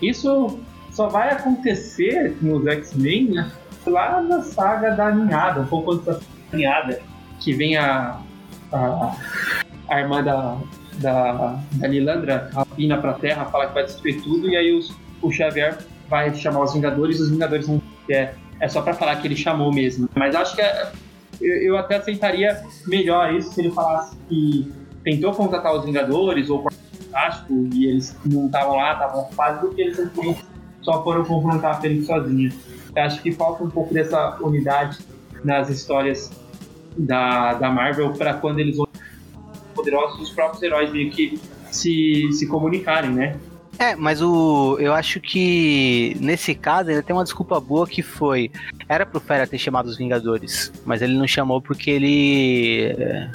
[0.00, 0.58] Isso
[0.90, 3.52] só vai acontecer nos X-Men né,
[3.86, 6.18] lá na saga da ninhada, um pouco antes da
[6.52, 7.00] ninhada,
[7.40, 8.20] que vem a,
[8.72, 9.16] a,
[9.88, 10.58] a irmã da,
[10.94, 15.30] da, da Lilandra rapina pra Terra, fala que vai destruir tudo, e aí os, o
[15.30, 15.78] Xavier
[16.08, 19.36] vai chamar os Vingadores, e os Vingadores não é, é só para falar que ele
[19.36, 20.08] chamou mesmo.
[20.14, 20.90] Mas acho que é,
[21.40, 24.72] eu, eu, até aceitaria melhor isso se ele falasse que
[25.04, 26.68] tentou contatar os Vingadores ou
[27.10, 29.98] Fantástico e eles não estavam lá, estavam ocupados, do que eles
[30.82, 32.52] só foram confrontar a Fênix sozinha.
[32.94, 34.98] Eu acho que falta um pouco dessa unidade
[35.44, 36.30] nas histórias
[36.96, 38.88] da, da Marvel para quando eles vão
[39.74, 41.40] poderosos os próprios heróis meio que
[41.70, 43.36] se, se comunicarem, né?
[43.78, 48.50] É, mas o eu acho que nesse caso ainda tem uma desculpa boa que foi
[48.88, 53.30] era pro Fera ter chamado os Vingadores, mas ele não chamou porque ele é,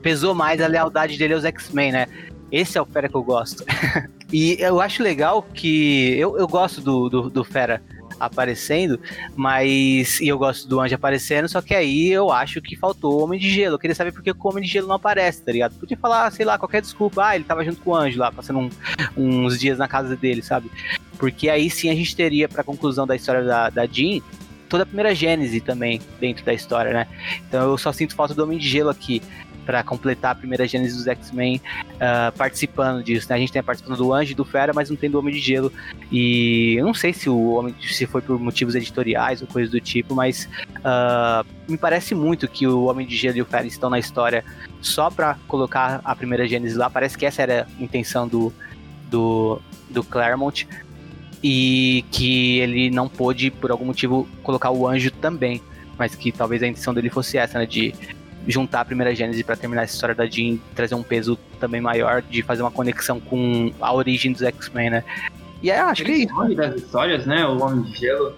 [0.00, 2.06] pesou mais a lealdade dele aos X-Men, né?
[2.52, 3.64] Esse é o Fera que eu gosto.
[4.30, 7.82] e eu acho legal que eu, eu gosto do, do, do Fera
[8.20, 9.00] aparecendo,
[9.34, 10.20] mas.
[10.20, 13.40] E eu gosto do Anjo aparecendo, só que aí eu acho que faltou o Homem
[13.40, 13.76] de Gelo.
[13.76, 15.74] Eu queria saber por que o Homem de Gelo não aparece, tá ligado?
[15.74, 17.26] Podia falar, sei lá, qualquer desculpa.
[17.26, 18.70] Ah, ele tava junto com o Anjo lá, passando um,
[19.16, 20.70] uns dias na casa dele, sabe?
[21.18, 24.20] Porque aí sim a gente teria, pra conclusão da história da, da Jean,
[24.68, 27.06] toda a primeira gênese também dentro da história, né?
[27.48, 29.22] Então eu só sinto falta do Homem de Gelo aqui
[29.64, 31.60] para completar a primeira gênese dos X-Men
[31.94, 33.28] uh, participando disso.
[33.28, 33.36] Né?
[33.36, 35.32] A gente tem a participação do Anjo e do Fera, mas não tem do Homem
[35.34, 35.72] de Gelo.
[36.10, 39.80] E eu não sei se o Homem se foi por motivos editoriais ou coisa do
[39.80, 40.48] tipo, mas
[40.78, 44.44] uh, me parece muito que o Homem de Gelo e o Fera estão na história
[44.80, 46.90] só para colocar a primeira gênese lá.
[46.90, 48.52] Parece que essa era a intenção do,
[49.10, 49.60] do,
[49.90, 50.66] do Claremont.
[51.44, 55.60] E que ele não pôde, por algum motivo, colocar o anjo também.
[55.98, 57.66] Mas que talvez a intenção dele fosse essa, né?
[57.66, 57.92] De
[58.46, 62.22] juntar a primeira Gênese para terminar essa história da Jean, trazer um peso também maior,
[62.22, 65.04] de fazer uma conexão com a origem dos X-Men, né?
[65.62, 66.34] E aí, eu acho Ele que é isso.
[66.34, 67.46] sabe das histórias, né?
[67.46, 68.34] O Homem de Gelo.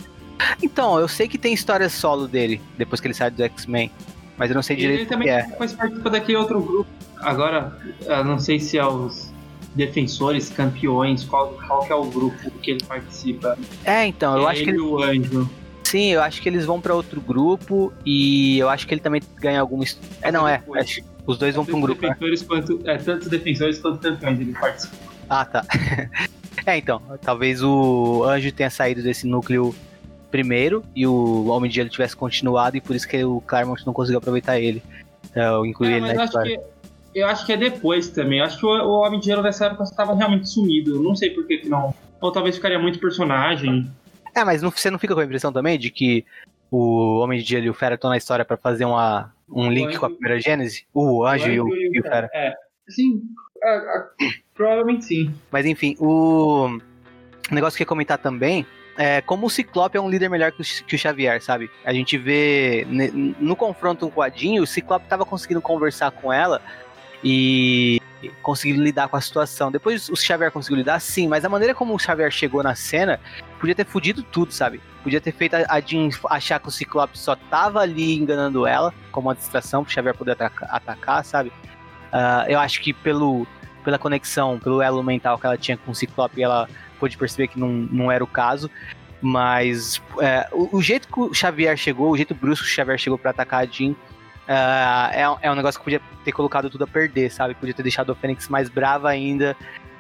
[0.63, 3.91] Então, eu sei que tem história solo dele, depois que ele sai do X-Men,
[4.37, 5.49] mas eu não sei direito Ele o também é.
[5.57, 6.91] faz daquele outro grupo.
[7.21, 9.33] Agora, eu não sei se é os
[9.75, 13.57] defensores, campeões, qual, qual que é o grupo que ele participa.
[13.85, 15.51] É, então, eu É acho que ele, e o Anjo.
[15.85, 19.23] Sim, eu acho que eles vão pra outro grupo e eu acho que ele também
[19.37, 19.85] ganha alguma.
[20.21, 20.59] É, não, é.
[20.59, 22.03] Que os dois vão pra um grupo.
[22.03, 22.09] né?
[22.09, 24.97] defensores quanto, é, tanto defensores quanto campeões ele participa.
[25.29, 25.65] Ah, tá.
[26.67, 29.75] é, então, talvez o Anjo tenha saído desse núcleo
[30.31, 33.93] primeiro e o Homem de Gelo tivesse continuado e por isso que o Claremont não
[33.93, 34.83] conseguiu aproveitar ele.
[35.35, 36.59] Eu incluí É, ele na história.
[36.59, 38.41] que, eu acho que é depois também.
[38.41, 40.97] Eu acho que o, o Homem de Gelo nessa época estava realmente sumido.
[40.97, 41.95] Eu não sei por que que não.
[42.21, 43.89] Ou talvez ficaria muito personagem.
[44.35, 46.25] É, mas não- você não fica com a impressão também de que
[46.71, 49.89] o Homem de Gelo e o Fera estão na história pra fazer uma, um link
[49.91, 50.85] Anjo- com a primeira Gênese?
[50.93, 52.29] O Anjo e o, e o Fera.
[52.35, 52.55] É,
[52.89, 53.23] sim.
[53.63, 54.05] é, é,
[54.55, 55.35] provavelmente sim.
[55.53, 56.79] Mas enfim, o
[57.51, 58.67] negócio que eu ia comentar também
[58.97, 61.71] é como o Ciclope é um líder melhor que o, que o Xavier, sabe?
[61.85, 62.87] A gente vê
[63.41, 66.61] no confronto com a Jean, o Ciclope tava conseguindo conversar com ela
[67.25, 68.01] e
[68.43, 69.73] conseguindo lidar com a situação.
[69.73, 73.19] Depois o Xavier conseguiu lidar, sim, mas a maneira como o Xavier chegou na cena
[73.59, 74.81] podia ter fudido tudo, sabe?
[75.03, 79.29] Podia ter feito a Jean achar que o Ciclope só tava ali enganando ela, como
[79.29, 81.53] uma distração pro Xavier poder ataca- atacar, sabe?
[82.13, 83.47] Ah, eu acho que pelo,
[83.83, 86.69] pela conexão, pelo elo mental que ela tinha com o Ciclope, ela
[86.99, 88.71] pôde perceber que não, não era o caso.
[89.21, 92.99] Mas é, o, o jeito que o Xavier chegou, o jeito brusco que o Xavier
[92.99, 93.95] chegou pra atacar a Jean,
[94.49, 97.55] ah, é, um- é um negócio que podia ter colocado tudo a perder, sabe?
[97.55, 99.57] Podia ter deixado a Fênix mais brava ainda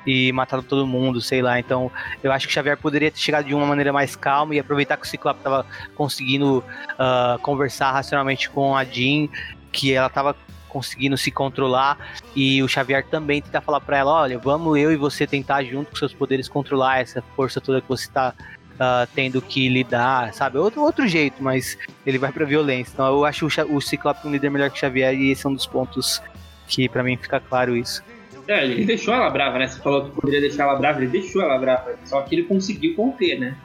[0.06, 1.58] e matado todo mundo, sei lá.
[1.58, 1.90] Então,
[2.22, 4.96] eu acho que o Xavier poderia ter chegado de uma maneira mais calma e aproveitar
[4.98, 5.64] que o Ciclope tava
[5.94, 6.62] conseguindo
[6.98, 9.28] ah, conversar racionalmente com a Jean,
[9.72, 10.36] que ela tava
[10.68, 11.96] conseguindo se controlar
[12.34, 15.92] e o Xavier também tentar falar pra ela, olha, vamos eu e você tentar junto
[15.92, 18.34] com seus poderes controlar essa força toda que você tá
[18.78, 20.58] ah, tendo que lidar, sabe?
[20.58, 22.92] Outro, outro jeito, mas ele vai pra violência.
[22.92, 25.48] Então eu acho o, o Ciclope um líder melhor que o Xavier e esse é
[25.50, 26.20] um dos pontos
[26.66, 28.02] que pra mim fica claro isso.
[28.46, 29.66] É, ele deixou ela brava, né?
[29.68, 31.94] Você falou que poderia deixar ela brava, ele deixou ela brava.
[32.04, 33.56] Só que ele conseguiu conter, né?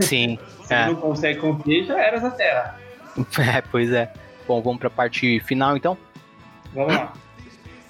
[0.00, 0.82] Sim, Se É.
[0.82, 2.78] ele não consegue conter, já era da Terra.
[3.38, 4.12] é, pois é.
[4.46, 5.96] Bom, vamos pra parte final então.
[6.74, 7.12] Vamos lá.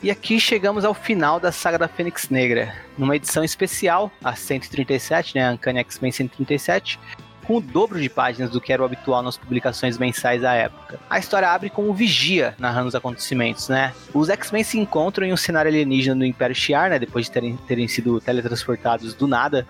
[0.03, 5.35] E aqui chegamos ao final da saga da Fênix Negra, numa edição especial, a 137,
[5.35, 7.01] né, Uncanny X-Men 137,
[7.47, 11.01] com o dobro de páginas do que era o habitual nas publicações mensais à época.
[11.09, 13.95] A história abre com o Vigia narrando os acontecimentos, né?
[14.13, 17.57] Os X-Men se encontram em um cenário alienígena no Império Shi'ar, né, depois de terem,
[17.69, 19.67] terem sido teletransportados do nada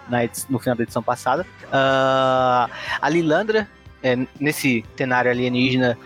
[0.48, 1.46] no final da edição passada.
[1.70, 2.68] Ah,
[3.00, 3.68] a Lilandra,
[4.02, 5.96] é, nesse cenário alienígena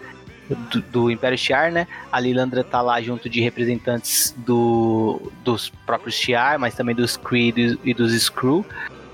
[0.55, 1.87] do, do Império Shi'ar, né?
[2.11, 7.79] A Lilandra tá lá junto de representantes do, dos próprios Shi'ar, mas também dos Kree
[7.85, 8.65] e dos- Skrull,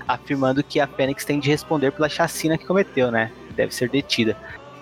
[0.07, 3.31] afirmando que a Fênix tem de responder pela chacina que cometeu, né?
[3.55, 4.35] Deve ser detida.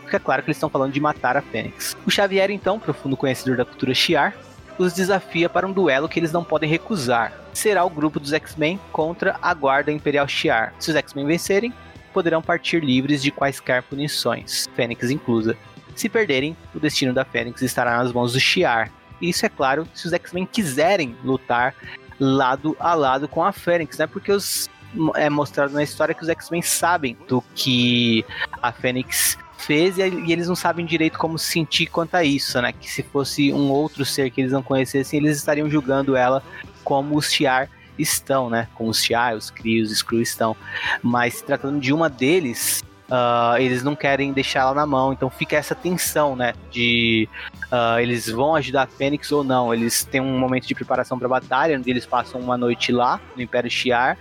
[0.05, 1.95] Fica claro que eles estão falando de matar a Fênix.
[2.05, 4.35] O Xavier, então, profundo conhecedor da cultura Shi'ar,
[4.77, 7.33] os desafia para um duelo que eles não podem recusar.
[7.53, 10.73] Será o grupo dos X-Men contra a Guarda Imperial Shi'ar.
[10.77, 11.73] Se os X-Men vencerem,
[12.13, 15.57] poderão partir livres de quaisquer punições, Fênix inclusa.
[15.95, 18.91] Se perderem, o destino da Fênix estará nas mãos do Shi'ar.
[19.21, 21.73] Isso é claro se os X-Men quiserem lutar
[22.19, 24.07] lado a lado com a Fênix, né?
[24.07, 24.69] Porque os,
[25.15, 28.25] é mostrado na história que os X-Men sabem do que
[28.61, 32.61] a Fênix fez e, e eles não sabem direito como se sentir quanto a isso,
[32.61, 32.71] né?
[32.73, 36.43] Que se fosse um outro ser que eles não conhecessem, eles estariam julgando ela
[36.83, 38.67] como os Shi'ar estão, né?
[38.75, 40.55] Como os Shi'ar, os Kree, os Skrull estão.
[41.01, 45.29] Mas se tratando de uma deles, ah, eles não querem deixar ela na mão, então
[45.29, 46.53] fica essa tensão, né?
[46.71, 47.29] De
[47.71, 49.73] ah, eles vão ajudar a Fênix ou não.
[49.73, 53.19] Eles têm um momento de preparação para a batalha, onde eles passam uma noite lá
[53.35, 54.17] no Império Shi'ar.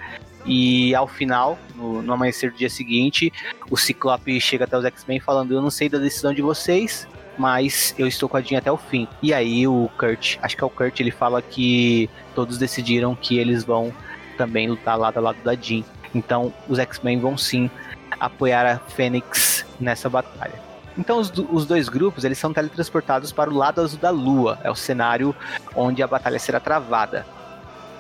[0.47, 3.33] E ao final, no, no amanhecer do dia seguinte,
[3.71, 7.09] o Ciclope chega até os X-Men falando: Eu não sei da decisão de vocês,
[7.39, 9.09] mas eu estou com a Jean até o fim.
[9.23, 13.39] E aí o Kurt, acho que é o Kurt, ele fala que todos decidiram que
[13.39, 13.91] eles vão
[14.37, 15.83] também lutar lado a lado da Jean.
[16.15, 17.71] Então os X-Men vão sim
[18.19, 20.63] apoiar a Fênix nessa batalha.
[20.97, 24.71] Então os, os dois grupos eles são teletransportados para o lado azul da Lua, é
[24.71, 25.35] o cenário
[25.75, 27.27] onde a batalha será travada.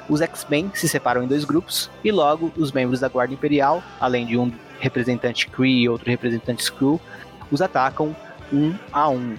[0.09, 4.27] Os X-Men se separam em dois grupos e logo os membros da Guarda Imperial, além
[4.27, 7.01] de um representante Kree e outro representante Skrull,
[7.51, 8.15] os atacam
[8.53, 9.36] um a um.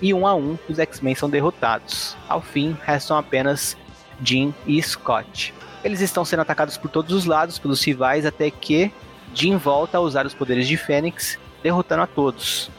[0.00, 2.16] E um a um os X-Men são derrotados.
[2.28, 3.76] Ao fim restam apenas
[4.22, 5.54] Jean e Scott.
[5.84, 8.90] Eles estão sendo atacados por todos os lados pelos rivais até que
[9.36, 12.70] Jean volta a usar os poderes de Fênix, derrotando a todos.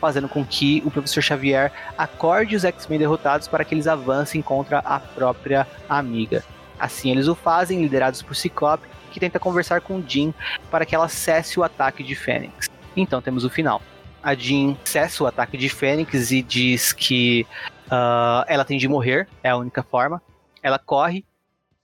[0.00, 4.80] fazendo com que o professor Xavier acorde os X-Men derrotados para que eles avancem contra
[4.80, 6.44] a própria amiga.
[6.78, 10.34] Assim eles o fazem, liderados por Ciclope, que tenta conversar com Jean
[10.70, 12.68] para que ela cesse o ataque de Fênix.
[12.94, 13.80] Então temos o final.
[14.22, 17.46] A Jean cessa o ataque de Fênix e diz que
[17.86, 20.20] uh, ela tem de morrer, é a única forma.
[20.62, 21.24] Ela corre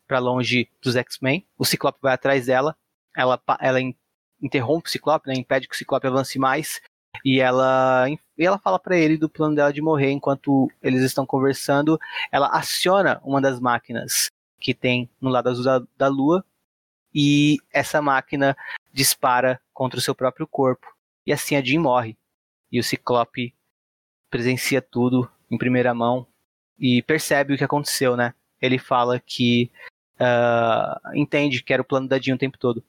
[0.07, 2.77] para longe dos X-Men, o Ciclope vai atrás dela,
[3.17, 3.81] ela, ela
[4.41, 6.81] interrompe o Ciclope, né, impede que o Ciclope avance mais,
[7.25, 11.27] e ela, e ela fala para ele do plano dela de morrer enquanto eles estão
[11.27, 11.99] conversando.
[12.33, 16.45] Ela aciona uma das máquinas que tem no lado azul da, da Lua
[17.15, 18.57] e essa máquina
[18.93, 20.87] dispara contra o seu próprio corpo.
[21.27, 22.17] E assim a Jean morre.
[22.71, 23.55] E o Ciclope
[24.31, 26.27] presencia tudo em primeira mão
[26.79, 28.33] e percebe o que aconteceu, né?
[28.63, 29.71] Ele fala que
[30.21, 32.83] uh, entende que era o plano da Jean o tempo todo.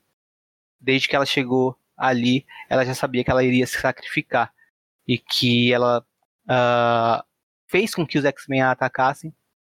[0.81, 4.51] Desde que ela chegou ali, ela já sabia que ela iria se sacrificar
[5.07, 6.05] e que ela
[6.45, 7.23] uh,
[7.67, 9.33] fez com que os X-Men a atacassem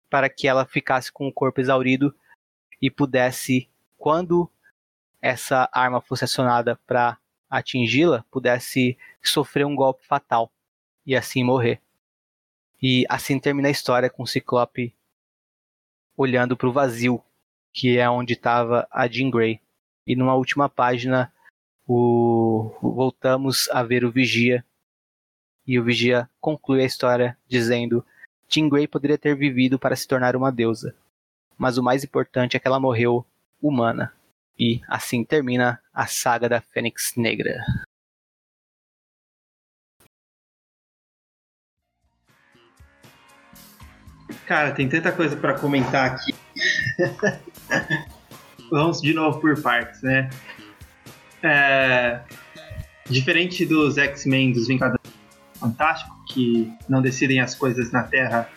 [0.09, 2.15] para que ela ficasse com o corpo exaurido
[2.81, 4.51] e pudesse, quando
[5.21, 7.19] essa arma fosse acionada para
[7.49, 10.53] atingi-la, pudesse sofrer um golpe fatal
[11.07, 11.81] e assim morrer.
[12.81, 14.95] E assim termina a história com o Ciclope
[16.17, 17.23] olhando para o vazio,
[17.73, 19.61] que é onde estava a Jean Grey.
[20.07, 21.33] E numa última página,
[21.87, 22.71] o...
[22.81, 24.65] voltamos a ver o Vigia.
[25.67, 28.05] E o Vigia conclui a história dizendo
[28.49, 30.95] Jean Grey poderia ter vivido para se tornar uma deusa,
[31.57, 33.27] mas o mais importante é que ela morreu
[33.61, 34.13] humana.
[34.59, 37.65] E assim termina a saga da Fênix Negra.
[44.47, 46.35] Cara, tem tanta coisa para comentar aqui.
[48.71, 50.31] Vamos de novo por partes, né?
[51.43, 52.21] É...
[53.09, 55.05] Diferente dos X-Men dos Vingadores
[55.59, 58.49] Fantástico, que não decidem as coisas na Terra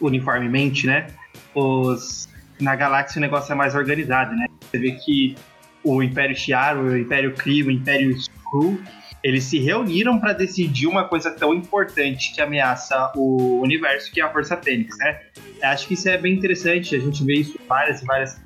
[0.00, 1.08] uniformemente, né?
[1.54, 2.28] Os,
[2.60, 4.46] na galáxia o negócio é mais organizado, né?
[4.60, 5.34] Você vê que
[5.82, 8.80] o Império Shi'ar, o Império Kree, o Império Skrull,
[9.22, 14.24] eles se reuniram para decidir uma coisa tão importante que ameaça o universo, que é
[14.24, 15.20] a Força Fênix, né?
[15.62, 18.40] Acho que isso é bem interessante, a gente vê isso em várias e várias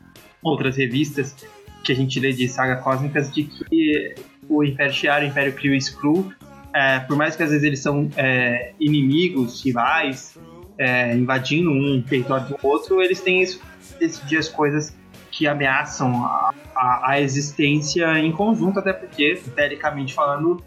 [0.45, 1.35] outras revistas
[1.83, 4.15] que a gente lê de saga cósmicas, de que
[4.49, 6.33] o Império Shi'ar, o Império Kree e Skrull
[6.75, 10.37] é, por mais que às vezes eles são é, inimigos, rivais,
[10.77, 13.61] é, invadindo um território do outro, eles têm isso,
[14.01, 14.95] decidir as coisas
[15.31, 20.61] que ameaçam a, a, a, existência em conjunto, até porque, teoricamente falando,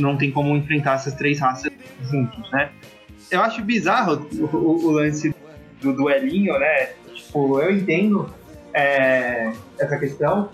[0.00, 1.70] não tem como enfrentar essas três raças
[2.10, 2.70] juntos, né?
[3.30, 5.34] Eu acho bizarro o, o, o lance
[5.82, 6.92] do duelinho, né?
[7.14, 8.32] Tipo, eu entendo
[8.74, 10.50] é, essa questão,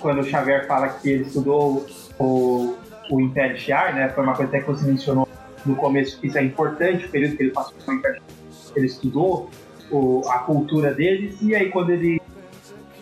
[0.00, 1.86] quando o Xavier fala que ele estudou
[2.18, 2.76] o,
[3.10, 4.08] o Império Shiar, né?
[4.10, 5.28] Foi uma coisa até que você mencionou
[5.66, 8.22] no começo, que isso é importante, o período que ele passou no Império
[8.76, 9.50] ele estudou
[9.90, 12.20] o, a cultura deles, e aí quando ele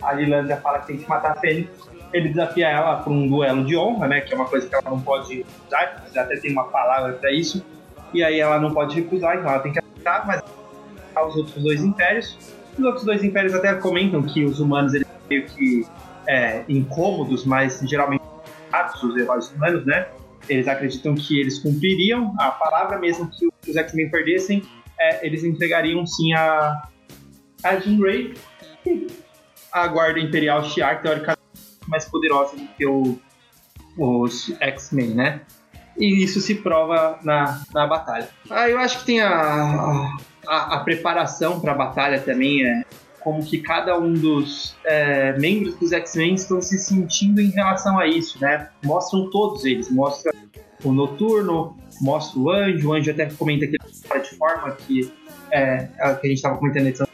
[0.02, 1.68] a Lilandra fala que tem que matar a Fênix,
[2.12, 4.20] ele desafia ela para um duelo de honra, né?
[4.20, 7.64] Que é uma coisa que ela não pode usar, até tem uma palavra para isso,
[8.14, 10.42] e aí ela não pode recusar, então ela tem que aceitar, mas
[11.26, 12.55] os outros dois impérios.
[12.78, 15.86] Os outros dois impérios até comentam que os humanos eles meio que
[16.26, 18.24] é, incômodos, mas geralmente
[19.02, 20.08] os heróis humanos, né?
[20.48, 24.62] Eles acreditam que eles cumpririam a palavra, mesmo que os X-Men perdessem,
[24.98, 26.82] é, eles entregariam sim a,
[27.64, 28.34] a Jean Grey
[29.72, 31.40] a Guarda Imperial Shi'ar, teoricamente
[31.86, 33.18] mais poderosa do que o,
[33.98, 35.40] os X-Men, né?
[35.98, 38.28] E isso se prova na, na batalha.
[38.50, 40.16] Ah, eu acho que tem a,
[40.48, 42.82] a preparação para a batalha também é
[43.27, 48.06] como que cada um dos é, membros dos X-Men estão se sentindo em relação a
[48.06, 48.68] isso, né?
[48.85, 50.32] Mostram todos eles, mostra
[50.85, 55.12] o Noturno, mostra o Anjo, o Anjo até comenta que ele de forma que,
[55.51, 57.06] é, é que a gente estava comentando na edição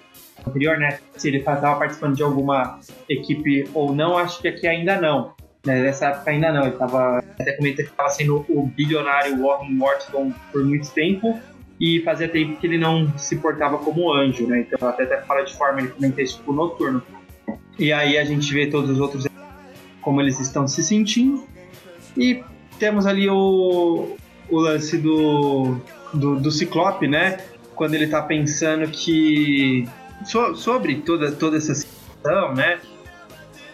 [0.46, 0.98] anterior, né?
[1.16, 2.78] Se ele estava participando de alguma
[3.08, 5.32] equipe ou não, acho que aqui ainda não.
[5.64, 5.80] Né?
[5.80, 10.32] Nessa época ainda não, ele tava, até comenta que estava sendo o bilionário Warren Morton
[10.52, 11.38] por muito tempo,
[11.80, 14.60] e fazia tempo que ele não se portava como anjo, né?
[14.60, 17.02] Então até, até fora de forma ele comenta isso pro noturno.
[17.78, 19.26] E aí a gente vê todos os outros
[20.00, 21.46] como eles estão se sentindo.
[22.16, 22.42] E
[22.78, 24.16] temos ali o,
[24.50, 25.76] o lance do,
[26.12, 27.38] do, do Ciclope, né?
[27.74, 29.88] Quando ele tá pensando que.
[30.26, 32.78] So, sobre toda, toda essa situação, né?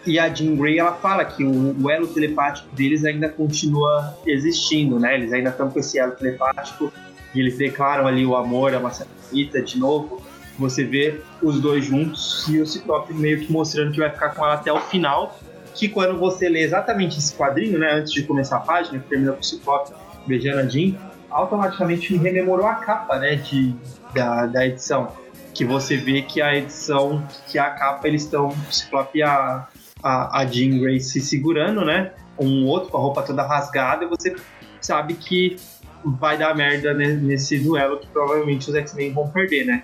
[0.05, 4.97] E a Jean Grey ela fala que o, o, elo telepático deles ainda continua existindo,
[4.99, 5.15] né?
[5.15, 6.91] Eles ainda estão com esse elo telepático
[7.33, 10.21] e eles declaram ali o amor a Maçanita de novo.
[10.57, 14.43] Você vê os dois juntos e o Ciclope meio que mostrando que vai ficar com
[14.43, 15.39] ela até o final.
[15.73, 19.31] Que quando você lê exatamente esse quadrinho, né, antes de começar a página, que termina
[19.31, 19.93] com o Ciclope
[20.27, 20.95] beijando a Jean,
[21.29, 23.73] automaticamente me rememorou a capa, né, de,
[24.13, 25.13] da, da edição.
[25.53, 29.67] Que você vê que a edição, que a capa, eles estão, o Ciclope e a,
[30.03, 32.11] a, a Jean Grey se segurando, né?
[32.37, 34.35] Um outro com a roupa toda rasgada, e você
[34.81, 35.57] sabe que
[36.03, 39.83] vai dar merda nesse duelo que provavelmente os X-Men vão perder, né?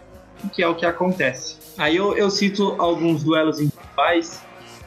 [0.53, 1.57] Que é o que acontece.
[1.77, 4.41] Aí eu, eu cito alguns duelos individuais.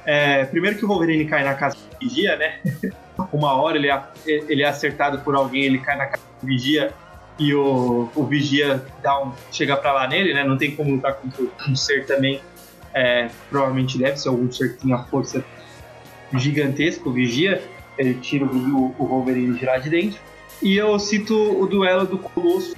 [0.04, 2.60] É, primeiro que o Wolverine cai na casa do Vigia, né?
[3.32, 6.94] Uma hora ele é, ele é acertado por alguém, ele cai na casa do Vigia
[7.38, 10.44] e o, o Vigia dá um, chega pra lá nele, né?
[10.44, 12.40] Não tem como lutar contra um ser também.
[12.94, 15.44] É, provavelmente deve ser algum ser que tenha força
[16.34, 17.62] gigantesca, o Vigia.
[17.96, 20.20] Ele tira o, o Wolverine de lá de dentro.
[20.62, 22.76] E eu cito o duelo do Colosso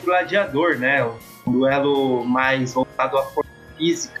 [0.00, 1.02] e Gladiador, né?
[1.46, 4.20] Um duelo mais voltado à força física,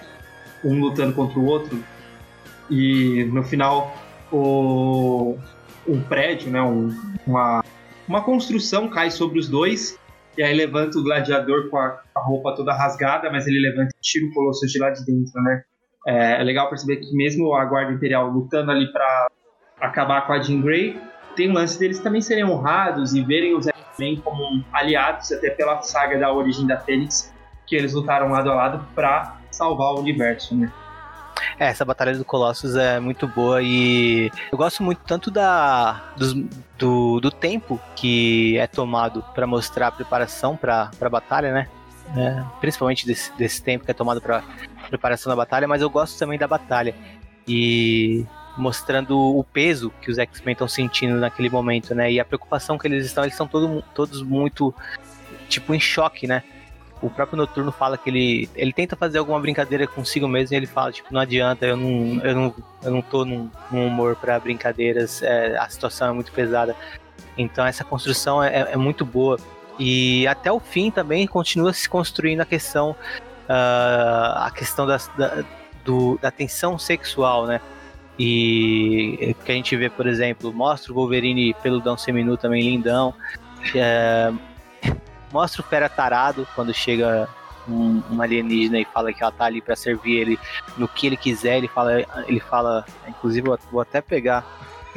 [0.64, 1.82] um lutando contra o outro.
[2.70, 3.94] E no final,
[4.32, 5.36] o,
[5.86, 6.62] um prédio, né?
[6.62, 6.88] Um,
[7.26, 7.62] uma,
[8.08, 9.98] uma construção cai sobre os dois.
[10.36, 14.00] E aí levanta o gladiador com a, a roupa toda rasgada, mas ele levanta e
[14.00, 15.62] tira o Colosso de lá de dentro, né?
[16.06, 19.28] É, é legal perceber que mesmo a Guarda Imperial lutando ali para
[19.80, 20.98] acabar com a Jean Grey,
[21.34, 25.80] tem o lance deles também serem honrados e verem os X-Men como aliados, até pela
[25.82, 27.32] saga da origem da Fênix,
[27.66, 30.72] que eles lutaram lado a lado para salvar o universo, né?
[31.58, 36.48] É, essa batalha do Colossus é muito boa e eu gosto muito tanto da do,
[36.78, 41.68] do, do tempo que é tomado para mostrar a preparação para a batalha, né?
[42.16, 44.42] É, principalmente desse, desse tempo que é tomado para
[44.88, 46.94] preparação da batalha, mas eu gosto também da batalha.
[47.46, 48.26] E
[48.56, 52.12] mostrando o peso que os X-Men estão sentindo naquele momento, né?
[52.12, 54.74] E a preocupação que eles estão, eles estão todo, todos muito,
[55.48, 56.42] tipo, em choque, né?
[57.00, 60.66] O próprio Noturno fala que ele, ele tenta fazer alguma brincadeira consigo mesmo e ele
[60.66, 62.54] fala, tipo, não adianta, eu não, eu não,
[62.84, 66.76] eu não tô num, num humor para brincadeiras, é, a situação é muito pesada.
[67.36, 69.36] Então essa construção é, é, muito boa.
[69.78, 72.90] E até o fim também continua se construindo a questão,
[73.48, 74.98] uh, a questão da,
[75.84, 77.60] do, da tensão sexual, né?
[78.18, 83.14] E que a gente vê, por exemplo, mostra o Wolverine peludão seminu também lindão.
[83.74, 84.32] É,
[85.32, 87.28] mostra o Fera tarado quando chega
[87.66, 90.38] um, um, alienígena e fala que ela tá ali para servir ele
[90.76, 91.58] no que ele quiser.
[91.58, 94.44] Ele fala, ele fala, inclusive vou até pegar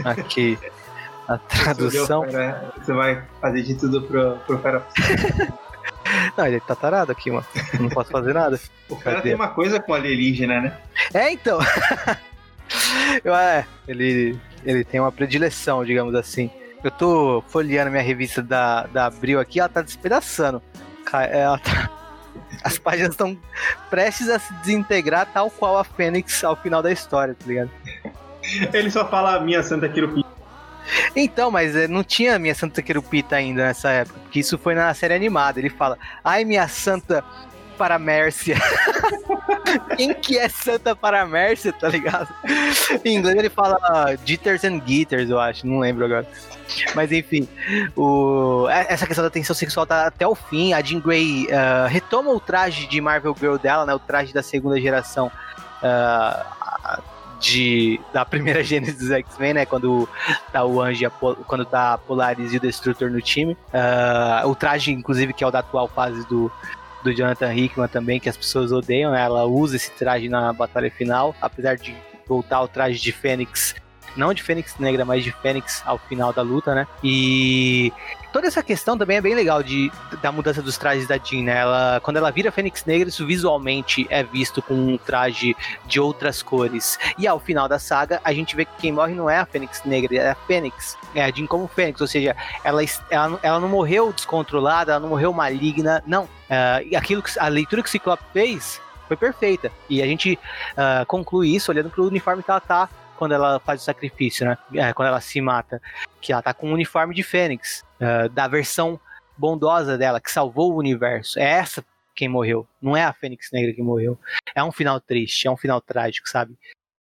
[0.04, 0.58] aqui
[1.28, 2.26] a tradução.
[2.78, 4.86] Você vai fazer de tudo pro, pro Fera.
[6.38, 7.46] Não, ele tá tarado aqui, mano.
[7.80, 8.60] Não posso fazer nada.
[8.90, 9.30] O cara Cadê?
[9.30, 10.78] tem uma coisa com alienígena, né?
[11.14, 11.60] É, então.
[13.26, 16.50] é, ele, ele tem uma predileção, digamos assim.
[16.84, 20.62] Eu tô folheando minha revista da, da Abril aqui, ela tá despedaçando.
[21.12, 21.90] Ela tá,
[22.64, 23.38] as páginas estão
[23.90, 27.72] prestes a se desintegrar, tal qual a Fênix ao final da história, tá ligado?
[28.74, 30.30] Ele só fala minha Santa Quirupita.
[31.16, 34.94] Então, mas eh, não tinha minha Santa Quirupita ainda nessa época, porque isso foi na
[34.94, 35.60] série animada.
[35.60, 37.24] Ele fala, ai minha Santa
[37.76, 38.56] Paramércia.
[39.96, 42.28] Quem que é Santa Paramércia, tá ligado?
[43.04, 43.78] Em inglês ele fala
[44.24, 46.28] Jitters and Gitters, eu acho, não lembro agora.
[46.96, 47.48] Mas enfim,
[47.96, 48.68] o...
[48.70, 50.74] É, essa questão da tensão sexual tá até o fim.
[50.74, 53.94] A Jean Grey uh, retoma o traje de Marvel Girl dela, né?
[53.94, 55.32] O traje da segunda geração.
[55.84, 57.06] Uh,
[57.40, 59.66] de, da primeira gênese dos X-Men, né?
[59.66, 60.10] Quando
[60.52, 61.10] tá o Anjo,
[61.48, 63.54] quando tá a Polaris e o Destructor no time.
[63.54, 66.52] Uh, o traje, inclusive, que é o da atual fase do,
[67.06, 69.22] do Jonathan Hickman também, que as pessoas odeiam, né?
[69.22, 71.96] Ela usa esse traje na batalha final, apesar de
[72.28, 73.76] voltar ao traje de Fênix
[74.16, 76.88] não de Fênix Negra, mas de Fênix ao final da luta, né?
[77.04, 77.92] E
[78.32, 81.58] toda essa questão também é bem legal de, da mudança dos trajes da Jean, né?
[81.58, 85.56] Ela, quando ela vira Fênix Negra, isso visualmente é visto com um traje
[85.86, 87.00] de outras cores.
[87.18, 89.82] E ao final da saga, a gente vê que quem morre não é a Fênix
[89.86, 90.98] Negra, é a Fênix.
[91.14, 95.10] É a Jean como Fênix, ou seja, ela, ela, ela não morreu descontrolada, ela não
[95.10, 96.24] morreu maligna, não.
[96.24, 99.72] Uh, aquilo que, a leitura que o Ciclope fez foi perfeita.
[99.90, 100.38] E a gente
[100.74, 104.46] uh, conclui isso olhando para o uniforme que ela tá quando ela faz o sacrifício,
[104.46, 104.58] né?
[104.74, 105.82] É, quando ela se mata.
[106.22, 109.00] Que ela tá com um uniforme de Fênix, uh, da versão
[109.38, 111.40] bondosa dela, que salvou o universo.
[111.40, 111.84] É essa
[112.16, 112.68] quem morreu.
[112.82, 114.18] Não é a Fênix Negra que morreu.
[114.56, 116.58] É um final triste, é um final trágico, sabe?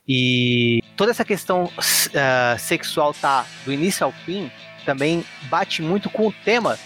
[0.06, 4.50] E toda essa questão uh, sexual tá do início ao fim
[4.84, 6.78] também bate muito com o tema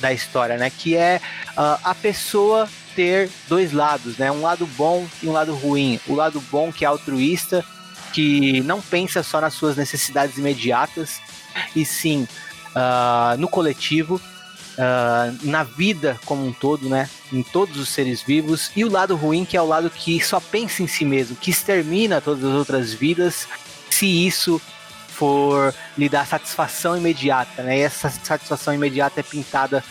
[0.00, 0.70] da história, né?
[0.70, 1.20] Que é
[1.50, 4.30] uh, a pessoa ter dois lados, né?
[4.30, 6.00] Um lado bom e um lado ruim.
[6.06, 7.64] O lado bom que é altruísta
[8.14, 11.20] que não pensa só nas suas necessidades imediatas,
[11.74, 12.28] e sim
[12.70, 14.20] uh, no coletivo,
[14.78, 17.10] uh, na vida como um todo, né?
[17.32, 20.38] Em todos os seres vivos, e o lado ruim, que é o lado que só
[20.38, 23.48] pensa em si mesmo, que extermina todas as outras vidas,
[23.90, 24.62] se isso
[25.08, 27.78] for lhe dar satisfação imediata, né?
[27.78, 29.82] E essa satisfação imediata é pintada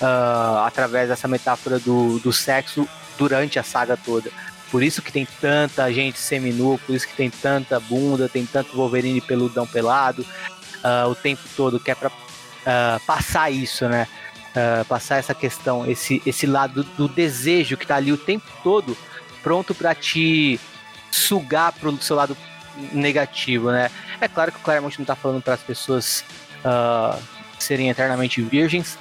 [0.00, 2.88] uh, através dessa metáfora do, do sexo
[3.18, 4.30] durante a saga toda.
[4.72, 8.74] Por isso que tem tanta gente seminua, por isso que tem tanta bunda, tem tanto
[8.74, 10.24] Wolverine peludão pelado
[10.82, 14.08] uh, o tempo todo, que é pra uh, passar isso, né?
[14.56, 18.96] Uh, passar essa questão, esse, esse lado do desejo que tá ali o tempo todo,
[19.42, 20.58] pronto para te
[21.10, 22.34] sugar pro seu lado
[22.94, 23.90] negativo, né?
[24.22, 26.24] É claro que o Claremont não tá falando para as pessoas
[27.58, 28.98] serem eternamente virgens,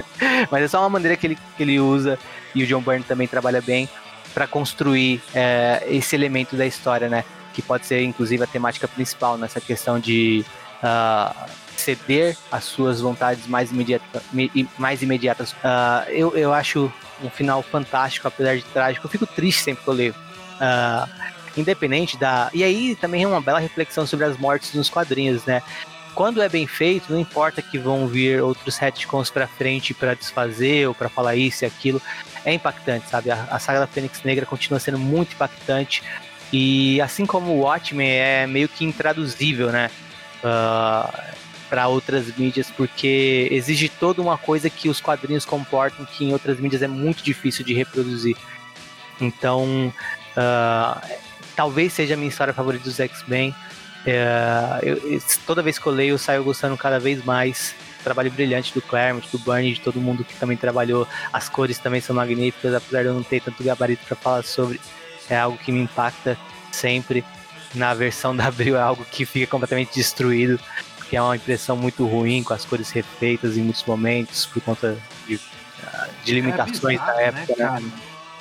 [0.50, 2.18] mas é só uma maneira que ele, que ele usa
[2.54, 3.88] e o John Byrne também trabalha bem
[4.34, 7.24] para construir é, esse elemento da história, né?
[7.54, 10.44] Que pode ser, inclusive, a temática principal nessa questão de
[10.82, 14.22] uh, ceder às suas vontades mais, imediata,
[14.76, 15.52] mais imediatas.
[15.52, 16.92] Uh, eu, eu acho
[17.22, 19.06] um final fantástico, apesar de trágico.
[19.06, 20.14] Eu fico triste sempre que eu leio.
[20.56, 21.08] Uh,
[21.56, 22.50] independente da.
[22.52, 25.62] E aí também é uma bela reflexão sobre as mortes nos quadrinhos, né?
[26.14, 30.86] Quando é bem feito, não importa que vão vir outros retcons pra frente para desfazer
[30.86, 32.00] ou para falar isso e aquilo
[32.44, 33.30] é impactante, sabe?
[33.30, 36.02] A, a saga da Fênix Negra continua sendo muito impactante.
[36.52, 39.90] E assim como o Watchmen é meio que intraduzível, né?
[40.42, 41.34] Uh, ah,
[41.68, 46.60] para outras mídias, porque exige toda uma coisa que os quadrinhos comportam que em outras
[46.60, 48.36] mídias é muito difícil de reproduzir.
[49.20, 49.92] Então,
[50.36, 51.18] uh,
[51.56, 53.54] talvez seja a minha história favorita dos X-Men.
[54.06, 57.74] Uh, toda vez que eu leio, eu saio gostando cada vez mais
[58.04, 61.08] trabalho brilhante do Claremont, do Bernie, de todo mundo que também trabalhou.
[61.32, 64.78] As cores também são magníficas, apesar de eu não ter tanto gabarito para falar sobre.
[65.28, 66.36] É algo que me impacta
[66.70, 67.24] sempre.
[67.74, 70.60] Na versão da Abril é algo que fica completamente destruído,
[71.08, 74.96] que é uma impressão muito ruim, com as cores refeitas em muitos momentos, por conta
[75.26, 75.40] de,
[76.24, 77.56] de limitações bizarro, da né, época.
[77.56, 77.92] Né, né?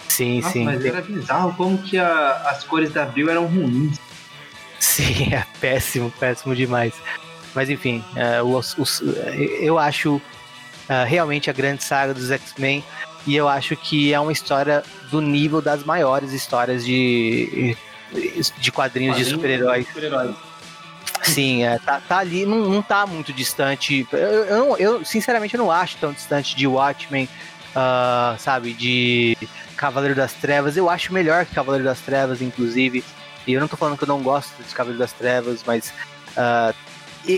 [0.10, 0.66] Sim, Nossa, sim.
[0.66, 3.98] Mas era bizarro como que a, as cores da Abril eram ruins.
[4.84, 6.94] Sim, é péssimo, péssimo demais.
[7.56, 9.02] Mas enfim, uh, os, os,
[9.62, 12.84] eu acho uh, realmente a grande saga dos X-Men
[13.26, 17.78] e eu acho que é uma história do nível das maiores histórias de,
[18.58, 19.88] de quadrinhos de super-heróis.
[19.88, 20.36] Super
[21.22, 24.06] Sim, é, tá, tá, ali, não, não tá muito distante.
[24.12, 27.30] Eu, eu, eu, sinceramente, eu não acho tão distante de Watchmen,
[27.70, 29.38] uh, sabe, de
[29.78, 30.76] Cavaleiro das Trevas.
[30.76, 33.02] Eu acho melhor que Cavaleiro das Trevas, inclusive.
[33.46, 35.94] E eu não tô falando que eu não gosto de Cavaleiro das Trevas, mas
[36.38, 36.74] uh,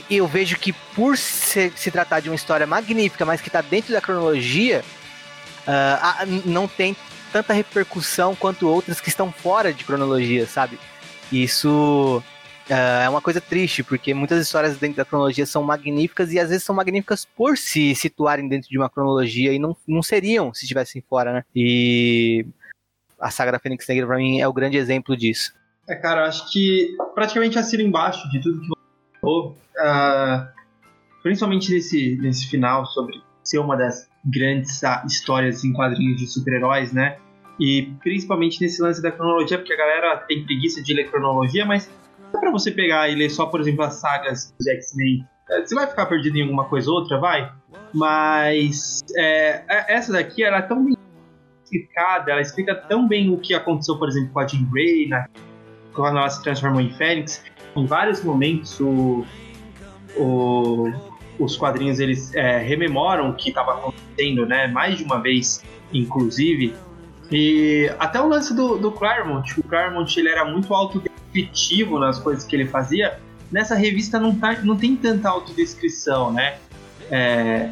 [0.09, 3.93] eu vejo que por se, se, tratar de uma história magnífica, mas que está dentro
[3.93, 4.83] da cronologia,
[5.67, 6.95] uh, não tem
[7.31, 10.79] tanta repercussão quanto outras que estão fora de cronologia, sabe?
[11.31, 12.23] Isso
[12.69, 16.49] uh, é uma coisa triste, porque muitas histórias dentro da cronologia são magníficas e às
[16.49, 20.65] vezes são magníficas por se situarem dentro de uma cronologia e não, não seriam se
[20.65, 21.43] estivessem fora, né?
[21.55, 22.45] E
[23.19, 25.53] a saga da Fênix Negra para mim é o grande exemplo disso.
[25.87, 28.75] É, cara, eu acho que praticamente assino embaixo de tudo que
[29.25, 30.47] uh,
[31.21, 37.17] principalmente nesse, nesse final, sobre ser uma das grandes histórias em quadrinhos de super-heróis, né?
[37.59, 41.89] E principalmente nesse lance da cronologia, porque a galera tem preguiça de ler cronologia, mas
[42.33, 45.25] dá pra você pegar e ler só, por exemplo, as sagas dos X-Men.
[45.49, 47.51] É, você vai ficar perdido em alguma coisa ou outra, vai?
[47.93, 50.97] Mas é, é, essa daqui era tão bem
[51.63, 55.25] explicada, ela explica tão bem o que aconteceu, por exemplo, com a Jean Grey, né?
[55.95, 57.43] Quando ela se transformou em Fênix,
[57.75, 59.25] em vários momentos o,
[60.17, 60.91] o,
[61.39, 64.67] os quadrinhos eles é, rememoram o que estava acontecendo, né?
[64.67, 65.63] Mais de uma vez,
[65.93, 66.75] inclusive.
[67.31, 72.45] E até o lance do, do Claremont, o Claremont ele era muito autodescritivo nas coisas
[72.45, 73.19] que ele fazia.
[73.51, 76.57] Nessa revista não, tá, não tem tanta autodescrição, né?
[77.09, 77.69] É,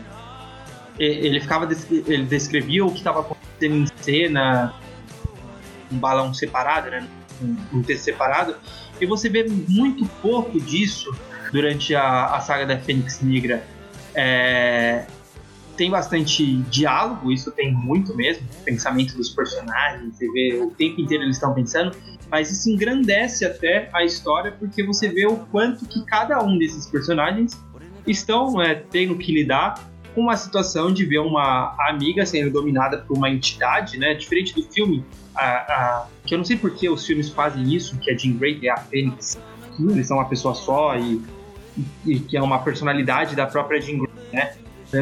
[0.97, 4.73] ele ficava ele descrevia o que estava acontecendo em cena,
[5.91, 7.07] um balão separado, né?
[7.73, 8.55] Um, texto separado,
[8.99, 11.13] e você vê muito pouco disso
[11.51, 13.63] durante a, a saga da Fênix Negra.
[14.15, 15.05] É,
[15.75, 21.23] tem bastante diálogo, isso tem muito mesmo, pensamento dos personagens, você vê o tempo inteiro
[21.23, 21.95] eles estão pensando,
[22.29, 26.87] mas isso engrandece até a história porque você vê o quanto que cada um desses
[26.87, 27.59] personagens
[28.05, 33.17] estão é, tendo que lidar com uma situação de ver uma amiga sendo dominada por
[33.17, 34.13] uma entidade, né?
[34.13, 35.03] Diferente do filme,
[35.35, 38.33] a, a, que eu não sei por que os filmes fazem isso, que a Jean
[38.33, 39.37] Grey é a Fênix,
[39.79, 41.21] eles são uma pessoa só e,
[42.05, 44.55] e, que é uma personalidade da própria Jean Grey, né?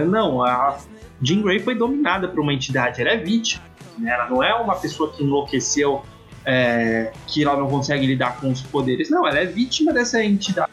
[0.05, 0.77] Não, a
[1.21, 3.63] Jean Grey foi dominada por uma entidade, ela é vítima,
[3.97, 4.11] né?
[4.11, 6.03] ela não é uma pessoa que enlouqueceu,
[6.45, 10.71] é, que ela não consegue lidar com os poderes, não, ela é vítima dessa entidade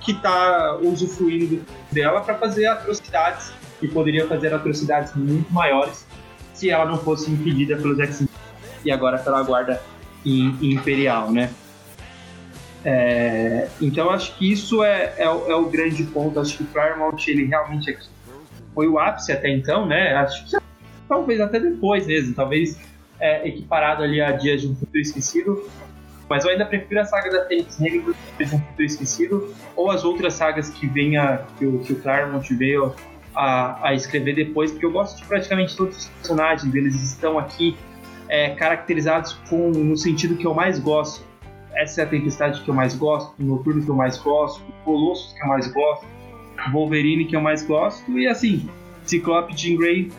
[0.00, 6.06] que está usufruindo dela para fazer atrocidades e poderia fazer atrocidades muito maiores
[6.54, 8.28] se ela não fosse impedida pelos X-Men
[8.84, 9.80] e agora pela guarda
[10.24, 11.52] imperial, né?
[12.84, 16.38] É, então acho que isso é, é, é, o grande ponto.
[16.40, 18.08] Acho que o Claremont ele realmente aqui
[18.74, 20.14] foi o ápice até então, né?
[20.14, 20.56] Acho que
[21.08, 22.78] talvez até depois mesmo, talvez
[23.20, 25.68] é, equiparado ali a Dias de um Futuro Esquecido.
[26.28, 29.90] Mas eu ainda prefiro a saga da Fênix Negra do de um Futuro Esquecido ou
[29.90, 32.94] as outras sagas que venha que o, que o Claremont veio
[33.34, 37.76] a, a escrever depois, porque eu gosto de praticamente todos os personagens, eles estão aqui
[38.32, 41.22] é, caracterizados com, no sentido que eu mais gosto.
[41.74, 44.72] Essa é a Tempestade que eu mais gosto, o Noturno que eu mais gosto, o
[44.84, 46.06] Colossus que eu mais gosto,
[46.66, 48.66] o Wolverine que eu mais gosto, e assim,
[49.04, 50.10] Ciclope, Jean Grey,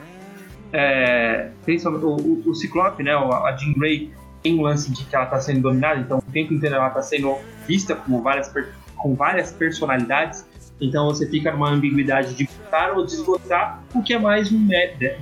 [0.71, 4.11] é, o, o, o, Ciclope, né, a Jean Grey
[4.43, 7.01] tem um lance de que ela está sendo dominada, então o tempo inteiro ela está
[7.01, 7.37] sendo
[7.67, 8.53] vista como várias,
[8.95, 10.45] com várias personalidades,
[10.79, 15.19] então você fica numa ambiguidade de gostar ou desgostar, o que é mais um mérito.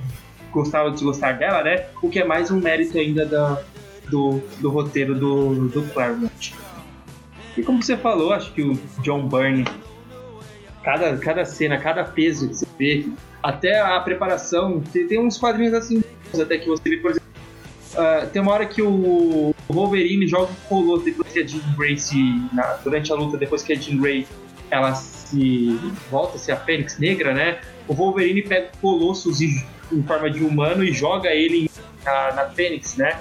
[0.52, 1.86] Gostar ou desgostar dela, né?
[2.02, 3.62] O que é mais um mérito ainda da,
[4.08, 6.54] do, do roteiro do, do Claremont.
[7.56, 9.64] E como você falou, acho que o John Byrne,
[10.82, 13.06] cada, cada cena, cada peso que você vê,
[13.42, 16.02] até a preparação, tem, tem uns quadrinhos assim,
[16.40, 17.28] até que você vê, por exemplo,
[17.94, 21.98] uh, tem uma hora que o Wolverine joga o Colosso depois que a Jean Grey
[21.98, 22.16] se,
[22.52, 24.26] na, durante a luta, depois que a Jean Grey
[24.70, 25.78] ela se
[26.10, 27.60] volta a ser a Fênix Negra, né?
[27.86, 29.38] O Wolverine pega o Colossus
[29.92, 31.70] em forma de humano e joga ele
[32.04, 33.18] na, na Fênix, né?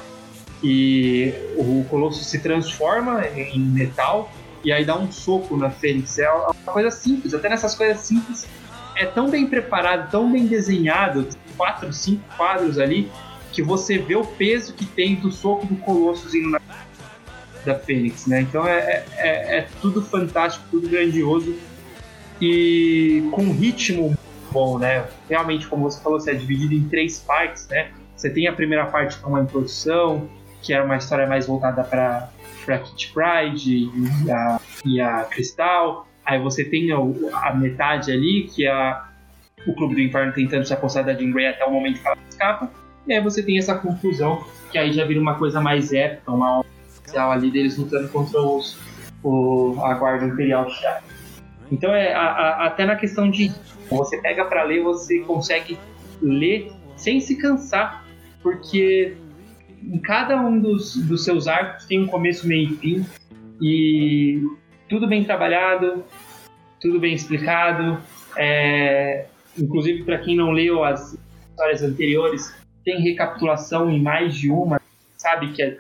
[0.64, 4.32] E o Colossus se transforma em metal
[4.64, 6.20] e aí dá um soco na Fênix.
[6.20, 8.48] É uma coisa simples, até nessas coisas simples
[8.96, 11.28] é tão bem preparado, tão bem desenhado,
[11.58, 13.12] quatro, cinco quadros ali,
[13.52, 16.62] que você vê o peso que tem do soco do Colossus indo na
[17.66, 18.42] da Fênix, né?
[18.42, 21.56] Então é, é, é tudo fantástico, tudo grandioso
[22.42, 24.18] e com um ritmo
[24.52, 25.06] bom, né?
[25.30, 27.92] Realmente, como você falou, você é dividido em três partes, né?
[28.16, 30.30] Você tem a primeira parte com uma introdução,
[30.62, 32.30] que é uma história mais voltada para
[32.66, 33.90] para Kit Pride
[34.26, 36.08] e a, e a Cristal.
[36.26, 36.98] Aí você tem a,
[37.48, 39.02] a metade ali, que é
[39.66, 42.18] o Clube do Inferno tentando se apossar da Jean Grey até o momento que ela
[42.30, 42.72] escapa.
[43.08, 46.60] E aí você tem essa conclusão, que aí já vira uma coisa mais épica, uma
[46.60, 48.78] oficial ali deles lutando contra os,
[49.24, 51.04] o, a Guarda Imperial Shi'ar.
[51.72, 53.52] Então, é, a, a, até na questão de
[53.90, 55.78] você pega para ler, você consegue
[56.22, 58.06] ler sem se cansar,
[58.44, 59.16] porque
[59.82, 63.06] em cada um dos, dos seus arcos tem um começo, meio e fim,
[63.62, 64.44] e
[64.90, 66.04] tudo bem trabalhado,
[66.80, 68.00] tudo bem explicado.
[68.38, 69.26] É,
[69.58, 71.18] inclusive, para quem não leu as
[71.50, 72.54] histórias anteriores,
[72.84, 74.82] tem recapitulação em mais de uma,
[75.18, 75.78] sabe que é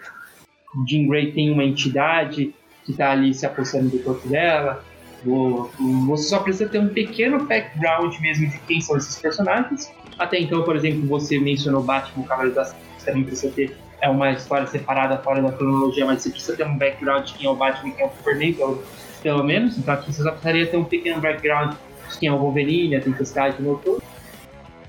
[0.88, 2.54] Jean Grey tem uma entidade
[2.86, 4.84] que está ali se apossando do corpo dela.
[5.24, 9.92] Você só precisa ter um pequeno background mesmo de quem são esses personagens.
[10.18, 14.66] Até então, por exemplo, você mencionou Batman, Cavaleiro das também precisa ter é uma história
[14.66, 17.90] separada fora da cronologia, mas você precisa ter um background de quem é o Batman
[17.90, 18.84] e quem é o Superman, pelo,
[19.22, 19.78] pelo menos.
[19.78, 21.76] Então aqui você só precisaria ter um pequeno background
[22.10, 24.02] de quem é o Wolverine, a Tempestade, o Noturno.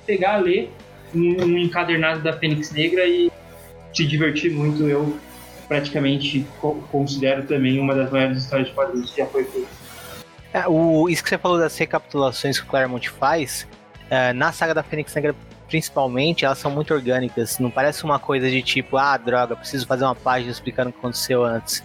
[0.07, 0.73] Pegar, ler
[1.15, 3.31] um, um encadernado da Fênix Negra e
[3.93, 4.89] te divertir muito.
[4.89, 5.19] Eu
[5.69, 6.47] praticamente
[6.91, 9.82] considero também uma das maiores histórias de quadrinhos que já foi feita.
[10.53, 13.67] É, o, isso que você falou das recapitulações que o Claremont faz,
[14.11, 15.35] é, na saga da Fênix Negra
[15.73, 17.59] principalmente, elas são muito orgânicas.
[17.59, 20.99] Não parece uma coisa de tipo, ah, droga, preciso fazer uma página explicando o que
[20.99, 21.83] aconteceu antes.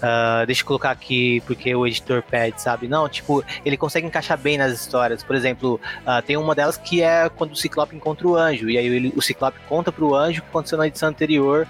[0.00, 2.86] Uh, deixa eu colocar aqui porque o editor pede, sabe?
[2.86, 5.22] Não, tipo, ele consegue encaixar bem nas histórias.
[5.22, 8.76] Por exemplo, uh, tem uma delas que é quando o Ciclope encontra o anjo, e
[8.76, 11.68] aí ele, o Ciclope conta pro anjo o que aconteceu na edição anterior, uh,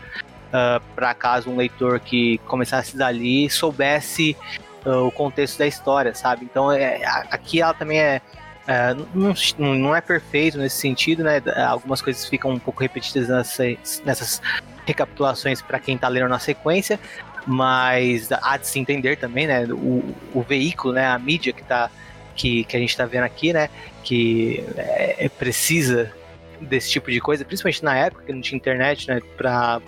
[0.52, 4.36] ah, para caso um leitor que começasse dali soubesse
[4.84, 6.44] o contexto da história, sabe?
[6.44, 7.00] Então é,
[7.30, 8.20] aqui ela também é,
[8.66, 9.34] é não,
[9.74, 11.42] não, é perfeito nesse sentido, né?
[11.68, 14.42] Algumas coisas ficam um pouco repetidas nessas, nessas
[14.86, 16.98] recapitulações para quem está lendo na sequência,
[17.46, 19.64] mas há de se entender também, né?
[19.66, 21.06] O, o veículo, né?
[21.06, 21.90] A mídia que tá
[22.34, 23.68] que, que a gente está vendo aqui, né?
[24.02, 26.12] Que é, é, precisa
[26.60, 29.20] desse tipo de coisa, principalmente na época que não tinha internet, né?
[29.36, 29.80] Para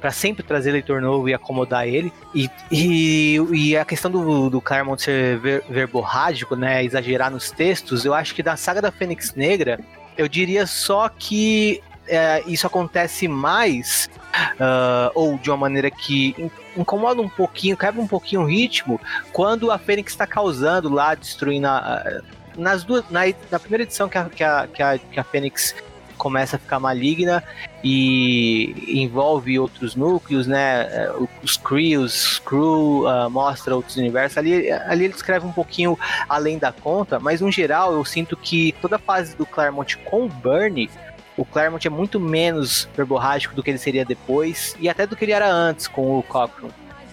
[0.00, 2.12] para sempre trazer leitor novo e acomodar ele.
[2.34, 8.04] E, e, e a questão do, do Claremont ser ver, verborrágico, né, exagerar nos textos,
[8.04, 9.80] eu acho que da saga da Fênix Negra,
[10.16, 14.08] eu diria só que é, isso acontece mais,
[14.54, 19.00] uh, ou de uma maneira que incomoda um pouquinho, quebra um pouquinho o ritmo,
[19.32, 22.22] quando a Fênix está causando lá, destruindo a,
[22.56, 23.20] nas duas, na,
[23.50, 25.74] na primeira edição que a, que a, que a, que a Fênix
[26.16, 27.44] começa a ficar maligna
[27.82, 30.82] e envolve outros núcleos, né?
[30.90, 34.36] É, os Kree, os Crew, uh, mostra outros universos.
[34.36, 35.98] Ali, ali ele escreve um pouquinho
[36.28, 40.26] além da conta, mas no geral eu sinto que toda a fase do Claremont com
[40.26, 40.90] o Bernie
[41.38, 45.24] o Claremont é muito menos verborrágico do que ele seria depois e até do que
[45.24, 46.68] ele era antes com o Cochran.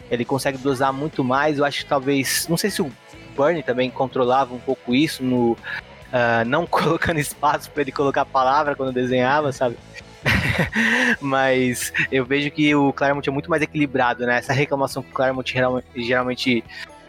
[0.09, 1.59] ele consegue dosar muito mais.
[1.59, 2.91] Eu acho que talvez, não sei se o
[3.35, 8.25] Burnie também controlava um pouco isso no uh, não colocando espaço para ele colocar a
[8.25, 9.77] palavra quando desenhava, sabe?
[11.21, 14.37] Mas eu vejo que o Claremont é muito mais equilibrado, né?
[14.37, 15.53] Essa reclamação que o Claremont
[15.95, 16.63] geralmente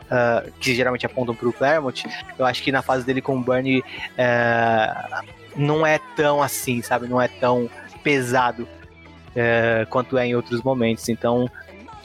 [0.07, 2.07] Uh, que geralmente apontam para o Claremont,
[2.39, 5.25] eu acho que na fase dele com o Burnie uh,
[5.57, 7.09] não é tão assim, sabe?
[7.09, 7.69] Não é tão
[8.05, 8.69] pesado
[9.33, 11.09] uh, quanto é em outros momentos.
[11.09, 11.51] Então,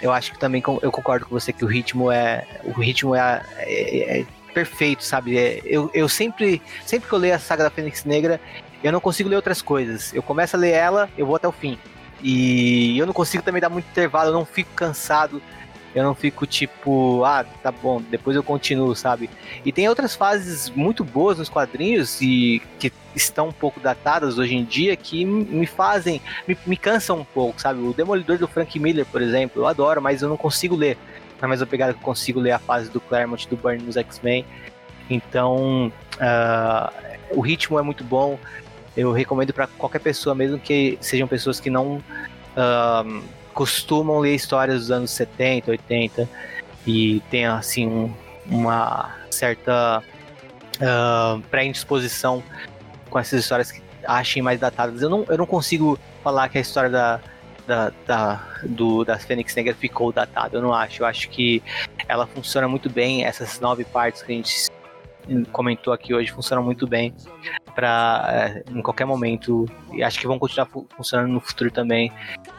[0.01, 3.43] eu acho que também eu concordo com você que o ritmo é o ritmo é,
[3.59, 5.37] é, é perfeito, sabe?
[5.37, 8.39] É, eu, eu sempre sempre que eu leio a saga da Fênix Negra,
[8.83, 10.13] eu não consigo ler outras coisas.
[10.13, 11.77] Eu começo a ler ela, eu vou até o fim.
[12.21, 15.41] E eu não consigo também dar muito intervalo, eu não fico cansado.
[15.93, 19.29] Eu não fico tipo, ah, tá bom, depois eu continuo, sabe?
[19.65, 24.55] E tem outras fases muito boas nos quadrinhos e que estão um pouco datadas hoje
[24.55, 27.81] em dia que me fazem, me, me cansam um pouco, sabe?
[27.81, 30.97] O Demolidor do Frank Miller, por exemplo, eu adoro, mas eu não consigo ler.
[31.41, 34.45] Na mesma pegada que eu consigo ler a fase do Claremont do Burn nos X-Men.
[35.09, 38.39] Então, uh, o ritmo é muito bom.
[39.01, 42.01] Eu recomendo para qualquer pessoa, mesmo que sejam pessoas que não
[43.53, 46.29] costumam ler histórias dos anos 70, 80
[46.85, 48.13] e tem assim um,
[48.47, 50.03] uma certa
[50.77, 52.43] uh, pré-indisposição
[53.09, 55.01] com essas histórias que achem mais datadas.
[55.01, 57.19] Eu não, eu não consigo falar que a história da,
[57.67, 61.03] da, da, do, da Fênix Negra ficou datada, eu não acho.
[61.03, 61.61] Eu acho que
[62.07, 64.69] ela funciona muito bem, essas nove partes que a gente
[65.51, 67.13] comentou aqui hoje funcionam muito bem
[67.73, 72.11] para é, em qualquer momento e acho que vão continuar funcionando no futuro também.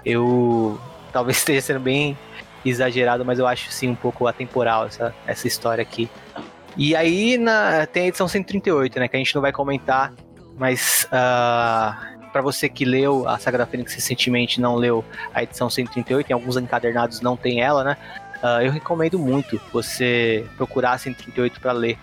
[0.05, 0.81] Eu
[1.13, 2.17] talvez esteja sendo bem
[2.65, 6.09] exagerado, mas eu acho sim um pouco atemporal essa, essa história aqui.
[6.77, 10.13] E aí na, tem a edição 138, né, que a gente não vai comentar,
[10.57, 15.05] mas uh, ah, para você que leu a Saga da Fênix recentemente não leu
[15.35, 17.97] a edição 138, em alguns encadernados não tem ela, né?
[18.43, 21.99] Uh, eu recomendo muito você procurar a 138 para ler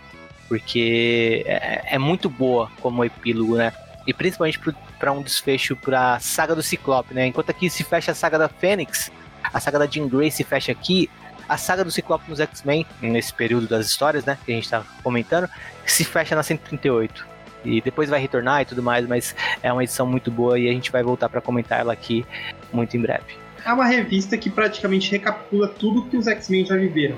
[0.50, 3.72] porque é, é muito boa como epílogo, né?
[4.06, 4.60] E principalmente
[4.98, 7.28] para um desfecho para a saga do Ciclope, né?
[7.28, 9.12] Enquanto aqui se fecha a saga da Fênix,
[9.54, 11.08] a saga da Jean Grey se fecha aqui,
[11.48, 14.84] a saga do Ciclope nos X-Men, nesse período das histórias, né, que a gente está
[15.04, 15.50] comentando,
[15.86, 17.28] se fecha na 138.
[17.66, 20.72] E depois vai retornar e tudo mais, mas é uma edição muito boa e a
[20.72, 22.26] gente vai voltar para comentar ela aqui
[22.72, 23.38] muito em breve.
[23.66, 27.18] É uma revista que praticamente recapitula tudo que os X-Men já viveram.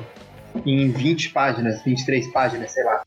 [0.66, 3.04] Em 20 páginas, 23 páginas, sei lá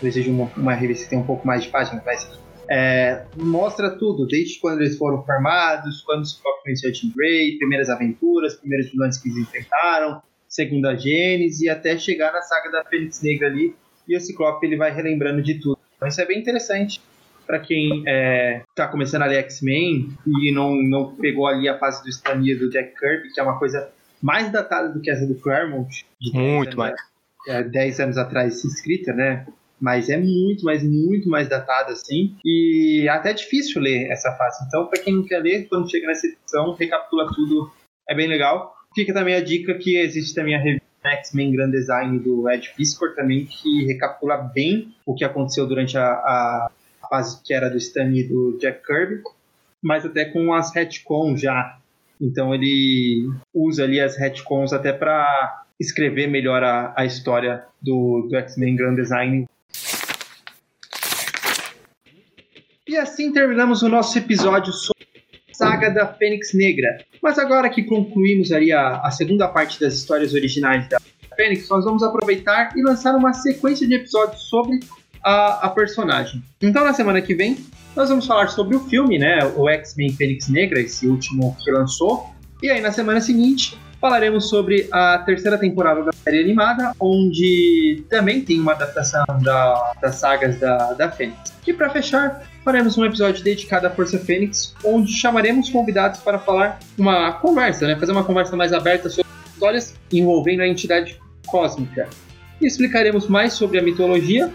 [0.00, 2.38] seja uma, uma revista que tem um pouco mais de páginas, mas
[2.70, 7.58] é, mostra tudo, desde quando eles foram formados, quando o Ciclope conheceu a Jean Grey,
[7.58, 13.22] primeiras aventuras, primeiros vilões que eles enfrentaram, segunda Gênese, até chegar na saga da Fênix
[13.22, 13.74] Negra ali,
[14.08, 15.78] e o Ciclope ele vai relembrando de tudo.
[15.96, 17.00] Então isso é bem interessante
[17.46, 21.78] para quem está é, tá começando a ler X-Men e não, não pegou ali a
[21.78, 23.90] fase do Stan Lee do Jack Kirby, que é uma coisa
[24.22, 26.04] mais datada do que essa do Claremont.
[26.32, 26.94] Muito mais.
[27.46, 29.46] É, 10 anos atrás escrita, né?
[29.80, 32.36] Mas é muito, mas muito mais datado assim.
[32.44, 34.64] E até é difícil ler essa fase.
[34.66, 37.70] Então, para quem não quer ler, quando chega nessa edição, recapitula tudo,
[38.08, 38.74] é bem legal.
[38.94, 43.14] Fica também a dica que existe também a revista X-Men Grand Design do Ed Piscor
[43.14, 46.70] também, que recapitula bem o que aconteceu durante a, a
[47.08, 49.22] fase que era do Stan e do Jack Kirby,
[49.82, 51.78] mas até com as retcons já.
[52.20, 58.36] Então ele usa ali as retcons até para escrever melhor a, a história do, do
[58.36, 59.46] X-Men Grand Design
[62.94, 65.04] E assim terminamos o nosso episódio sobre
[65.50, 67.04] a saga da Fênix Negra.
[67.20, 71.00] Mas agora que concluímos ali a, a segunda parte das histórias originais da
[71.34, 74.78] Fênix, nós vamos aproveitar e lançar uma sequência de episódios sobre
[75.24, 76.40] a, a, personagem.
[76.62, 77.58] Então, na semana que vem,
[77.96, 79.44] nós vamos falar sobre o filme, né?
[79.56, 82.30] O X-Men Fênix Negra, esse último que lançou.
[82.62, 88.40] E aí, na semana seguinte, falaremos sobre a terceira temporada da série animada, onde também
[88.40, 91.54] tem uma adaptação da, das sagas da, da Fênix.
[91.66, 96.78] E para fechar, faremos um episódio dedicado à Força Fênix, onde chamaremos convidados para falar
[96.98, 97.96] uma conversa, né?
[97.96, 102.08] Fazer uma conversa mais aberta sobre histórias envolvendo a entidade cósmica.
[102.60, 104.52] E explicaremos mais sobre a mitologia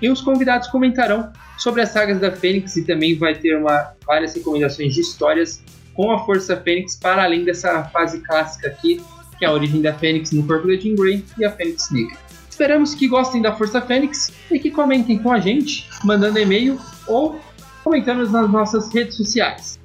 [0.00, 4.34] e os convidados comentarão sobre as sagas da Fênix e também vai ter uma, várias
[4.34, 5.62] recomendações de histórias
[5.94, 9.02] com a Força Fênix para além dessa fase clássica aqui,
[9.38, 12.16] que é a origem da Fênix no corpo de Jean Grey e a Fênix Negra.
[12.48, 17.40] Esperamos que gostem da Força Fênix e que comentem com a gente, mandando e-mail ou
[17.82, 19.80] comentando nas nossas redes sociais.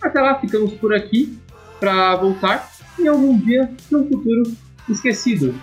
[0.00, 1.38] Até lá, ficamos por aqui
[1.78, 4.52] para voltar em algum dia num futuro
[4.88, 5.54] esquecido.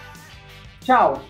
[0.81, 1.21] Tchau!